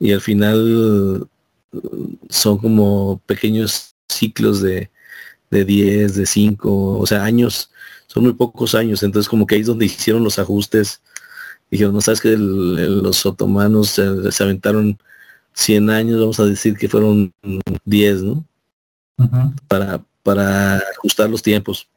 Y 0.00 0.12
al 0.12 0.22
final 0.22 1.28
son 2.30 2.58
como 2.58 3.20
pequeños 3.26 3.94
ciclos 4.08 4.62
de, 4.62 4.90
de 5.50 5.64
10, 5.64 6.16
de 6.16 6.26
5, 6.26 6.98
o 6.98 7.06
sea, 7.06 7.24
años, 7.24 7.70
son 8.06 8.24
muy 8.24 8.32
pocos 8.32 8.74
años, 8.74 9.02
entonces 9.02 9.28
como 9.28 9.46
que 9.46 9.54
ahí 9.54 9.60
es 9.62 9.66
donde 9.66 9.86
hicieron 9.86 10.24
los 10.24 10.38
ajustes, 10.38 11.00
dijeron, 11.70 11.94
no 11.94 12.00
sabes 12.00 12.20
que 12.20 12.36
los 12.36 13.24
otomanos 13.26 13.90
se, 13.90 14.42
aventaron 14.42 14.98
100 15.54 15.90
años, 15.90 16.20
vamos 16.20 16.40
a 16.40 16.44
decir 16.44 16.76
que 16.76 16.88
fueron 16.88 17.32
10, 17.84 18.22
¿no? 18.22 18.44
para, 19.68 20.04
para 20.22 20.76
ajustar 20.76 21.30
los 21.30 21.42
tiempos. 21.42 21.88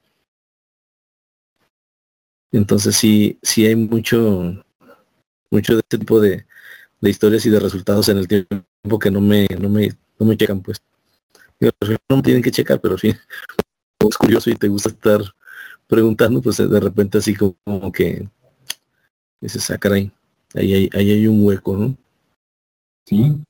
Entonces 2.51 2.95
sí, 2.95 3.38
sí 3.41 3.66
hay 3.66 3.76
mucho, 3.76 4.64
mucho 5.51 5.74
de 5.74 5.80
este 5.80 5.97
tipo 5.97 6.20
de, 6.20 6.45
de 7.01 7.10
historias 7.10 7.45
y 7.45 7.49
de 7.49 7.60
resultados 7.60 8.08
en 8.10 8.18
el 8.18 8.28
tiempo 8.28 8.99
que 8.99 9.12
no 9.12 9.20
me, 9.20 9.47
no 9.60 9.70
me, 9.70 9.89
no 10.20 10.26
me 10.26 10.38
checan, 10.38 10.62
pues. 10.62 10.82
No 11.60 12.18
me 12.18 12.22
tienen 12.22 12.43
que 12.43 12.51
checar, 12.51 12.80
pero 12.80 12.97
sí, 12.97 13.10
es 14.10 14.18
curioso 14.18 14.49
y 14.49 14.55
te 14.55 14.68
gusta 14.68 14.89
estar 14.89 15.22
preguntando, 15.88 16.41
pues 16.41 16.58
de 16.58 16.80
repente 16.80 17.18
así 17.18 17.36
como, 17.36 17.91
que 17.91 18.30
ese 19.41 19.60
sacar 19.60 19.93
ahí, 19.93 20.12
ahí 20.53 20.89
ahí 20.93 21.12
hay 21.12 21.28
un 21.28 21.43
hueco, 21.45 21.76
¿no? 21.76 21.97
Sí. 23.08 23.41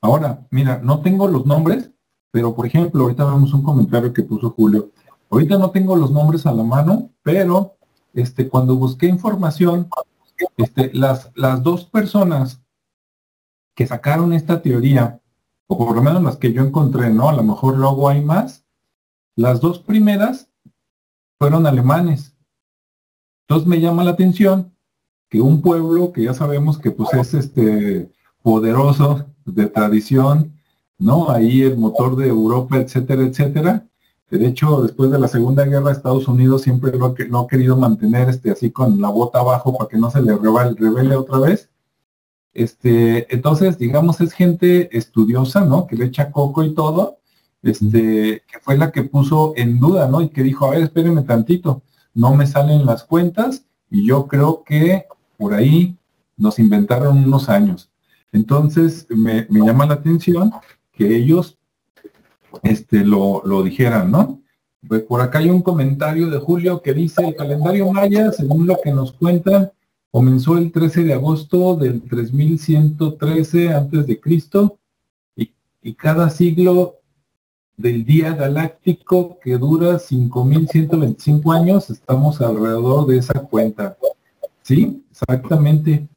Ahora, 0.00 0.46
mira, 0.50 0.80
no 0.82 1.00
tengo 1.00 1.28
los 1.28 1.46
nombres, 1.46 1.92
pero 2.32 2.56
por 2.56 2.66
ejemplo, 2.66 3.04
ahorita 3.04 3.24
vemos 3.24 3.54
un 3.54 3.62
comentario 3.62 4.12
que 4.12 4.24
puso 4.24 4.50
Julio. 4.50 4.90
Ahorita 5.30 5.58
no 5.58 5.70
tengo 5.70 5.94
los 5.94 6.10
nombres 6.10 6.44
a 6.44 6.52
la 6.52 6.64
mano, 6.64 7.10
pero 7.22 7.76
este, 8.14 8.48
cuando 8.48 8.74
busqué 8.74 9.06
información, 9.06 9.88
este, 10.56 10.92
las, 10.92 11.30
las 11.36 11.62
dos 11.62 11.84
personas 11.84 12.60
que 13.76 13.86
sacaron 13.86 14.32
esta 14.32 14.60
teoría, 14.60 15.20
o 15.68 15.78
por 15.78 15.94
lo 15.94 16.02
menos 16.02 16.24
las 16.24 16.36
que 16.36 16.52
yo 16.52 16.64
encontré, 16.64 17.10
¿no? 17.10 17.28
A 17.28 17.32
lo 17.32 17.44
mejor 17.44 17.78
luego 17.78 18.08
hay 18.08 18.24
más. 18.24 18.64
Las 19.36 19.60
dos 19.60 19.78
primeras 19.78 20.50
fueron 21.38 21.64
alemanes. 21.64 22.36
Entonces 23.46 23.68
me 23.68 23.80
llama 23.80 24.02
la 24.02 24.10
atención 24.10 24.74
que 25.28 25.40
un 25.40 25.62
pueblo 25.62 26.12
que 26.12 26.24
ya 26.24 26.34
sabemos 26.34 26.76
que 26.76 26.90
pues 26.90 27.14
es 27.14 27.34
este 27.34 28.10
poderoso 28.42 29.26
de 29.44 29.66
tradición, 29.66 30.52
¿no? 30.98 31.30
Ahí 31.30 31.62
el 31.62 31.76
motor 31.76 32.16
de 32.16 32.28
Europa, 32.28 32.76
etcétera, 32.78 33.22
etcétera. 33.22 33.86
De 34.30 34.46
hecho, 34.46 34.82
después 34.82 35.10
de 35.10 35.18
la 35.18 35.26
Segunda 35.26 35.64
Guerra, 35.64 35.90
Estados 35.90 36.28
Unidos 36.28 36.62
siempre 36.62 36.92
lo 36.96 37.06
ha, 37.40 37.46
querido 37.48 37.76
mantener 37.76 38.28
este, 38.28 38.52
así 38.52 38.70
con 38.70 39.00
la 39.00 39.08
bota 39.08 39.40
abajo 39.40 39.76
para 39.76 39.88
que 39.88 39.98
no 39.98 40.10
se 40.10 40.22
le 40.22 40.36
revele 40.36 41.16
otra 41.16 41.40
vez. 41.40 41.68
Este, 42.54 43.32
entonces, 43.34 43.78
digamos, 43.78 44.20
es 44.20 44.32
gente 44.32 44.96
estudiosa, 44.96 45.62
¿no? 45.64 45.86
Que 45.86 45.96
le 45.96 46.06
echa 46.06 46.30
coco 46.30 46.62
y 46.62 46.74
todo, 46.74 47.18
este, 47.62 48.42
que 48.46 48.58
fue 48.60 48.76
la 48.76 48.92
que 48.92 49.02
puso 49.02 49.52
en 49.56 49.80
duda, 49.80 50.08
¿no? 50.08 50.20
Y 50.20 50.28
que 50.28 50.42
dijo, 50.42 50.66
a 50.66 50.70
ver, 50.70 50.82
espérenme 50.82 51.22
tantito, 51.22 51.82
no 52.14 52.34
me 52.34 52.46
salen 52.46 52.86
las 52.86 53.04
cuentas 53.04 53.64
y 53.90 54.04
yo 54.04 54.26
creo 54.26 54.62
que 54.64 55.06
por 55.38 55.54
ahí 55.54 55.96
nos 56.36 56.58
inventaron 56.58 57.18
unos 57.24 57.48
años. 57.48 57.89
Entonces, 58.32 59.06
me, 59.08 59.46
llama 59.50 59.86
la 59.86 59.94
atención 59.94 60.52
que 60.92 61.16
ellos 61.16 61.58
este, 62.62 63.04
lo, 63.04 63.42
lo 63.44 63.62
dijeran, 63.62 64.10
¿no? 64.10 64.40
Por 65.08 65.20
acá 65.20 65.38
hay 65.38 65.50
un 65.50 65.62
comentario 65.62 66.30
de 66.30 66.38
Julio 66.38 66.80
que 66.80 66.94
dice, 66.94 67.26
el 67.26 67.36
calendario 67.36 67.90
maya, 67.92 68.32
según 68.32 68.66
lo 68.66 68.78
que 68.82 68.92
nos 68.92 69.12
cuentan, 69.12 69.70
Comenzó 70.10 70.58
el 70.58 70.72
13 70.72 71.04
de 71.04 71.12
agosto 71.12 71.76
del 71.76 72.02
3113 72.02 73.72
antes 73.72 74.06
de 74.08 74.18
Cristo 74.18 74.78
y, 75.36 75.52
y 75.82 75.94
cada 75.94 76.30
siglo 76.30 76.96
del 77.76 78.04
día 78.04 78.34
galáctico 78.34 79.38
que 79.40 79.56
dura 79.56 80.00
5125 80.00 81.52
años, 81.52 81.90
estamos 81.90 82.40
alrededor 82.40 83.06
de 83.06 83.18
esa 83.18 83.34
cuenta. 83.34 83.96
¿Sí? 84.62 85.04
Exactamente. 85.12 86.08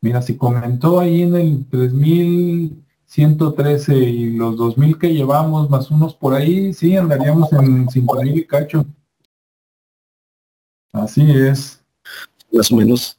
Mira, 0.00 0.22
si 0.22 0.36
comentó 0.36 1.00
ahí 1.00 1.22
en 1.22 1.34
el 1.34 1.66
3113 1.68 3.96
y 3.96 4.36
los 4.36 4.56
2000 4.56 4.96
que 4.98 5.12
llevamos 5.12 5.68
más 5.68 5.90
unos 5.90 6.14
por 6.14 6.34
ahí, 6.34 6.72
sí, 6.72 6.96
andaríamos 6.96 7.52
en 7.52 7.90
5000 7.90 8.38
y 8.38 8.46
cacho. 8.46 8.86
Así 10.92 11.28
es. 11.30 11.82
Más 12.52 12.70
o 12.70 12.76
menos 12.76 13.18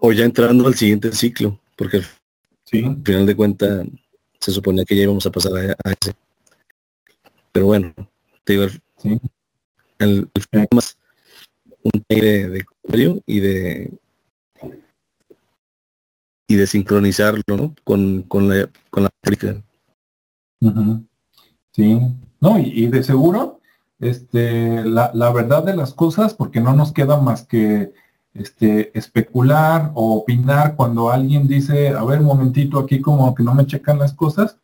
o 0.00 0.12
ya 0.12 0.24
entrando 0.24 0.66
al 0.66 0.74
siguiente 0.74 1.12
ciclo, 1.12 1.58
porque 1.76 1.98
al 1.98 3.04
final 3.04 3.26
de 3.26 3.36
cuentas 3.36 3.86
se 4.40 4.52
suponía 4.52 4.84
que 4.84 4.96
ya 4.96 5.04
íbamos 5.04 5.26
a 5.26 5.30
pasar 5.30 5.52
a, 5.56 5.90
ese. 5.90 6.14
Pero 7.52 7.66
bueno, 7.66 7.94
te 8.44 8.54
digo, 8.54 8.66
el, 9.98 10.28
más 10.74 10.96
un 11.82 12.04
aire 12.08 12.48
de, 12.48 12.64
de 12.84 13.22
y 13.26 13.40
de 13.40 13.92
y 16.46 16.56
de 16.56 16.66
sincronizarlo 16.66 17.74
con, 17.84 18.22
con 18.22 18.48
la 18.48 18.68
con 18.90 19.04
la. 19.04 19.10
Sí, 21.72 21.98
no, 22.40 22.58
y, 22.58 22.86
de 22.88 23.02
seguro, 23.02 23.60
este, 23.98 24.84
la, 24.84 25.10
la 25.14 25.32
verdad 25.32 25.64
de 25.64 25.74
las 25.74 25.94
cosas, 25.94 26.34
porque 26.34 26.60
no 26.60 26.74
nos 26.74 26.92
queda 26.92 27.18
más 27.18 27.46
que 27.46 27.92
este, 28.34 28.96
especular 28.98 29.92
o 29.94 30.16
opinar 30.16 30.76
cuando 30.76 31.10
alguien 31.10 31.46
dice, 31.46 31.88
a 31.88 32.04
ver, 32.04 32.20
un 32.20 32.26
momentito 32.26 32.78
aquí 32.78 33.00
como 33.00 33.34
que 33.34 33.42
no 33.42 33.54
me 33.54 33.66
checan 33.66 33.98
las 33.98 34.12
cosas, 34.12 34.58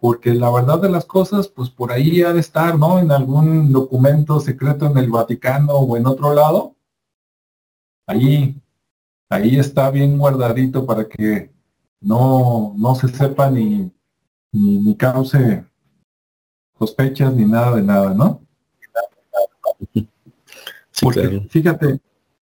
porque 0.00 0.34
la 0.34 0.50
verdad 0.50 0.80
de 0.80 0.90
las 0.90 1.04
cosas, 1.04 1.48
pues 1.48 1.70
por 1.70 1.92
ahí 1.92 2.22
ha 2.22 2.32
de 2.32 2.40
estar, 2.40 2.78
¿no? 2.78 2.98
En 2.98 3.10
algún 3.10 3.72
documento 3.72 4.40
secreto 4.40 4.86
en 4.86 4.96
el 4.98 5.10
Vaticano 5.10 5.72
o 5.74 5.96
en 5.96 6.06
otro 6.06 6.34
lado. 6.34 6.76
Ahí, 8.06 8.56
ahí 9.28 9.58
está 9.58 9.90
bien 9.90 10.18
guardadito 10.18 10.86
para 10.86 11.08
que 11.08 11.50
no, 12.00 12.74
no 12.76 12.94
se 12.94 13.08
sepa 13.08 13.50
ni, 13.50 13.92
ni, 14.52 14.94
cause 14.96 15.64
sospechas 16.78 17.34
ni 17.34 17.44
nada 17.44 17.76
de 17.76 17.82
nada, 17.82 18.14
¿no? 18.14 18.40
porque 21.02 21.46
fíjate, 21.48 22.00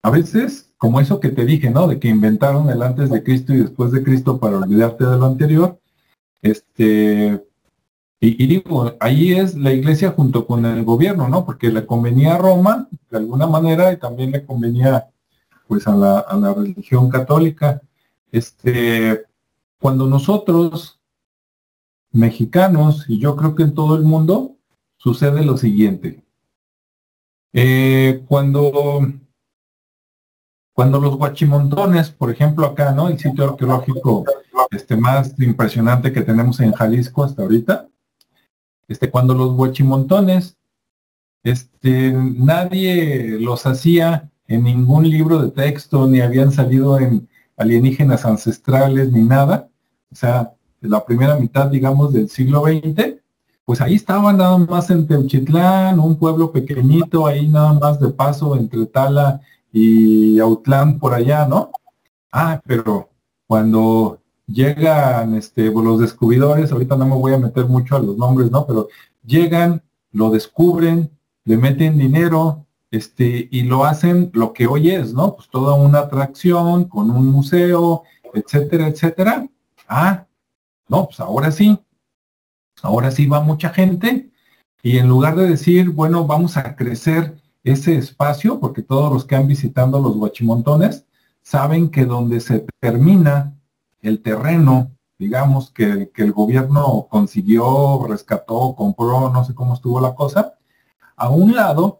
a 0.03 0.11
veces, 0.11 0.73
como 0.79 1.01
eso 1.01 1.21
que 1.21 1.29
te 1.29 1.45
dije, 1.45 1.71
¿no? 1.71 1.87
De 1.87 1.99
que 2.01 2.09
inventaron 2.09 2.71
el 2.71 2.83
antes 2.83 3.11
de 3.11 3.23
Cristo 3.23 3.53
y 3.53 3.59
después 3.59 3.93
de 3.93 4.03
Cristo 4.03 4.39
para 4.39 4.57
olvidarte 4.59 5.05
de 5.05 5.19
lo 5.19 5.27
anterior. 5.27 5.79
Este, 6.43 7.45
y, 8.23 8.47
digo, 8.47 8.95
ahí 9.01 9.33
es 9.33 9.55
la 9.57 9.73
iglesia 9.73 10.11
junto 10.11 10.47
con 10.47 10.67
el 10.67 10.85
gobierno, 10.85 11.29
¿no? 11.29 11.45
Porque 11.47 11.71
le 11.71 11.87
convenía 11.87 12.35
a 12.35 12.39
Roma, 12.39 12.89
de 13.11 13.17
alguna 13.17 13.47
manera, 13.47 13.93
y 13.93 13.99
también 13.99 14.31
le 14.33 14.45
convenía, 14.45 15.09
pues, 15.71 15.87
a 15.87 15.95
la, 15.95 16.19
a 16.19 16.37
la 16.37 16.53
religión 16.53 17.09
católica. 17.09 17.81
Este, 18.33 19.25
cuando 19.79 20.09
nosotros, 20.09 21.01
mexicanos, 22.11 23.05
y 23.09 23.21
yo 23.21 23.37
creo 23.37 23.55
que 23.55 23.63
en 23.63 23.75
todo 23.75 23.95
el 23.95 24.03
mundo, 24.03 24.57
sucede 24.97 25.45
lo 25.45 25.57
siguiente. 25.57 26.25
Eh, 27.53 28.25
cuando 28.27 29.01
cuando 30.73 30.99
los 30.99 31.17
guachimontones, 31.17 32.11
por 32.11 32.31
ejemplo 32.33 32.67
acá, 32.67 32.91
¿no? 32.91 33.09
El 33.09 33.19
sitio 33.21 33.45
arqueológico 33.51 34.25
este, 34.73 34.97
más 34.97 35.39
impresionante 35.39 36.13
que 36.13 36.23
tenemos 36.23 36.59
en 36.59 36.73
Jalisco 36.73 37.23
hasta 37.23 37.43
ahorita, 37.43 37.87
este, 38.89 39.09
cuando 39.09 39.35
los 39.35 39.53
huachimontones, 39.53 40.57
este, 41.45 42.13
nadie 42.13 43.39
los 43.39 43.67
hacía 43.67 44.30
en 44.51 44.65
ningún 44.65 45.09
libro 45.09 45.41
de 45.41 45.51
texto, 45.53 46.09
ni 46.09 46.21
habían 46.21 46.51
salido 46.51 46.99
en 46.99 47.29
alienígenas 47.57 48.25
ancestrales, 48.25 49.13
ni 49.13 49.23
nada. 49.23 49.69
O 50.11 50.17
sea, 50.17 50.55
la 50.81 51.05
primera 51.05 51.37
mitad, 51.37 51.69
digamos, 51.69 52.13
del 52.13 52.29
siglo 52.29 52.65
XX, 52.65 53.21
pues 53.65 53.81
ahí 53.81 53.95
estaban 53.95 54.39
nada 54.39 54.59
más 54.59 54.91
en 54.91 55.07
Teuchitlán, 55.07 56.01
un 56.01 56.19
pueblo 56.19 56.51
pequeñito, 56.51 57.29
ahí 57.29 57.47
nada 57.47 57.75
más 57.75 58.01
de 58.01 58.09
paso 58.09 58.57
entre 58.57 58.87
Tala 58.87 59.41
y 59.73 60.41
Autlán 60.41 60.99
por 60.99 61.15
allá, 61.15 61.47
¿no? 61.47 61.71
Ah, 62.33 62.61
pero 62.67 63.09
cuando 63.47 64.19
llegan 64.49 65.37
este, 65.37 65.71
pues, 65.71 65.87
los 65.87 66.01
descubridores, 66.01 66.73
ahorita 66.73 66.97
no 66.97 67.07
me 67.07 67.15
voy 67.15 67.35
a 67.35 67.39
meter 67.39 67.67
mucho 67.67 67.95
a 67.95 68.01
los 68.01 68.17
nombres, 68.17 68.51
¿no? 68.51 68.67
Pero 68.67 68.89
llegan, 69.25 69.81
lo 70.11 70.31
descubren, 70.31 71.09
le 71.45 71.57
meten 71.57 71.99
dinero, 71.99 72.67
este, 72.91 73.49
y 73.51 73.63
lo 73.63 73.85
hacen 73.85 74.31
lo 74.35 74.53
que 74.53 74.67
hoy 74.67 74.91
es, 74.91 75.15
¿no? 75.15 75.37
Pues 75.37 75.49
toda 75.49 75.75
una 75.75 76.01
atracción 76.01 76.85
con 76.85 77.11
un 77.11 77.27
museo, 77.27 78.03
etcétera, 78.35 78.89
etcétera. 78.89 79.49
Ah, 79.89 80.27
no, 80.89 81.07
pues 81.07 81.21
ahora 81.21 81.51
sí, 81.53 81.79
ahora 82.83 83.11
sí 83.11 83.27
va 83.27 83.41
mucha 83.41 83.71
gente 83.71 84.31
y 84.83 84.99
en 84.99 85.09
lugar 85.09 85.37
de 85.37 85.49
decir, 85.49 85.91
bueno, 85.91 86.27
vamos 86.27 86.57
a 86.57 86.75
crecer 86.75 87.37
ese 87.63 87.97
espacio, 87.97 88.59
porque 88.59 88.83
todos 88.83 89.13
los 89.13 89.25
que 89.25 89.37
han 89.37 89.47
visitado 89.47 90.01
los 90.01 90.17
guachimontones 90.17 91.07
saben 91.43 91.91
que 91.91 92.07
donde 92.07 92.41
se 92.41 92.67
termina 92.81 93.57
el 94.01 94.23
terreno, 94.23 94.91
digamos, 95.19 95.71
que, 95.71 96.11
que 96.15 96.23
el 96.23 96.33
gobierno 96.33 97.07
consiguió, 97.11 98.07
rescató, 98.09 98.75
compró, 98.75 99.31
no 99.31 99.45
sé 99.45 99.55
cómo 99.55 99.75
estuvo 99.75 100.01
la 100.01 100.15
cosa, 100.15 100.55
a 101.17 101.29
un 101.29 101.55
lado 101.55 102.00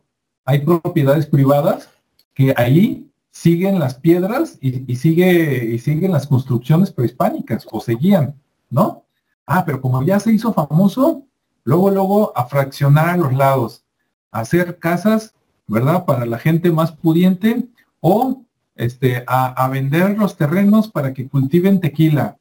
hay 0.51 0.59
propiedades 0.59 1.27
privadas 1.27 1.89
que 2.35 2.53
ahí 2.57 3.09
siguen 3.31 3.79
las 3.79 3.95
piedras 3.95 4.59
y, 4.61 4.97
sigue, 4.97 5.65
y 5.65 5.79
siguen 5.79 6.11
las 6.11 6.27
construcciones 6.27 6.91
prehispánicas, 6.91 7.69
o 7.71 7.81
seguían, 7.81 8.35
¿no? 8.69 9.05
Ah, 9.47 9.65
pero 9.65 9.81
como 9.81 10.03
ya 10.03 10.19
se 10.19 10.33
hizo 10.33 10.53
famoso, 10.53 11.23
luego, 11.63 11.91
luego 11.91 12.33
a 12.37 12.47
fraccionar 12.47 13.17
los 13.19 13.33
lados, 13.33 13.85
a 14.33 14.41
hacer 14.41 14.81
casas, 14.81 15.35
¿verdad? 15.69 16.05
Para 16.05 16.27
la 16.27 16.39
gente 16.39 16.73
más 16.73 16.91
pudiente 16.91 17.69
o 18.01 18.43
este, 18.75 19.23
a, 19.29 19.69
vender 19.69 20.19
los 20.19 20.37
terrenos 20.37 20.89
para 20.89 21.15
que 21.15 21.29
cultiven 21.29 21.81
tequila, 21.81 22.39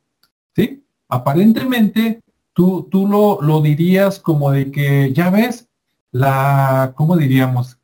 ¿sí? 0.55 0.83
Aparentemente, 1.07 2.21
tú, 2.53 2.87
tú 2.89 3.07
lo, 3.07 3.39
lo 3.39 3.61
dirías 3.61 4.19
como 4.19 4.49
de 4.49 4.71
que, 4.71 5.13
ya 5.13 5.29
ves, 5.29 5.67
la, 6.11 6.93
¿cómo 6.95 7.15
diríamos? 7.15 7.78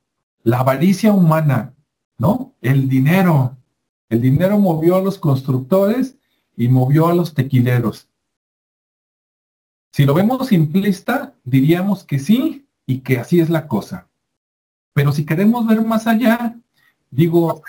La 0.45 0.59
avaricia 0.59 1.11
humana, 1.11 1.73
¿no? 2.19 2.53
El 2.61 2.87
dinero. 2.87 3.57
El 4.09 4.21
dinero 4.21 4.59
movió 4.59 4.95
a 4.95 5.01
los 5.01 5.17
constructores 5.17 6.19
y 6.55 6.67
movió 6.67 7.07
a 7.07 7.15
los 7.15 7.33
tequileros. 7.33 8.09
Si 9.91 10.05
lo 10.05 10.13
vemos 10.13 10.47
simplista, 10.47 11.33
diríamos 11.43 12.03
que 12.03 12.19
sí 12.19 12.67
y 12.85 12.99
que 12.99 13.17
así 13.17 13.39
es 13.39 13.49
la 13.49 13.67
cosa. 13.67 14.07
Pero 14.93 15.11
si 15.11 15.25
queremos 15.25 15.65
ver 15.65 15.83
más 15.83 16.05
allá, 16.05 16.55
digo, 17.09 17.63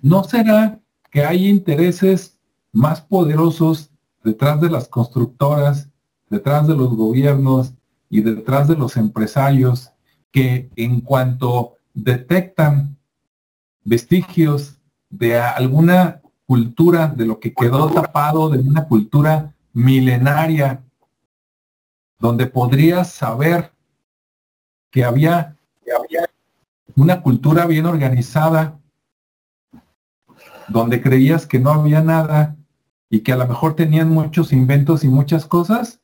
¿no 0.00 0.24
será 0.24 0.80
que 1.10 1.26
hay 1.26 1.48
intereses 1.48 2.40
más 2.72 3.02
poderosos 3.02 3.90
detrás 4.24 4.58
de 4.62 4.70
las 4.70 4.88
constructoras, 4.88 5.90
detrás 6.30 6.66
de 6.66 6.76
los 6.76 6.96
gobiernos 6.96 7.74
y 8.08 8.22
detrás 8.22 8.68
de 8.68 8.76
los 8.76 8.96
empresarios 8.96 9.92
que 10.30 10.70
en 10.76 11.02
cuanto 11.02 11.76
detectan 11.94 12.96
vestigios 13.84 14.78
de 15.10 15.38
alguna 15.38 16.20
cultura, 16.46 17.08
de 17.08 17.26
lo 17.26 17.40
que 17.40 17.54
quedó 17.54 17.90
tapado, 17.90 18.48
de 18.50 18.58
una 18.58 18.86
cultura 18.86 19.54
milenaria 19.72 20.82
donde 22.18 22.46
podrías 22.46 23.10
saber 23.10 23.72
que 24.90 25.04
había, 25.04 25.56
una 26.94 27.22
cultura 27.22 27.66
bien 27.66 27.86
organizada, 27.86 28.78
donde 30.68 31.02
creías 31.02 31.46
que 31.46 31.58
no 31.58 31.70
había 31.70 32.02
nada 32.02 32.56
y 33.10 33.20
que 33.20 33.32
a 33.32 33.36
lo 33.36 33.46
mejor 33.48 33.74
tenían 33.74 34.10
muchos 34.10 34.52
inventos 34.52 35.02
y 35.02 35.08
muchas 35.08 35.46
cosas, 35.46 36.00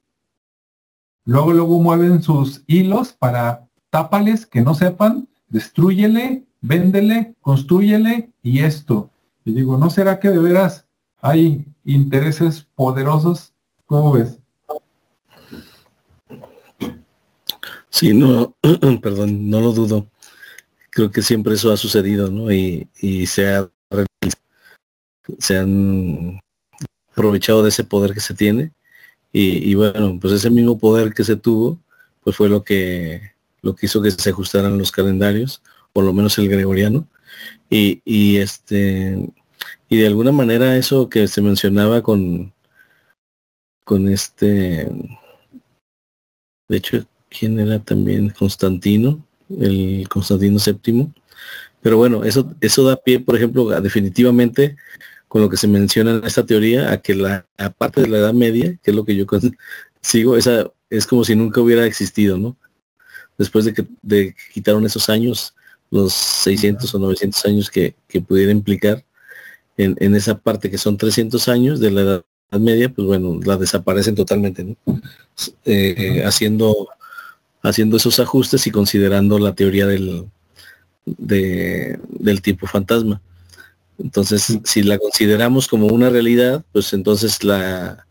luego 1.24 1.53
luego 1.53 1.78
mueven 1.80 2.22
sus 2.22 2.64
hilos 2.66 3.12
para 3.12 3.68
tápales 3.91 4.47
que 4.47 4.62
no 4.62 4.74
sepan, 4.74 5.28
destruyele, 5.49 6.44
véndele, 6.61 7.34
construyele 7.40 8.30
y 8.42 8.61
esto. 8.61 9.11
Y 9.44 9.53
digo, 9.53 9.76
¿no 9.78 9.90
será 9.90 10.20
que 10.20 10.28
de 10.28 10.38
veras 10.38 10.86
hay 11.20 11.64
intereses 11.84 12.66
poderosos? 12.74 13.53
¿Cómo 13.86 14.12
ves? 14.12 14.38
Sí, 17.90 18.12
no, 18.14 18.55
perdón, 19.03 19.51
no 19.51 19.61
lo 19.61 19.72
dudo. 19.72 20.07
Creo 20.90 21.11
que 21.11 21.22
siempre 21.22 21.55
eso 21.55 21.72
ha 21.72 21.76
sucedido, 21.76 22.30
¿no? 22.30 22.53
Y, 22.53 22.88
se, 23.26 23.49
ha, 23.49 23.70
se 25.38 25.59
han 25.59 26.40
aprovechado 27.11 27.62
de 27.62 27.70
ese 27.70 27.84
poder 27.84 28.14
que 28.14 28.20
se 28.20 28.34
tiene. 28.34 28.72
Y, 29.32 29.74
bueno, 29.74 30.18
pues 30.20 30.32
ese 30.32 30.51
mismo 30.51 30.78
poder 30.78 31.12
que 31.14 31.22
se 31.22 31.36
tuvo, 31.36 31.78
pues 32.24 32.36
fue 32.36 32.49
lo 32.49 32.64
que, 32.64 33.32
lo 33.62 33.74
que 33.74 33.86
hizo 33.86 34.02
que 34.02 34.11
se 34.11 34.30
ajustaran 34.30 34.78
los 34.78 34.92
calendarios, 34.92 35.62
por 35.92 36.04
lo 36.04 36.12
menos 36.12 36.38
el 36.38 36.48
gregoriano. 36.48 37.06
Y, 37.70 38.02
y 38.04 38.38
este, 38.38 39.28
y 39.88 39.96
de 39.98 40.06
alguna 40.06 40.32
manera 40.32 40.76
eso 40.76 41.09
que 41.09 41.28
se 41.28 41.42
mencionaba 41.42 42.02
con, 42.02 42.52
con 43.84 44.09
este, 44.09 44.88
de 46.68 46.76
hecho, 46.76 47.04
quién 47.28 47.59
era 47.59 47.78
también 47.78 48.30
Constantino, 48.30 49.24
el 49.59 50.06
Constantino 50.09 50.59
VII. 50.59 51.09
Pero 51.80 51.96
bueno, 51.96 52.24
eso, 52.24 52.54
eso 52.61 52.84
da 52.84 52.96
pie, 52.96 53.20
por 53.20 53.36
ejemplo, 53.36 53.68
definitivamente 53.80 54.76
con 55.28 55.42
lo 55.42 55.48
que 55.48 55.56
se 55.56 55.68
menciona 55.68 56.12
en 56.12 56.24
esta 56.24 56.44
teoría, 56.44 56.90
a 56.90 56.98
que 56.98 57.14
la 57.14 57.46
parte 57.76 58.02
de 58.02 58.09
la 58.09 58.18
Edad 58.18 58.34
Media, 58.34 58.78
que 58.82 58.90
es 58.90 58.96
lo 58.96 59.04
que 59.04 59.14
yo 59.14 59.26
sigo, 60.00 60.36
esa 60.36 60.70
es 60.90 61.06
como 61.06 61.24
si 61.24 61.36
nunca 61.36 61.61
hubiera 61.61 61.86
existido, 61.86 62.38
¿no? 62.38 62.56
Después 63.39 63.64
de 63.64 63.72
que, 63.72 63.86
de 64.03 64.34
quitaron 64.53 64.84
esos 64.84 65.09
años, 65.09 65.55
los 65.91 66.12
600 66.12 66.95
o 66.95 66.99
900 66.99 67.47
años 67.47 67.70
que, 67.70 67.95
que 68.07 68.20
pudiera 68.20 68.53
implicar 68.53 69.05
en, 69.76 69.97
en, 70.01 70.14
esa 70.14 70.36
parte 70.36 70.70
que 70.70 70.76
son 70.76 70.99
300 70.99 71.49
años 71.49 71.80
de 71.80 71.91
la 71.91 72.01
Edad 72.03 72.24
Media, 72.61 72.89
pues 72.89 73.07
bueno, 73.07 73.41
la 73.45 73.57
desaparecen 73.57 74.14
totalmente, 74.14 74.64
¿no? 74.64 74.76
Eh, 75.64 76.22
haciendo 76.26 76.89
haciendo 77.62 77.97
esos 77.97 78.20
ajustes 78.20 78.66
y 78.66 78.70
considerando 78.70 79.39
la 79.39 79.55
teoría 79.55 79.86
del, 79.86 80.26
del 81.05 82.43
tipo 82.43 82.66
fantasma. 82.66 83.20
Entonces, 83.99 84.59
si 84.64 84.82
la 84.82 84.99
consideramos 84.99 85.66
como 85.66 85.86
una 85.86 86.09
realidad, 86.09 86.64
pues 86.72 86.93
entonces 86.93 87.43
la, 87.43 88.07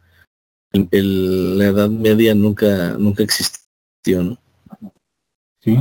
la 0.73 1.65
Edad 1.65 1.89
Media 1.89 2.35
nunca, 2.35 2.95
nunca 2.97 3.23
existió, 3.23 4.23
¿no? 4.23 4.37
Sí. 5.67 5.77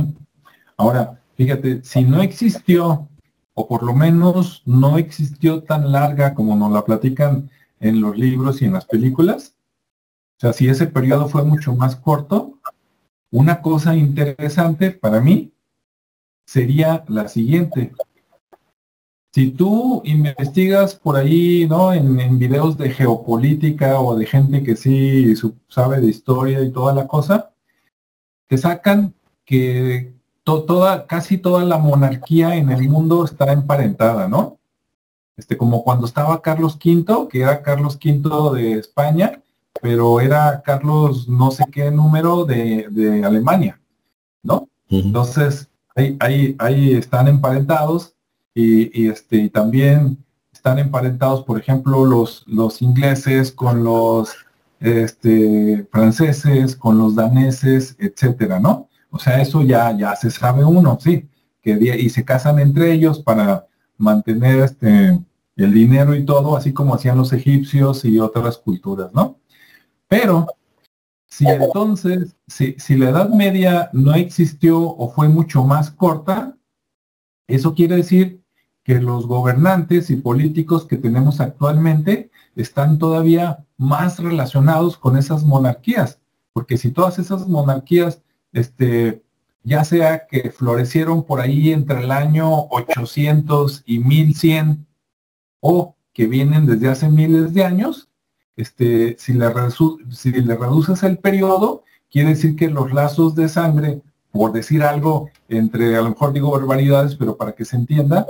Ahora, 0.75 1.21
fíjate, 1.37 1.81
si 1.81 2.03
no 2.03 2.21
existió, 2.21 3.07
o 3.53 3.67
por 3.69 3.83
lo 3.83 3.93
menos 3.93 4.63
no 4.65 4.97
existió 4.97 5.63
tan 5.63 5.93
larga 5.93 6.33
como 6.33 6.57
nos 6.57 6.73
la 6.73 6.83
platican 6.83 7.49
en 7.79 8.01
los 8.01 8.17
libros 8.17 8.61
y 8.61 8.65
en 8.65 8.73
las 8.73 8.85
películas, 8.85 9.55
o 10.35 10.41
sea, 10.41 10.51
si 10.51 10.67
ese 10.67 10.87
periodo 10.87 11.29
fue 11.29 11.45
mucho 11.45 11.73
más 11.73 11.95
corto, 11.95 12.59
una 13.31 13.61
cosa 13.61 13.95
interesante 13.95 14.91
para 14.91 15.21
mí 15.21 15.53
sería 16.45 17.05
la 17.07 17.29
siguiente. 17.29 17.93
Si 19.33 19.51
tú 19.51 20.01
investigas 20.03 20.95
por 20.95 21.15
ahí, 21.15 21.65
¿no? 21.65 21.93
En, 21.93 22.37
videos 22.37 22.77
de 22.77 22.89
geopolítica 22.89 24.01
o 24.01 24.17
de 24.17 24.25
gente 24.25 24.63
que 24.63 24.75
sí 24.75 25.33
sabe 25.69 26.01
de 26.01 26.07
historia 26.07 26.61
y 26.61 26.73
toda 26.73 26.93
la 26.93 27.07
cosa, 27.07 27.53
te 28.47 28.57
sacan 28.57 29.13
que 29.47 30.13
toda, 30.43 31.07
casi 31.07 31.37
toda 31.37 31.63
la 31.63 31.77
monarquía 31.77 32.55
en 32.55 32.69
el 32.69 32.87
mundo 32.89 33.25
está 33.25 33.51
emparentada, 33.51 34.27
¿no? 34.27 34.59
Este, 35.37 35.57
como 35.57 35.83
cuando 35.83 36.05
estaba 36.05 36.41
Carlos 36.41 36.75
V, 36.75 37.27
que 37.29 37.41
era 37.41 37.63
Carlos 37.63 37.97
V 38.03 38.59
de 38.59 38.73
España, 38.73 39.41
pero 39.81 40.19
era 40.19 40.61
Carlos 40.63 41.29
no 41.29 41.51
sé 41.51 41.63
qué 41.71 41.89
número 41.91 42.43
de, 42.43 43.23
Alemania, 43.25 43.79
¿no? 44.43 44.67
Entonces, 44.89 45.69
ahí, 45.95 46.17
ahí, 46.19 46.55
ahí, 46.59 46.93
están 46.93 47.27
emparentados 47.27 48.13
y, 48.53 49.07
este, 49.07 49.49
también 49.49 50.17
están 50.51 50.79
emparentados, 50.79 51.43
por 51.43 51.59
ejemplo, 51.59 52.05
los, 52.05 52.43
los 52.47 52.81
ingleses 52.81 53.51
con 53.51 53.83
los 53.83 54.33
este, 54.79 55.87
franceses, 55.91 56.75
con 56.75 56.97
los 56.97 57.15
daneses, 57.15 57.95
etcétera, 57.99 58.59
¿no? 58.59 58.89
O 59.17 59.19
sea, 59.19 59.41
eso 59.41 59.63
ya, 59.63 59.91
ya 59.97 60.15
se 60.15 60.29
sabe 60.29 60.63
uno, 60.63 60.99
sí, 61.01 61.27
que 61.59 61.71
y 61.99 62.07
se 62.09 62.23
casan 62.23 62.59
entre 62.59 62.91
ellos 62.93 63.19
para 63.19 63.65
mantener 63.97 64.59
este 64.59 65.19
el 65.55 65.73
dinero 65.73 66.13
y 66.15 66.23
todo, 66.23 66.55
así 66.55 66.71
como 66.71 66.93
hacían 66.93 67.17
los 67.17 67.33
egipcios 67.33 68.05
y 68.05 68.19
otras 68.19 68.59
culturas, 68.59 69.11
¿no? 69.11 69.39
Pero 70.07 70.45
si 71.25 71.47
entonces, 71.47 72.35
si, 72.45 72.75
si 72.77 72.95
la 72.95 73.09
Edad 73.09 73.29
Media 73.29 73.89
no 73.91 74.13
existió 74.13 74.79
o 74.79 75.09
fue 75.09 75.29
mucho 75.29 75.63
más 75.63 75.89
corta, 75.89 76.55
eso 77.47 77.73
quiere 77.73 77.95
decir 77.95 78.43
que 78.83 79.01
los 79.01 79.25
gobernantes 79.25 80.11
y 80.11 80.17
políticos 80.17 80.85
que 80.85 80.97
tenemos 80.97 81.41
actualmente 81.41 82.29
están 82.55 82.99
todavía 82.99 83.65
más 83.77 84.19
relacionados 84.19 84.95
con 84.95 85.17
esas 85.17 85.43
monarquías, 85.43 86.21
porque 86.53 86.77
si 86.77 86.91
todas 86.91 87.17
esas 87.17 87.47
monarquías, 87.47 88.21
este, 88.57 89.21
ya 89.63 89.83
sea 89.83 90.25
que 90.27 90.49
florecieron 90.49 91.23
por 91.23 91.41
ahí 91.41 91.71
entre 91.71 92.03
el 92.03 92.11
año 92.11 92.67
800 92.69 93.83
y 93.85 93.99
1100 93.99 94.87
o 95.59 95.95
que 96.13 96.25
vienen 96.25 96.65
desde 96.65 96.89
hace 96.89 97.09
miles 97.09 97.53
de 97.53 97.63
años, 97.63 98.09
este, 98.55 99.15
si, 99.19 99.33
le 99.33 99.47
si 100.09 100.31
le 100.31 100.55
reduces 100.55 101.03
el 101.03 101.19
periodo, 101.19 101.83
quiere 102.09 102.29
decir 102.29 102.55
que 102.55 102.69
los 102.69 102.91
lazos 102.91 103.35
de 103.35 103.47
sangre, 103.47 104.01
por 104.31 104.51
decir 104.51 104.81
algo, 104.81 105.29
entre, 105.49 105.95
a 105.95 106.01
lo 106.01 106.09
mejor 106.09 106.33
digo 106.33 106.49
barbaridades, 106.49 107.15
pero 107.15 107.37
para 107.37 107.51
que 107.51 107.65
se 107.65 107.75
entienda, 107.75 108.25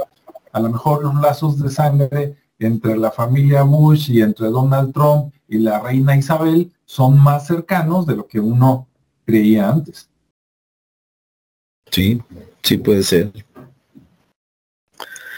a 0.52 0.60
lo 0.60 0.70
mejor 0.70 1.04
los 1.04 1.16
lazos 1.16 1.58
de 1.60 1.70
sangre 1.70 2.36
entre 2.60 2.98
la 2.98 3.12
familia 3.12 3.64
Bush 3.64 4.12
y 4.12 4.22
entre 4.22 4.48
Donald 4.48 4.94
Trump 4.94 5.34
y 5.48 5.60
la 5.60 5.80
reina 5.80 6.18
Isabel 6.18 6.74
son 6.84 7.18
más 7.18 7.48
cercanos 7.48 8.06
de 8.06 8.18
lo 8.18 8.28
que 8.28 8.42
uno 8.42 8.88
creía 9.26 9.70
antes. 9.70 10.10
Sí, 11.92 12.22
sí 12.64 12.78
puede 12.78 13.04
ser. 13.04 13.32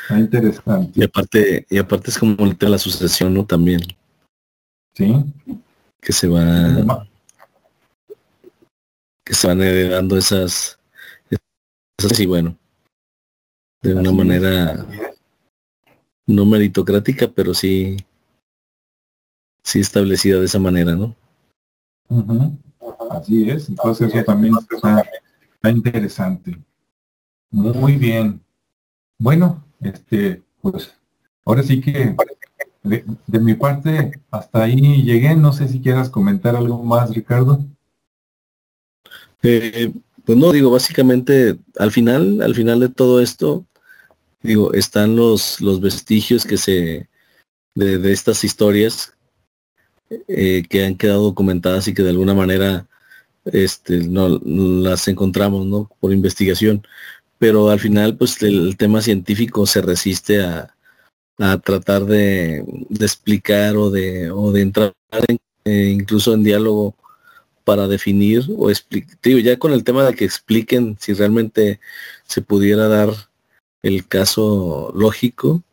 interesante. 0.10 1.00
Y 1.00 1.04
aparte, 1.04 1.66
y 1.70 1.78
aparte 1.78 2.10
es 2.10 2.18
como 2.18 2.46
el 2.46 2.58
de 2.58 2.70
la 2.70 2.78
sucesión, 2.78 3.34
¿no? 3.34 3.46
También. 3.46 3.82
Sí. 4.94 5.14
Que 6.02 6.14
se 6.14 6.28
va 6.28 7.08
que 9.30 9.36
se 9.36 9.46
van 9.46 9.62
heredando 9.62 10.18
esas, 10.18 10.80
esas 12.00 12.20
y 12.20 12.26
bueno, 12.26 12.58
de 13.84 13.94
una 13.94 14.12
manera 14.12 14.84
no 16.26 16.46
meritocrática, 16.48 17.28
pero 17.28 17.54
sí, 17.54 17.98
sí 19.64 19.82
establecida 19.82 20.40
de 20.40 20.46
esa 20.46 20.58
manera, 20.58 20.96
¿no? 20.96 21.16
Así 23.12 23.48
es, 23.48 23.70
entonces 23.70 24.12
eso 24.12 24.24
también 24.24 24.56
está, 24.72 25.08
interesante. 25.64 26.58
Muy 27.52 27.96
bien. 27.96 28.42
Bueno, 29.18 29.64
este, 29.82 30.42
pues 30.62 30.94
ahora 31.46 31.64
sí 31.64 31.82
que 31.82 32.16
de, 32.84 33.40
mi 33.40 33.54
parte 33.56 34.12
hasta 34.32 34.64
ahí 34.64 35.04
llegué. 35.04 35.36
No 35.36 35.52
sé 35.52 35.68
si 35.68 35.82
quieras 35.82 36.10
comentar 36.10 36.56
algo 36.56 36.82
más, 36.84 37.14
Ricardo. 37.14 37.66
Eh, 39.42 39.92
pues 40.26 40.38
no, 40.38 40.52
digo, 40.52 40.72
básicamente 40.72 41.58
al 41.78 41.92
final, 41.92 42.42
al 42.42 42.56
final 42.56 42.80
de 42.80 42.90
todo 42.90 43.22
esto, 43.22 43.66
digo, 44.42 44.74
están 44.74 45.16
los, 45.16 45.60
los 45.60 45.82
vestigios 45.82 46.46
que 46.46 46.58
se, 46.58 47.10
de, 47.76 48.12
estas 48.12 48.44
historias 48.44 49.14
eh, 50.28 50.64
que 50.70 50.86
han 50.86 50.96
quedado 50.96 51.24
documentadas 51.24 51.88
y 51.88 51.94
que 51.94 52.04
de 52.04 52.10
alguna 52.10 52.34
manera 52.34 52.88
este, 53.46 54.00
no, 54.00 54.40
las 54.44 55.08
encontramos, 55.08 55.66
¿no? 55.66 55.90
Por 56.00 56.14
investigación. 56.14 56.86
Pero 57.38 57.70
al 57.70 57.80
final, 57.80 58.18
pues 58.18 58.42
el, 58.44 58.78
tema 58.78 59.02
científico 59.02 59.66
se 59.66 59.82
resiste 59.82 60.44
a, 60.44 60.76
a 61.40 61.58
tratar 61.60 62.06
de, 62.06 62.64
explicar 63.00 63.78
o 63.78 63.90
de, 63.90 64.32
o 64.32 64.52
de 64.52 64.62
entrar 64.62 64.94
eh, 65.66 65.92
incluso 65.94 66.34
en 66.34 66.44
diálogo 66.44 66.96
para 67.64 67.88
definir 67.88 68.46
o 68.58 68.70
explicar, 68.70 69.18
ya 69.22 69.58
con 69.58 69.74
el 69.74 69.84
tema 69.84 70.04
de 70.04 70.16
que 70.16 70.26
expliquen 70.26 70.98
si 71.00 71.14
realmente 71.14 71.80
se 72.26 72.42
pudiera 72.42 72.88
dar 72.88 73.10
el 73.84 74.08
caso 74.08 74.92
lógico 74.96 75.64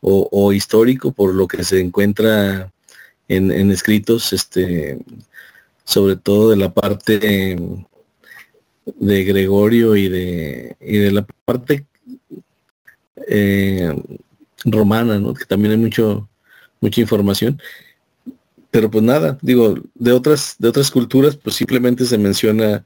o, 0.00 0.52
histórico 0.52 1.12
por 1.12 1.32
lo 1.32 1.46
que 1.46 1.62
se 1.62 1.80
encuentra 1.80 2.72
en, 3.28 3.70
escritos, 3.70 4.32
este, 4.32 4.98
sobre 5.84 6.16
todo 6.16 6.50
de 6.50 6.56
la 6.56 6.72
parte 6.72 7.58
de 8.84 9.24
Gregorio 9.24 9.96
y 9.96 10.08
de, 10.08 10.76
y 10.80 10.98
de 10.98 11.12
la 11.12 11.26
parte 11.44 11.86
eh, 13.28 13.94
romana, 14.64 15.18
¿no? 15.18 15.34
que 15.34 15.44
también 15.44 15.72
hay 15.72 15.78
mucho, 15.78 16.28
mucha 16.80 17.00
información. 17.00 17.60
Pero 18.70 18.90
pues 18.90 19.04
nada, 19.04 19.38
digo, 19.42 19.74
de 19.94 20.12
otras, 20.12 20.56
de 20.58 20.68
otras 20.68 20.90
culturas, 20.90 21.36
pues 21.36 21.56
simplemente 21.56 22.06
se 22.06 22.18
menciona 22.18 22.84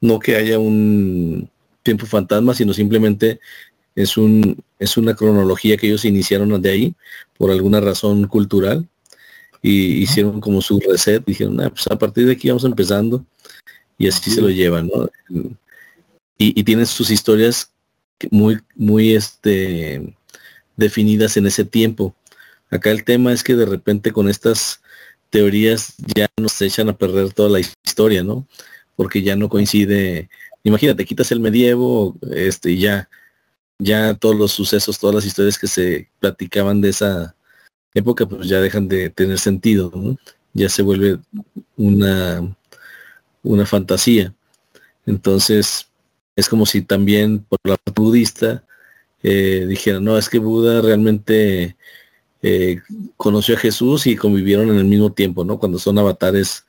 no 0.00 0.18
que 0.18 0.36
haya 0.36 0.58
un 0.58 1.50
tiempo 1.82 2.06
fantasma, 2.06 2.54
sino 2.54 2.72
simplemente 2.72 3.40
es, 3.94 4.16
un, 4.16 4.62
es 4.78 4.96
una 4.96 5.14
cronología 5.14 5.76
que 5.76 5.88
ellos 5.88 6.04
iniciaron 6.04 6.60
de 6.60 6.70
ahí 6.70 6.94
por 7.36 7.50
alguna 7.50 7.80
razón 7.80 8.26
cultural 8.26 8.88
y 9.66 10.02
hicieron 10.02 10.42
como 10.42 10.60
su 10.60 10.78
reset, 10.78 11.24
dijeron, 11.24 11.58
ah, 11.62 11.70
pues 11.70 11.86
a 11.86 11.96
partir 11.96 12.26
de 12.26 12.32
aquí 12.32 12.48
vamos 12.48 12.64
empezando 12.64 13.24
y 13.96 14.06
así 14.06 14.30
se 14.30 14.42
lo 14.42 14.50
llevan, 14.50 14.90
¿no? 14.94 15.08
Y, 16.36 16.60
y 16.60 16.64
tienen 16.64 16.84
sus 16.84 17.10
historias 17.10 17.72
muy, 18.30 18.60
muy 18.74 19.14
este, 19.14 20.14
definidas 20.76 21.38
en 21.38 21.46
ese 21.46 21.64
tiempo. 21.64 22.14
Acá 22.68 22.90
el 22.90 23.04
tema 23.04 23.32
es 23.32 23.42
que 23.42 23.56
de 23.56 23.64
repente 23.64 24.12
con 24.12 24.28
estas 24.28 24.82
teorías 25.30 25.94
ya 26.14 26.26
nos 26.36 26.60
echan 26.60 26.90
a 26.90 26.98
perder 26.98 27.32
toda 27.32 27.48
la 27.48 27.60
historia, 27.60 28.22
¿no? 28.22 28.46
Porque 28.96 29.22
ya 29.22 29.34
no 29.34 29.48
coincide. 29.48 30.28
Imagínate, 30.62 31.06
quitas 31.06 31.32
el 31.32 31.40
medievo, 31.40 32.18
este, 32.32 32.72
y 32.72 32.80
ya 32.80 33.08
ya 33.78 34.12
todos 34.14 34.36
los 34.36 34.52
sucesos, 34.52 34.98
todas 34.98 35.14
las 35.14 35.24
historias 35.24 35.58
que 35.58 35.68
se 35.68 36.10
platicaban 36.20 36.82
de 36.82 36.90
esa 36.90 37.34
época, 37.94 38.26
pues 38.26 38.48
ya 38.48 38.60
dejan 38.60 38.88
de 38.88 39.10
tener 39.10 39.38
sentido, 39.38 39.92
ya 40.52 40.68
se 40.68 40.82
vuelve 40.82 41.18
una, 41.76 42.56
una 43.42 43.66
fantasía. 43.66 44.34
Entonces, 45.06 45.88
es 46.36 46.48
como 46.48 46.66
si 46.66 46.82
también 46.82 47.40
por 47.40 47.58
la 47.64 47.76
parte 47.76 48.00
budista 48.00 48.64
eh, 49.22 49.66
dijeran, 49.68 50.04
no, 50.04 50.18
es 50.18 50.28
que 50.28 50.38
Buda 50.38 50.82
realmente 50.82 51.76
eh, 52.42 52.80
conoció 53.16 53.56
a 53.56 53.58
Jesús 53.58 54.06
y 54.06 54.16
convivieron 54.16 54.68
en 54.70 54.76
el 54.76 54.84
mismo 54.84 55.12
tiempo, 55.12 55.44
¿no? 55.44 55.58
Cuando 55.58 55.78
son 55.78 55.98
avatares 55.98 56.66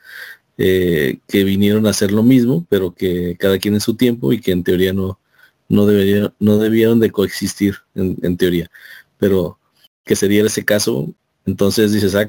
eh, 0.57 1.19
que 1.27 1.43
vinieron 1.43 1.85
a 1.85 1.89
hacer 1.89 2.13
lo 2.13 2.23
mismo, 2.23 2.65
pero 2.69 2.93
que 2.95 3.35
cada 3.37 3.59
quien 3.59 3.73
en 3.73 3.81
su 3.81 3.95
tiempo 3.95 4.31
y 4.31 4.39
que 4.39 4.51
en 4.51 4.63
teoría 4.63 4.93
no, 4.93 5.19
no, 5.67 5.85
debería, 5.85 6.33
no 6.39 6.57
debieron 6.57 7.01
de 7.01 7.11
coexistir 7.11 7.75
en, 7.93 8.37
teoría. 8.37 8.71
Pero 9.17 9.59
que 10.05 10.15
se 10.15 10.27
diera 10.27 10.47
ese 10.47 10.65
caso, 10.65 11.13
entonces 11.45 11.91
dices, 11.91 12.15
ah, 12.15 12.27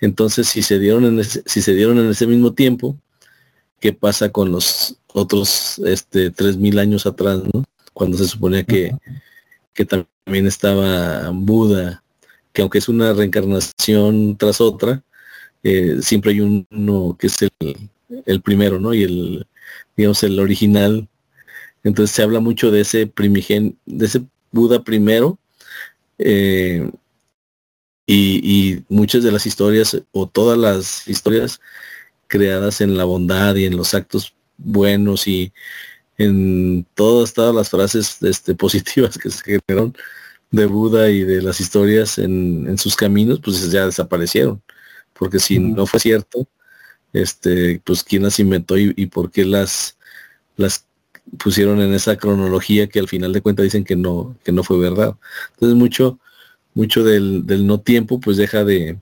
entonces 0.00 0.48
si 0.48 0.62
se 0.62 0.78
dieron 0.78 1.04
en 1.04 1.20
ese, 1.20 1.42
si 1.46 1.62
se 1.62 1.74
dieron 1.74 1.98
en 1.98 2.10
ese 2.10 2.26
mismo 2.26 2.54
tiempo, 2.54 2.98
¿qué 3.80 3.92
pasa 3.92 4.30
con 4.30 4.52
los 4.52 4.96
otros 5.08 5.80
este 5.84 6.30
tres 6.30 6.56
mil 6.56 6.78
años 6.78 7.06
atrás, 7.06 7.42
¿no? 7.52 7.64
Cuando 7.92 8.16
se 8.18 8.26
suponía 8.26 8.64
que, 8.64 8.92
que 9.74 9.84
también 9.84 10.46
estaba 10.46 11.30
Buda, 11.30 12.02
que 12.52 12.62
aunque 12.62 12.78
es 12.78 12.88
una 12.88 13.12
reencarnación 13.12 14.36
tras 14.36 14.60
otra, 14.60 15.02
eh, 15.62 15.98
siempre 16.02 16.32
hay 16.32 16.40
uno 16.40 17.16
que 17.18 17.28
es 17.28 17.36
el, 17.42 17.90
el 18.26 18.42
primero, 18.42 18.80
¿no? 18.80 18.94
Y 18.94 19.04
el, 19.04 19.46
digamos, 19.96 20.22
el 20.22 20.38
original 20.40 21.08
entonces 21.84 22.16
se 22.16 22.22
habla 22.22 22.40
mucho 22.40 22.70
de 22.70 22.80
ese 22.80 23.06
primigen, 23.06 23.78
de 23.84 24.06
ese 24.06 24.22
Buda 24.50 24.82
primero. 24.82 25.38
Eh, 26.18 26.90
y, 28.06 28.84
muchas 28.88 29.22
de 29.24 29.32
las 29.32 29.46
historias 29.46 29.96
o 30.12 30.28
todas 30.28 30.58
las 30.58 31.08
historias 31.08 31.60
creadas 32.26 32.80
en 32.80 32.96
la 32.96 33.04
bondad 33.04 33.54
y 33.56 33.64
en 33.66 33.76
los 33.76 33.94
actos 33.94 34.34
buenos 34.58 35.26
y 35.26 35.52
en 36.18 36.86
todas, 36.94 37.32
todas 37.34 37.54
las 37.54 37.70
frases 37.70 38.22
este, 38.22 38.54
positivas 38.56 39.18
que 39.18 39.30
se 39.30 39.42
generaron 39.44 39.96
de 40.50 40.66
Buda 40.66 41.10
y 41.10 41.24
de 41.24 41.42
las 41.42 41.60
historias 41.60 42.18
en, 42.18 42.78
sus 42.78 42.96
caminos, 42.96 43.40
pues 43.42 43.70
ya 43.70 43.86
desaparecieron. 43.86 44.62
Porque 45.14 45.38
si 45.40 45.58
no 45.58 45.86
fue 45.86 46.00
cierto, 46.00 46.48
este, 47.12 47.80
pues 47.84 48.04
quién 48.04 48.24
las 48.24 48.38
inventó 48.40 48.78
y, 48.78 48.92
y 48.96 49.06
por 49.06 49.30
qué 49.30 49.44
las, 49.44 49.98
las 50.56 50.86
pusieron 51.38 51.80
en 51.80 51.94
esa 51.94 52.16
cronología 52.16 52.86
que 52.86 52.98
al 52.98 53.08
final 53.08 53.32
de 53.32 53.40
cuentas 53.40 53.64
dicen 53.64 53.84
que 53.84 53.96
no, 53.96 54.36
que 54.44 54.52
no 54.52 54.62
fue 54.62 54.78
verdad. 54.78 55.14
Entonces 55.54 55.76
mucho, 55.76 56.18
mucho 56.74 57.04
del, 57.04 57.44
no 57.66 57.80
tiempo 57.80 58.20
pues 58.20 58.36
deja 58.36 58.64
de, 58.64 58.98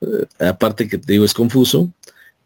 eh, 0.00 0.26
aparte 0.38 0.88
que 0.88 0.98
te 0.98 1.12
digo 1.12 1.24
es 1.24 1.34
confuso, 1.34 1.92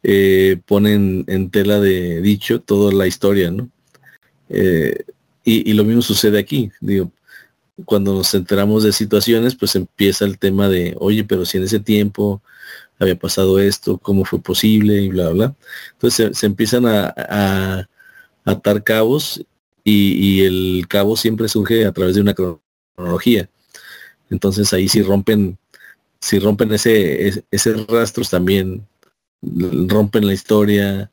eh, 0.02 0.60
ponen 0.66 1.24
en 1.26 1.50
tela 1.50 1.80
de 1.80 2.20
dicho 2.20 2.60
toda 2.60 2.92
la 2.92 3.06
historia, 3.06 3.50
¿no? 3.50 3.68
Eh, 4.48 5.04
y, 5.44 5.72
lo 5.74 5.84
mismo 5.84 6.02
sucede 6.02 6.40
aquí, 6.40 6.72
digo, 6.80 7.12
cuando 7.84 8.14
nos 8.14 8.34
enteramos 8.34 8.82
de 8.82 8.92
situaciones, 8.92 9.54
pues 9.54 9.76
empieza 9.76 10.24
el 10.24 10.38
tema 10.38 10.68
de, 10.68 10.96
oye, 10.98 11.22
pero 11.24 11.44
si 11.44 11.58
en 11.58 11.64
ese 11.64 11.78
tiempo 11.78 12.42
había 12.98 13.16
pasado 13.16 13.58
esto, 13.60 13.98
cómo 13.98 14.24
fue 14.24 14.40
posible 14.40 15.02
y 15.02 15.08
bla, 15.08 15.28
bla. 15.30 15.54
Entonces 15.92 16.36
se, 16.36 16.46
empiezan 16.46 16.84
a, 16.86 17.88
atar 18.46 18.82
cabos 18.82 19.44
y, 19.84 20.44
el 20.44 20.86
cabo 20.88 21.16
siempre 21.16 21.48
surge 21.48 21.84
a 21.84 21.92
través 21.92 22.14
de 22.14 22.20
una 22.22 22.34
cronología. 22.34 23.48
Entonces 24.30 24.72
ahí 24.72 24.88
si 24.88 25.02
rompen, 25.02 25.58
si 26.20 26.38
rompen 26.38 26.72
ese, 26.72 27.44
ese, 27.50 27.74
rastros 27.88 28.30
también 28.30 28.86
rompen 29.42 30.26
la 30.26 30.32
historia, 30.32 31.10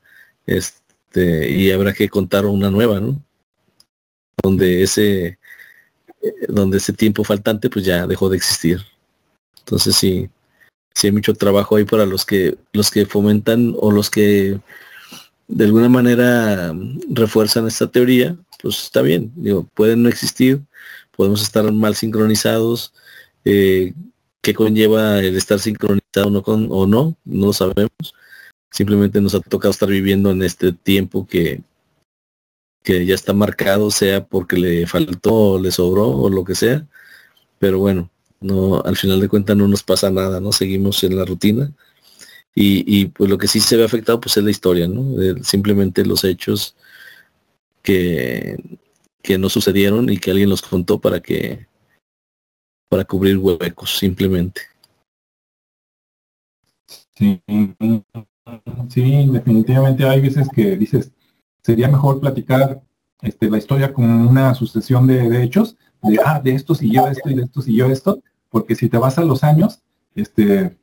este, 0.47 1.51
y 1.51 1.71
habrá 1.71 1.93
que 1.93 2.09
contar 2.09 2.45
una 2.45 2.71
nueva, 2.71 2.99
¿no? 2.99 3.21
Donde 4.41 4.81
ese, 4.81 5.37
donde 6.47 6.77
ese 6.77 6.93
tiempo 6.93 7.23
faltante 7.23 7.69
pues 7.69 7.85
ya 7.85 8.07
dejó 8.07 8.29
de 8.29 8.37
existir. 8.37 8.81
Entonces 9.59 9.95
sí, 9.95 10.29
sí 10.95 11.07
hay 11.07 11.13
mucho 11.13 11.33
trabajo 11.33 11.75
ahí 11.75 11.83
para 11.85 12.05
los 12.05 12.25
que, 12.25 12.57
los 12.73 12.89
que 12.89 13.05
fomentan 13.05 13.75
o 13.77 13.91
los 13.91 14.09
que 14.09 14.59
de 15.53 15.65
alguna 15.65 15.87
manera 15.87 16.73
refuerzan 17.09 17.67
esta 17.67 17.87
teoría, 17.87 18.35
pues 18.61 18.79
está 18.83 19.01
bien, 19.03 19.31
digo, 19.35 19.67
pueden 19.75 20.01
no 20.01 20.09
existir, 20.09 20.61
podemos 21.15 21.43
estar 21.43 21.71
mal 21.71 21.95
sincronizados, 21.95 22.91
eh, 23.45 23.93
qué 24.41 24.53
conlleva 24.55 25.19
el 25.19 25.37
estar 25.37 25.59
sincronizado 25.59 26.31
no 26.31 26.41
con, 26.41 26.67
o 26.71 26.87
no, 26.87 27.15
no 27.23 27.47
lo 27.47 27.53
sabemos. 27.53 28.15
Simplemente 28.71 29.21
nos 29.21 29.35
ha 29.35 29.41
tocado 29.41 29.71
estar 29.71 29.89
viviendo 29.89 30.31
en 30.31 30.41
este 30.41 30.73
tiempo 30.73 31.27
que, 31.27 31.61
que 32.83 33.05
ya 33.05 33.13
está 33.13 33.33
marcado, 33.33 33.91
sea 33.91 34.25
porque 34.25 34.57
le 34.57 34.87
faltó, 34.87 35.59
le 35.59 35.71
sobró 35.71 36.09
o 36.09 36.29
lo 36.29 36.43
que 36.43 36.55
sea. 36.55 36.87
Pero 37.59 37.77
bueno, 37.79 38.09
no, 38.41 38.81
al 38.81 38.97
final 38.97 39.21
de 39.21 39.29
cuentas 39.29 39.55
no 39.55 39.67
nos 39.67 39.83
pasa 39.83 40.09
nada, 40.09 40.39
¿no? 40.39 40.51
Seguimos 40.51 41.03
en 41.03 41.15
la 41.17 41.25
rutina. 41.25 41.71
Y, 42.55 43.07
pues 43.07 43.29
lo 43.31 43.37
que 43.39 43.47
sí 43.47 43.59
se 43.59 43.77
ve 43.77 43.83
afectado 43.83 44.21
pues 44.21 44.37
es 44.37 44.43
la 44.43 44.51
historia, 44.51 44.87
¿no? 44.87 45.15
simplemente 45.43 46.05
los 46.05 46.23
hechos 46.23 46.75
que, 47.81 48.57
que 49.23 49.39
no 49.39 49.49
sucedieron 49.49 50.09
y 50.09 50.19
que 50.19 50.29
alguien 50.29 50.49
los 50.49 50.61
contó 50.61 50.99
para 50.99 51.19
que 51.19 51.67
para 52.89 53.05
cubrir 53.05 53.39
huecos 53.39 53.97
simplemente. 53.97 54.61
Sí, 57.15 57.41
sí, 58.89 59.29
definitivamente 59.31 60.03
hay 60.03 60.21
veces 60.21 60.47
que 60.53 60.77
dices, 60.77 61.11
sería 61.63 61.87
mejor 61.87 62.19
platicar 62.19 62.83
este, 63.21 63.49
la 63.49 63.57
historia 63.57 63.91
como 63.91 64.29
una 64.29 64.53
sucesión 64.53 65.07
de, 65.07 65.41
hechos, 65.43 65.75
de, 66.03 66.19
ah, 66.23 66.39
de 66.39 66.53
esto 66.53 66.75
siguió 66.75 67.07
esto 67.07 67.31
y 67.31 67.35
de 67.35 67.43
esto 67.43 67.61
siguió 67.63 67.87
esto, 67.87 68.21
porque 68.49 68.75
si 68.75 68.89
te 68.89 68.99
vas 68.99 69.17
a 69.17 69.23
los 69.23 69.43
años, 69.43 69.81
este, 70.13 70.77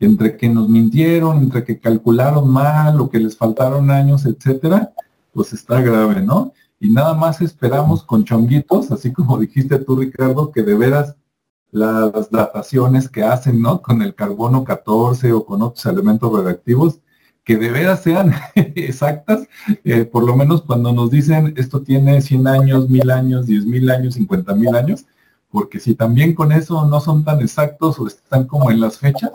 entre 0.00 0.36
que 0.36 0.48
nos 0.48 0.68
mintieron, 0.68 1.38
entre 1.38 1.64
que 1.64 1.78
calcularon 1.78 2.48
mal 2.50 3.00
o 3.00 3.10
que 3.10 3.20
les 3.20 3.36
faltaron 3.36 3.90
años, 3.90 4.24
etcétera, 4.24 4.92
pues 5.32 5.52
está 5.52 5.80
grave, 5.80 6.22
¿no? 6.22 6.52
Y 6.80 6.88
nada 6.88 7.14
más 7.14 7.42
esperamos 7.42 8.02
con 8.02 8.24
chonguitos, 8.24 8.90
así 8.90 9.12
como 9.12 9.38
dijiste 9.38 9.78
tú, 9.78 9.96
Ricardo, 9.96 10.50
que 10.50 10.62
de 10.62 10.74
veras 10.74 11.16
las 11.70 12.30
dataciones 12.30 13.08
que 13.08 13.22
hacen, 13.22 13.60
¿no? 13.60 13.82
Con 13.82 14.02
el 14.02 14.14
carbono 14.14 14.64
14 14.64 15.32
o 15.32 15.44
con 15.44 15.62
otros 15.62 15.84
elementos 15.86 16.32
redactivos, 16.32 17.00
que 17.44 17.56
de 17.56 17.70
veras 17.70 18.02
sean 18.02 18.32
exactas, 18.54 19.46
eh, 19.84 20.04
por 20.04 20.24
lo 20.24 20.36
menos 20.36 20.62
cuando 20.62 20.92
nos 20.92 21.10
dicen 21.10 21.54
esto 21.56 21.82
tiene 21.82 22.20
100 22.20 22.46
años, 22.46 22.88
1000 22.88 23.10
años, 23.10 23.46
10.000 23.46 23.92
años, 23.92 24.16
50.000 24.16 24.76
años, 24.76 25.04
porque 25.50 25.80
si 25.80 25.94
también 25.94 26.34
con 26.34 26.52
eso 26.52 26.86
no 26.86 27.00
son 27.00 27.24
tan 27.24 27.40
exactos 27.40 27.98
o 27.98 28.06
están 28.06 28.46
como 28.46 28.70
en 28.70 28.80
las 28.80 28.98
fechas, 28.98 29.30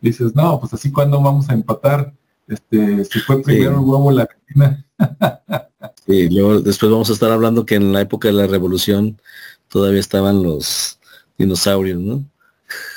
dices, 0.00 0.34
no, 0.34 0.60
pues 0.60 0.72
así 0.74 0.90
cuando 0.90 1.20
vamos 1.20 1.48
a 1.48 1.54
empatar, 1.54 2.12
este, 2.46 3.04
si 3.04 3.18
fue 3.20 3.42
primero 3.42 3.72
el 3.72 3.84
huevo 3.84 4.10
la 4.10 4.26
gallina. 4.26 4.84
sí, 6.06 6.28
luego 6.30 6.60
después 6.60 6.90
vamos 6.90 7.10
a 7.10 7.12
estar 7.12 7.30
hablando 7.30 7.66
que 7.66 7.74
en 7.74 7.92
la 7.92 8.00
época 8.00 8.28
de 8.28 8.34
la 8.34 8.46
revolución 8.46 9.20
todavía 9.68 10.00
estaban 10.00 10.42
los 10.42 10.98
dinosaurios, 11.36 12.00
¿no? 12.00 12.24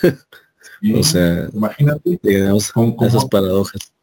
o 0.99 1.03
sea, 1.03 1.49
imagínate 1.53 2.19
con, 2.73 2.95
esas 3.01 3.25
paradojas. 3.25 3.93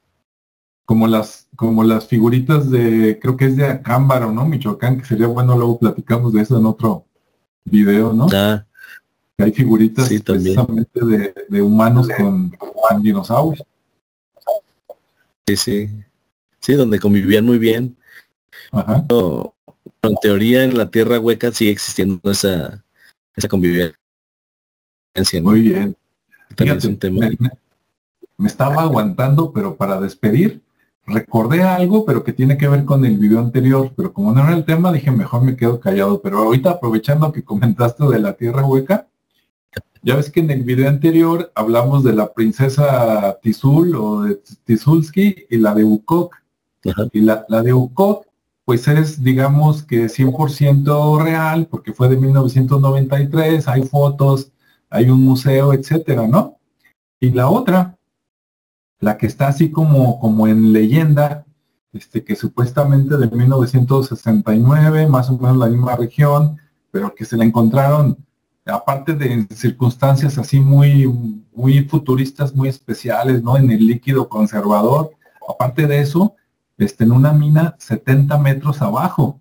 Como 0.84 1.06
las, 1.06 1.48
como 1.56 1.84
las 1.84 2.06
figuritas 2.06 2.70
de, 2.70 3.18
creo 3.20 3.36
que 3.36 3.46
es 3.46 3.56
de 3.56 3.66
Acámbaro, 3.66 4.32
¿no? 4.32 4.46
Michoacán, 4.46 4.98
que 4.98 5.06
sería 5.06 5.26
bueno, 5.26 5.56
luego 5.56 5.78
platicamos 5.78 6.32
de 6.32 6.42
eso 6.42 6.58
en 6.58 6.66
otro 6.66 7.04
video, 7.64 8.12
¿no? 8.12 8.26
Ah, 8.32 8.64
hay 9.38 9.52
figuritas 9.52 10.08
precisamente 10.08 11.00
de, 11.48 11.62
humanos 11.62 12.08
con, 12.16 12.52
dinosaurios. 13.02 13.64
Sí, 15.46 15.56
sí. 15.56 15.90
Sí, 16.58 16.74
donde 16.74 16.98
convivían 16.98 17.46
muy 17.46 17.58
bien. 17.58 17.96
Ajá. 18.72 19.06
en 20.02 20.14
teoría 20.20 20.64
en 20.64 20.76
la 20.76 20.90
tierra 20.90 21.20
hueca 21.20 21.52
sigue 21.52 21.70
existiendo 21.70 22.30
esa, 22.30 22.84
esa 23.34 23.48
convivencia. 23.48 23.96
Muy 25.40 25.60
bien. 25.60 25.96
me, 28.36 28.46
estaba 28.46 28.82
aguantando, 28.82 29.52
pero 29.52 29.76
para 29.76 30.00
despedir, 30.00 30.62
recordé 31.06 31.62
algo, 31.62 32.04
pero 32.04 32.24
que 32.24 32.32
tiene 32.32 32.58
que 32.58 32.68
ver 32.68 32.84
con 32.84 33.04
el 33.04 33.16
video 33.18 33.38
anterior, 33.38 33.92
pero 33.96 34.12
como 34.12 34.32
no 34.32 34.42
era 34.42 34.54
el 34.54 34.64
tema, 34.64 34.92
dije, 34.92 35.10
mejor 35.10 35.42
me 35.42 35.56
quedo 35.56 35.78
callado. 35.80 36.20
Pero 36.20 36.38
ahorita 36.38 36.70
aprovechando 36.70 37.32
que 37.32 37.44
comentaste 37.44 38.04
de 38.04 38.18
la 38.18 38.34
tierra 38.34 38.66
hueca, 38.66 39.06
ya 40.02 40.16
ves 40.16 40.30
que 40.30 40.40
en 40.40 40.50
el 40.50 40.62
video 40.62 40.88
anterior 40.88 41.50
hablamos 41.54 42.04
de 42.04 42.12
la 42.12 42.32
princesa 42.32 43.38
Tizul 43.42 43.94
o 43.96 44.22
de 44.22 44.40
Tizulski 44.64 45.46
y 45.50 45.58
la 45.58 45.74
de 45.74 45.84
Ukok. 45.84 46.36
Y 47.12 47.20
la, 47.20 47.44
la 47.48 47.62
de 47.62 47.72
Ukok, 47.74 48.26
pues 48.64 48.86
es, 48.88 49.22
digamos 49.22 49.82
que 49.82 50.06
100% 50.06 51.22
real, 51.22 51.66
porque 51.66 51.92
fue 51.92 52.08
de 52.08 52.16
1993, 52.16 53.66
hay 53.66 53.82
fotos, 53.82 54.52
hay 54.90 55.10
un 55.10 55.22
museo, 55.22 55.72
etcétera, 55.72 56.26
¿no? 56.28 56.58
Y 57.20 57.30
la 57.30 57.48
otra, 57.48 57.98
la 59.00 59.18
que 59.18 59.26
está 59.26 59.48
así 59.48 59.70
como, 59.70 60.20
como 60.20 60.46
en 60.46 60.72
leyenda, 60.72 61.44
este, 61.92 62.24
que 62.24 62.36
supuestamente 62.36 63.16
de 63.16 63.28
1969, 63.28 65.06
más 65.08 65.30
o 65.30 65.38
menos 65.38 65.56
la 65.56 65.66
misma 65.66 65.96
región, 65.96 66.58
pero 66.90 67.14
que 67.14 67.24
se 67.24 67.36
la 67.36 67.44
encontraron, 67.44 68.16
aparte 68.68 69.14
de 69.14 69.46
circunstancias 69.54 70.38
así 70.38 70.60
muy, 70.60 71.06
muy 71.54 71.84
futuristas, 71.84 72.54
muy 72.54 72.68
especiales, 72.68 73.42
¿no? 73.42 73.56
En 73.56 73.70
el 73.70 73.86
líquido 73.86 74.28
conservador, 74.28 75.10
aparte 75.48 75.86
de 75.86 76.00
eso, 76.00 76.34
este, 76.76 77.04
en 77.04 77.12
una 77.12 77.32
mina 77.32 77.76
70 77.78 78.38
metros 78.38 78.82
abajo. 78.82 79.40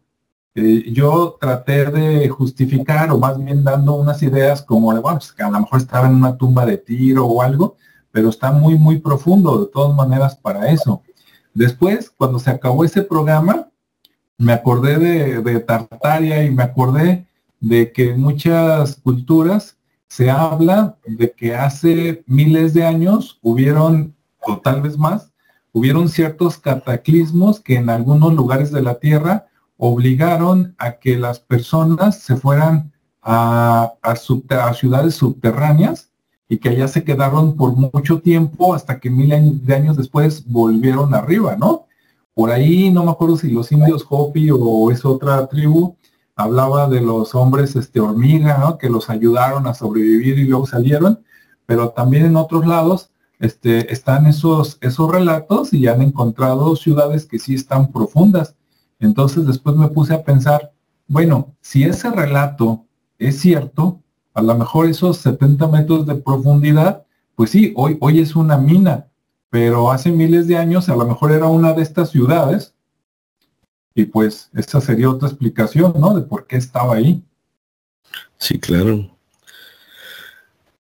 Eh, 0.55 0.91
yo 0.91 1.37
traté 1.39 1.85
de 1.85 2.29
justificar, 2.29 3.11
o 3.11 3.19
más 3.19 3.37
bien 3.43 3.63
dando 3.63 3.93
unas 3.95 4.23
ideas 4.23 4.63
como 4.63 4.93
de, 4.93 4.99
bueno, 4.99 5.19
pues, 5.19 5.31
que 5.31 5.43
a 5.43 5.51
lo 5.51 5.59
mejor 5.59 5.79
estaba 5.79 6.07
en 6.07 6.15
una 6.15 6.37
tumba 6.37 6.65
de 6.65 6.77
tiro 6.77 7.25
o 7.25 7.41
algo, 7.41 7.75
pero 8.11 8.29
está 8.29 8.51
muy, 8.51 8.77
muy 8.77 8.99
profundo 8.99 9.59
de 9.59 9.71
todas 9.71 9.95
maneras 9.95 10.35
para 10.35 10.71
eso. 10.71 11.03
Después, 11.53 12.09
cuando 12.09 12.39
se 12.39 12.49
acabó 12.49 12.83
ese 12.83 13.03
programa, 13.03 13.67
me 14.37 14.53
acordé 14.53 14.97
de, 14.97 15.41
de 15.41 15.59
Tartaria 15.59 16.43
y 16.43 16.49
me 16.49 16.63
acordé 16.63 17.26
de 17.59 17.91
que 17.91 18.13
muchas 18.13 18.95
culturas 18.97 19.77
se 20.07 20.29
habla 20.29 20.97
de 21.05 21.31
que 21.31 21.55
hace 21.55 22.23
miles 22.27 22.73
de 22.73 22.85
años 22.85 23.39
hubieron, 23.41 24.15
o 24.39 24.57
tal 24.57 24.81
vez 24.81 24.97
más, 24.97 25.31
hubieron 25.73 26.09
ciertos 26.09 26.57
cataclismos 26.57 27.59
que 27.59 27.75
en 27.75 27.89
algunos 27.89 28.33
lugares 28.33 28.71
de 28.71 28.81
la 28.81 28.95
Tierra 28.99 29.47
obligaron 29.77 30.75
a 30.77 30.93
que 30.93 31.17
las 31.17 31.39
personas 31.39 32.19
se 32.19 32.35
fueran 32.35 32.91
a, 33.21 33.93
a, 34.01 34.73
ciudades 34.73 35.15
subterráneas 35.15 36.09
y 36.49 36.57
que 36.57 36.69
allá 36.69 36.87
se 36.87 37.03
quedaron 37.03 37.57
por 37.57 37.75
mucho 37.75 38.21
tiempo 38.21 38.73
hasta 38.73 38.99
que 38.99 39.09
mil 39.09 39.65
de 39.65 39.75
años 39.75 39.97
después 39.97 40.45
volvieron 40.47 41.13
arriba, 41.13 41.57
¿no? 41.57 41.85
Por 42.33 42.51
ahí 42.51 42.89
no 42.89 43.03
me 43.03 43.11
acuerdo 43.11 43.35
si 43.35 43.51
los 43.51 43.71
indios 43.71 44.05
Hopi 44.07 44.49
o 44.51 44.91
es 44.91 45.03
otra 45.03 45.45
tribu 45.47 45.96
hablaba 46.37 46.87
de 46.87 47.01
los 47.01 47.35
hombres 47.35 47.75
este 47.75 47.99
hormiga, 47.99 48.57
¿no? 48.57 48.77
Que 48.77 48.89
los 48.89 49.09
ayudaron 49.09 49.67
a 49.67 49.73
sobrevivir 49.73 50.39
y 50.39 50.45
luego 50.45 50.65
salieron, 50.65 51.19
pero 51.65 51.89
también 51.89 52.25
en 52.25 52.37
otros 52.37 52.65
lados 52.65 53.11
este, 53.39 53.91
están 53.91 54.25
esos, 54.27 54.77
esos 54.79 55.11
relatos 55.11 55.73
y 55.73 55.87
han 55.87 56.01
encontrado 56.01 56.75
ciudades 56.77 57.25
que 57.25 57.39
sí 57.39 57.55
están 57.55 57.91
profundas 57.91 58.55
entonces 58.99 59.45
después 59.45 59.75
me 59.75 59.87
puse 59.89 60.13
a 60.13 60.23
pensar, 60.23 60.73
bueno, 61.07 61.55
si 61.61 61.83
ese 61.83 62.09
relato 62.09 62.85
es 63.19 63.39
cierto, 63.39 64.01
a 64.33 64.41
lo 64.41 64.55
mejor 64.55 64.87
esos 64.87 65.17
70 65.17 65.67
metros 65.67 66.05
de 66.05 66.15
profundidad 66.15 67.03
pues 67.35 67.51
sí, 67.51 67.71
hoy, 67.75 67.97
hoy 68.01 68.19
es 68.19 68.35
una 68.35 68.57
mina, 68.57 69.07
pero 69.51 69.91
hace 69.91 70.11
miles 70.11 70.47
de 70.47 70.57
años 70.57 70.89
a 70.89 70.95
lo 70.95 71.05
mejor 71.05 71.31
era 71.31 71.45
una 71.45 71.73
de 71.73 71.83
estas 71.83 72.09
ciudades 72.09 72.73
y 73.97 74.05
pues 74.05 74.51
esa 74.53 74.79
sería 74.79 75.09
otra 75.09 75.27
explicación, 75.27 75.91
¿no? 75.99 76.13
De 76.13 76.21
por 76.21 76.45
qué 76.45 76.57
estaba 76.57 76.97
ahí. 76.97 77.23
Sí, 78.37 78.59
claro. 78.59 79.09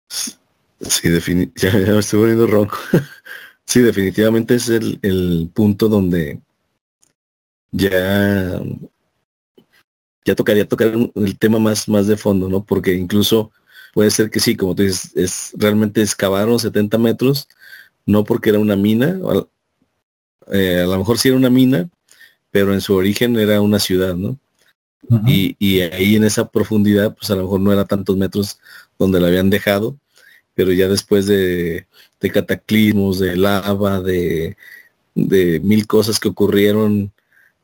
Sí, 0.07 1.09
definitivamente, 1.09 1.87
ya, 1.87 1.93
me 1.95 1.99
estoy 1.99 2.47
ronco. 2.47 2.77
sí, 3.65 3.81
definitivamente 3.81 4.57
es 4.57 4.69
el, 4.69 4.99
el 5.01 5.51
punto 5.55 5.89
donde 5.89 6.43
ya 7.71 8.61
ya 10.27 10.35
tocaría 10.35 10.69
tocar 10.69 10.93
el 11.15 11.39
tema 11.39 11.59
más, 11.59 11.89
más 11.89 12.07
de 12.09 12.19
fondo, 12.19 12.51
¿no? 12.51 12.65
Porque 12.65 12.93
incluso 12.93 13.51
puede 13.95 14.11
ser 14.11 14.29
que 14.29 14.41
sí, 14.41 14.57
como 14.57 14.75
tú 14.75 14.83
dices, 14.83 15.13
es, 15.17 15.53
realmente 15.57 16.03
excavaron 16.03 16.59
70 16.59 16.99
metros, 16.99 17.49
no 18.05 18.25
porque 18.25 18.51
era 18.51 18.59
una 18.59 18.77
mina, 18.77 19.19
eh, 20.53 20.81
a 20.81 20.87
lo 20.87 20.99
mejor 20.99 21.17
sí 21.17 21.29
era 21.29 21.37
una 21.39 21.49
mina, 21.49 21.89
pero 22.57 22.73
en 22.73 22.81
su 22.81 22.95
origen 22.95 23.37
era 23.37 23.61
una 23.61 23.79
ciudad, 23.79 24.17
¿no? 24.17 24.39
y, 25.27 25.81
ahí 25.83 26.17
en 26.17 26.25
esa 26.25 26.49
profundidad, 26.49 27.15
pues 27.15 27.31
a 27.31 27.35
lo 27.35 27.43
mejor 27.43 27.61
no 27.61 27.71
era 27.71 27.85
tantos 27.85 28.17
metros 28.17 28.59
donde 28.99 29.21
la 29.21 29.27
habían 29.27 29.51
dejado, 29.51 29.99
pero 30.55 30.73
ya 30.73 30.89
después 30.89 31.27
de, 31.27 31.87
cataclismos, 32.33 33.19
de 33.19 33.37
lava, 33.37 34.01
de, 34.01 34.57
de 35.15 35.61
mil 35.61 35.87
cosas 35.87 36.19
que 36.19 36.29
ocurrieron, 36.29 37.13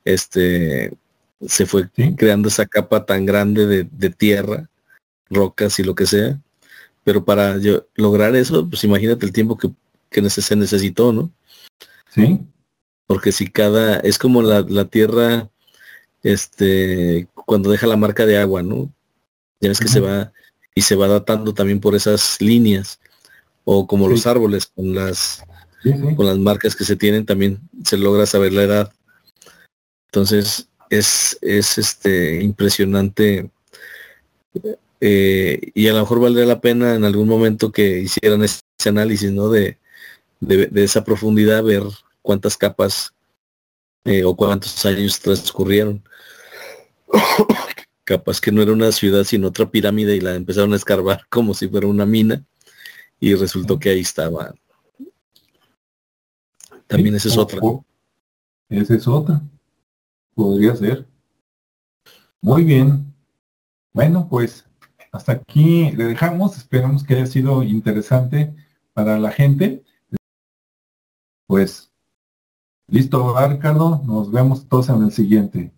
este, 0.05 0.93
se 1.41 1.65
fue 1.65 1.89
creando 2.15 2.49
esa 2.49 2.67
capa 2.67 3.07
tan 3.07 3.25
grande 3.25 3.87
de, 3.91 4.11
tierra, 4.11 4.69
rocas 5.31 5.79
y 5.79 5.85
lo 5.85 5.95
que 5.95 6.05
sea. 6.05 6.39
Pero 7.03 7.25
para 7.25 7.57
yo, 7.57 7.87
lograr 7.95 8.37
eso, 8.37 8.69
pues 8.69 8.85
imagínate 8.85 9.25
el 9.25 9.33
tiempo 9.33 9.57
que, 9.57 9.71
que 10.11 10.29
se 10.29 10.55
necesitó, 10.55 11.15
¿no? 11.15 11.33
Sí. 12.15 12.43
Porque 13.13 13.31
si 13.31 13.47
cada, 13.47 13.99
es 13.99 14.17
como 14.17 14.41
la, 14.41 14.85
tierra, 14.87 15.51
este, 16.23 17.29
cuando 17.45 17.71
deja 17.71 17.87
la 17.87 17.99
marca 17.99 18.25
de 18.25 18.39
agua, 18.39 18.63
¿no? 18.63 18.91
Ya 19.61 19.69
ves 19.69 19.81
que 19.81 19.89
se 19.89 20.01
va, 20.01 20.33
y 20.75 20.81
se 20.81 20.97
va 20.97 21.09
datando 21.09 21.53
también 21.53 21.79
por 21.79 21.95
esas 21.95 22.41
líneas. 22.41 23.01
O 23.65 23.87
como 23.87 24.09
los 24.09 24.27
árboles, 24.27 24.65
con 24.65 24.95
las, 24.95 25.45
con 26.17 26.25
las 26.25 26.39
marcas 26.39 26.75
que 26.75 26.85
se 26.85 26.97
tienen, 26.97 27.27
también 27.27 27.61
se 27.85 27.99
logra 27.99 28.25
saber 28.25 28.55
la 28.55 28.63
edad. 28.63 28.93
Entonces, 30.07 30.71
es, 30.89 31.37
es 31.43 31.77
este, 31.77 32.43
impresionante 32.43 33.51
eh, 35.03 35.71
y 35.75 35.87
a 35.89 35.93
lo 35.93 36.01
mejor 36.01 36.19
valdría 36.19 36.47
la 36.47 36.63
pena 36.63 36.95
en 36.95 37.05
algún 37.05 37.29
momento 37.29 37.73
que 37.73 37.99
hicieran 37.99 38.43
ese 38.43 38.63
análisis 38.87 39.31
¿no? 39.33 39.51
de, 39.51 39.77
de, 40.41 40.83
esa 40.83 41.05
profundidad, 41.05 41.63
ver 41.63 41.83
cuántas 42.23 42.57
capas 42.57 43.13
eh, 44.05 44.25
o 44.25 44.35
cuántos 44.35 44.85
años 44.87 45.21
transcurrieron. 45.21 46.03
Capaz 48.05 48.41
que 48.41 48.51
no 48.51 48.63
era 48.63 48.73
una 48.73 48.91
ciudad 48.91 49.25
sino 49.25 49.49
otra 49.49 49.71
pirámide 49.71 50.17
y 50.17 50.21
la 50.21 50.35
empezaron 50.35 50.73
a 50.73 50.77
escarbar 50.77 51.27
como 51.31 51.55
si 51.55 51.69
fuera 51.69 51.87
una 51.87 52.07
mina 52.07 52.45
y 53.21 53.35
resultó 53.35 53.79
que 53.79 53.91
ahí 53.91 54.01
estaba. 54.01 54.55
También 56.89 57.15
esa 57.15 57.29
es 57.29 57.37
otra. 57.37 57.61
Esa 58.69 58.95
es 58.95 59.07
otra. 59.07 59.41
Podría 60.35 60.75
ser. 60.75 61.07
Muy 62.41 62.65
bien. 62.65 63.15
Bueno, 63.93 64.27
pues 64.29 64.67
hasta 65.13 65.33
aquí 65.33 65.93
le 65.93 66.05
dejamos. 66.07 66.57
Esperamos 66.57 67.05
que 67.05 67.15
haya 67.15 67.27
sido 67.27 67.63
interesante 67.63 68.53
para 68.93 69.19
la 69.19 69.31
gente. 69.31 69.85
Pues 71.47 71.92
listo, 72.93 73.35
Ricardo. 73.49 74.03
Nos 74.05 74.31
vemos 74.31 74.69
todos 74.69 74.89
en 74.91 75.03
el 75.03 75.13
siguiente. 75.13 75.73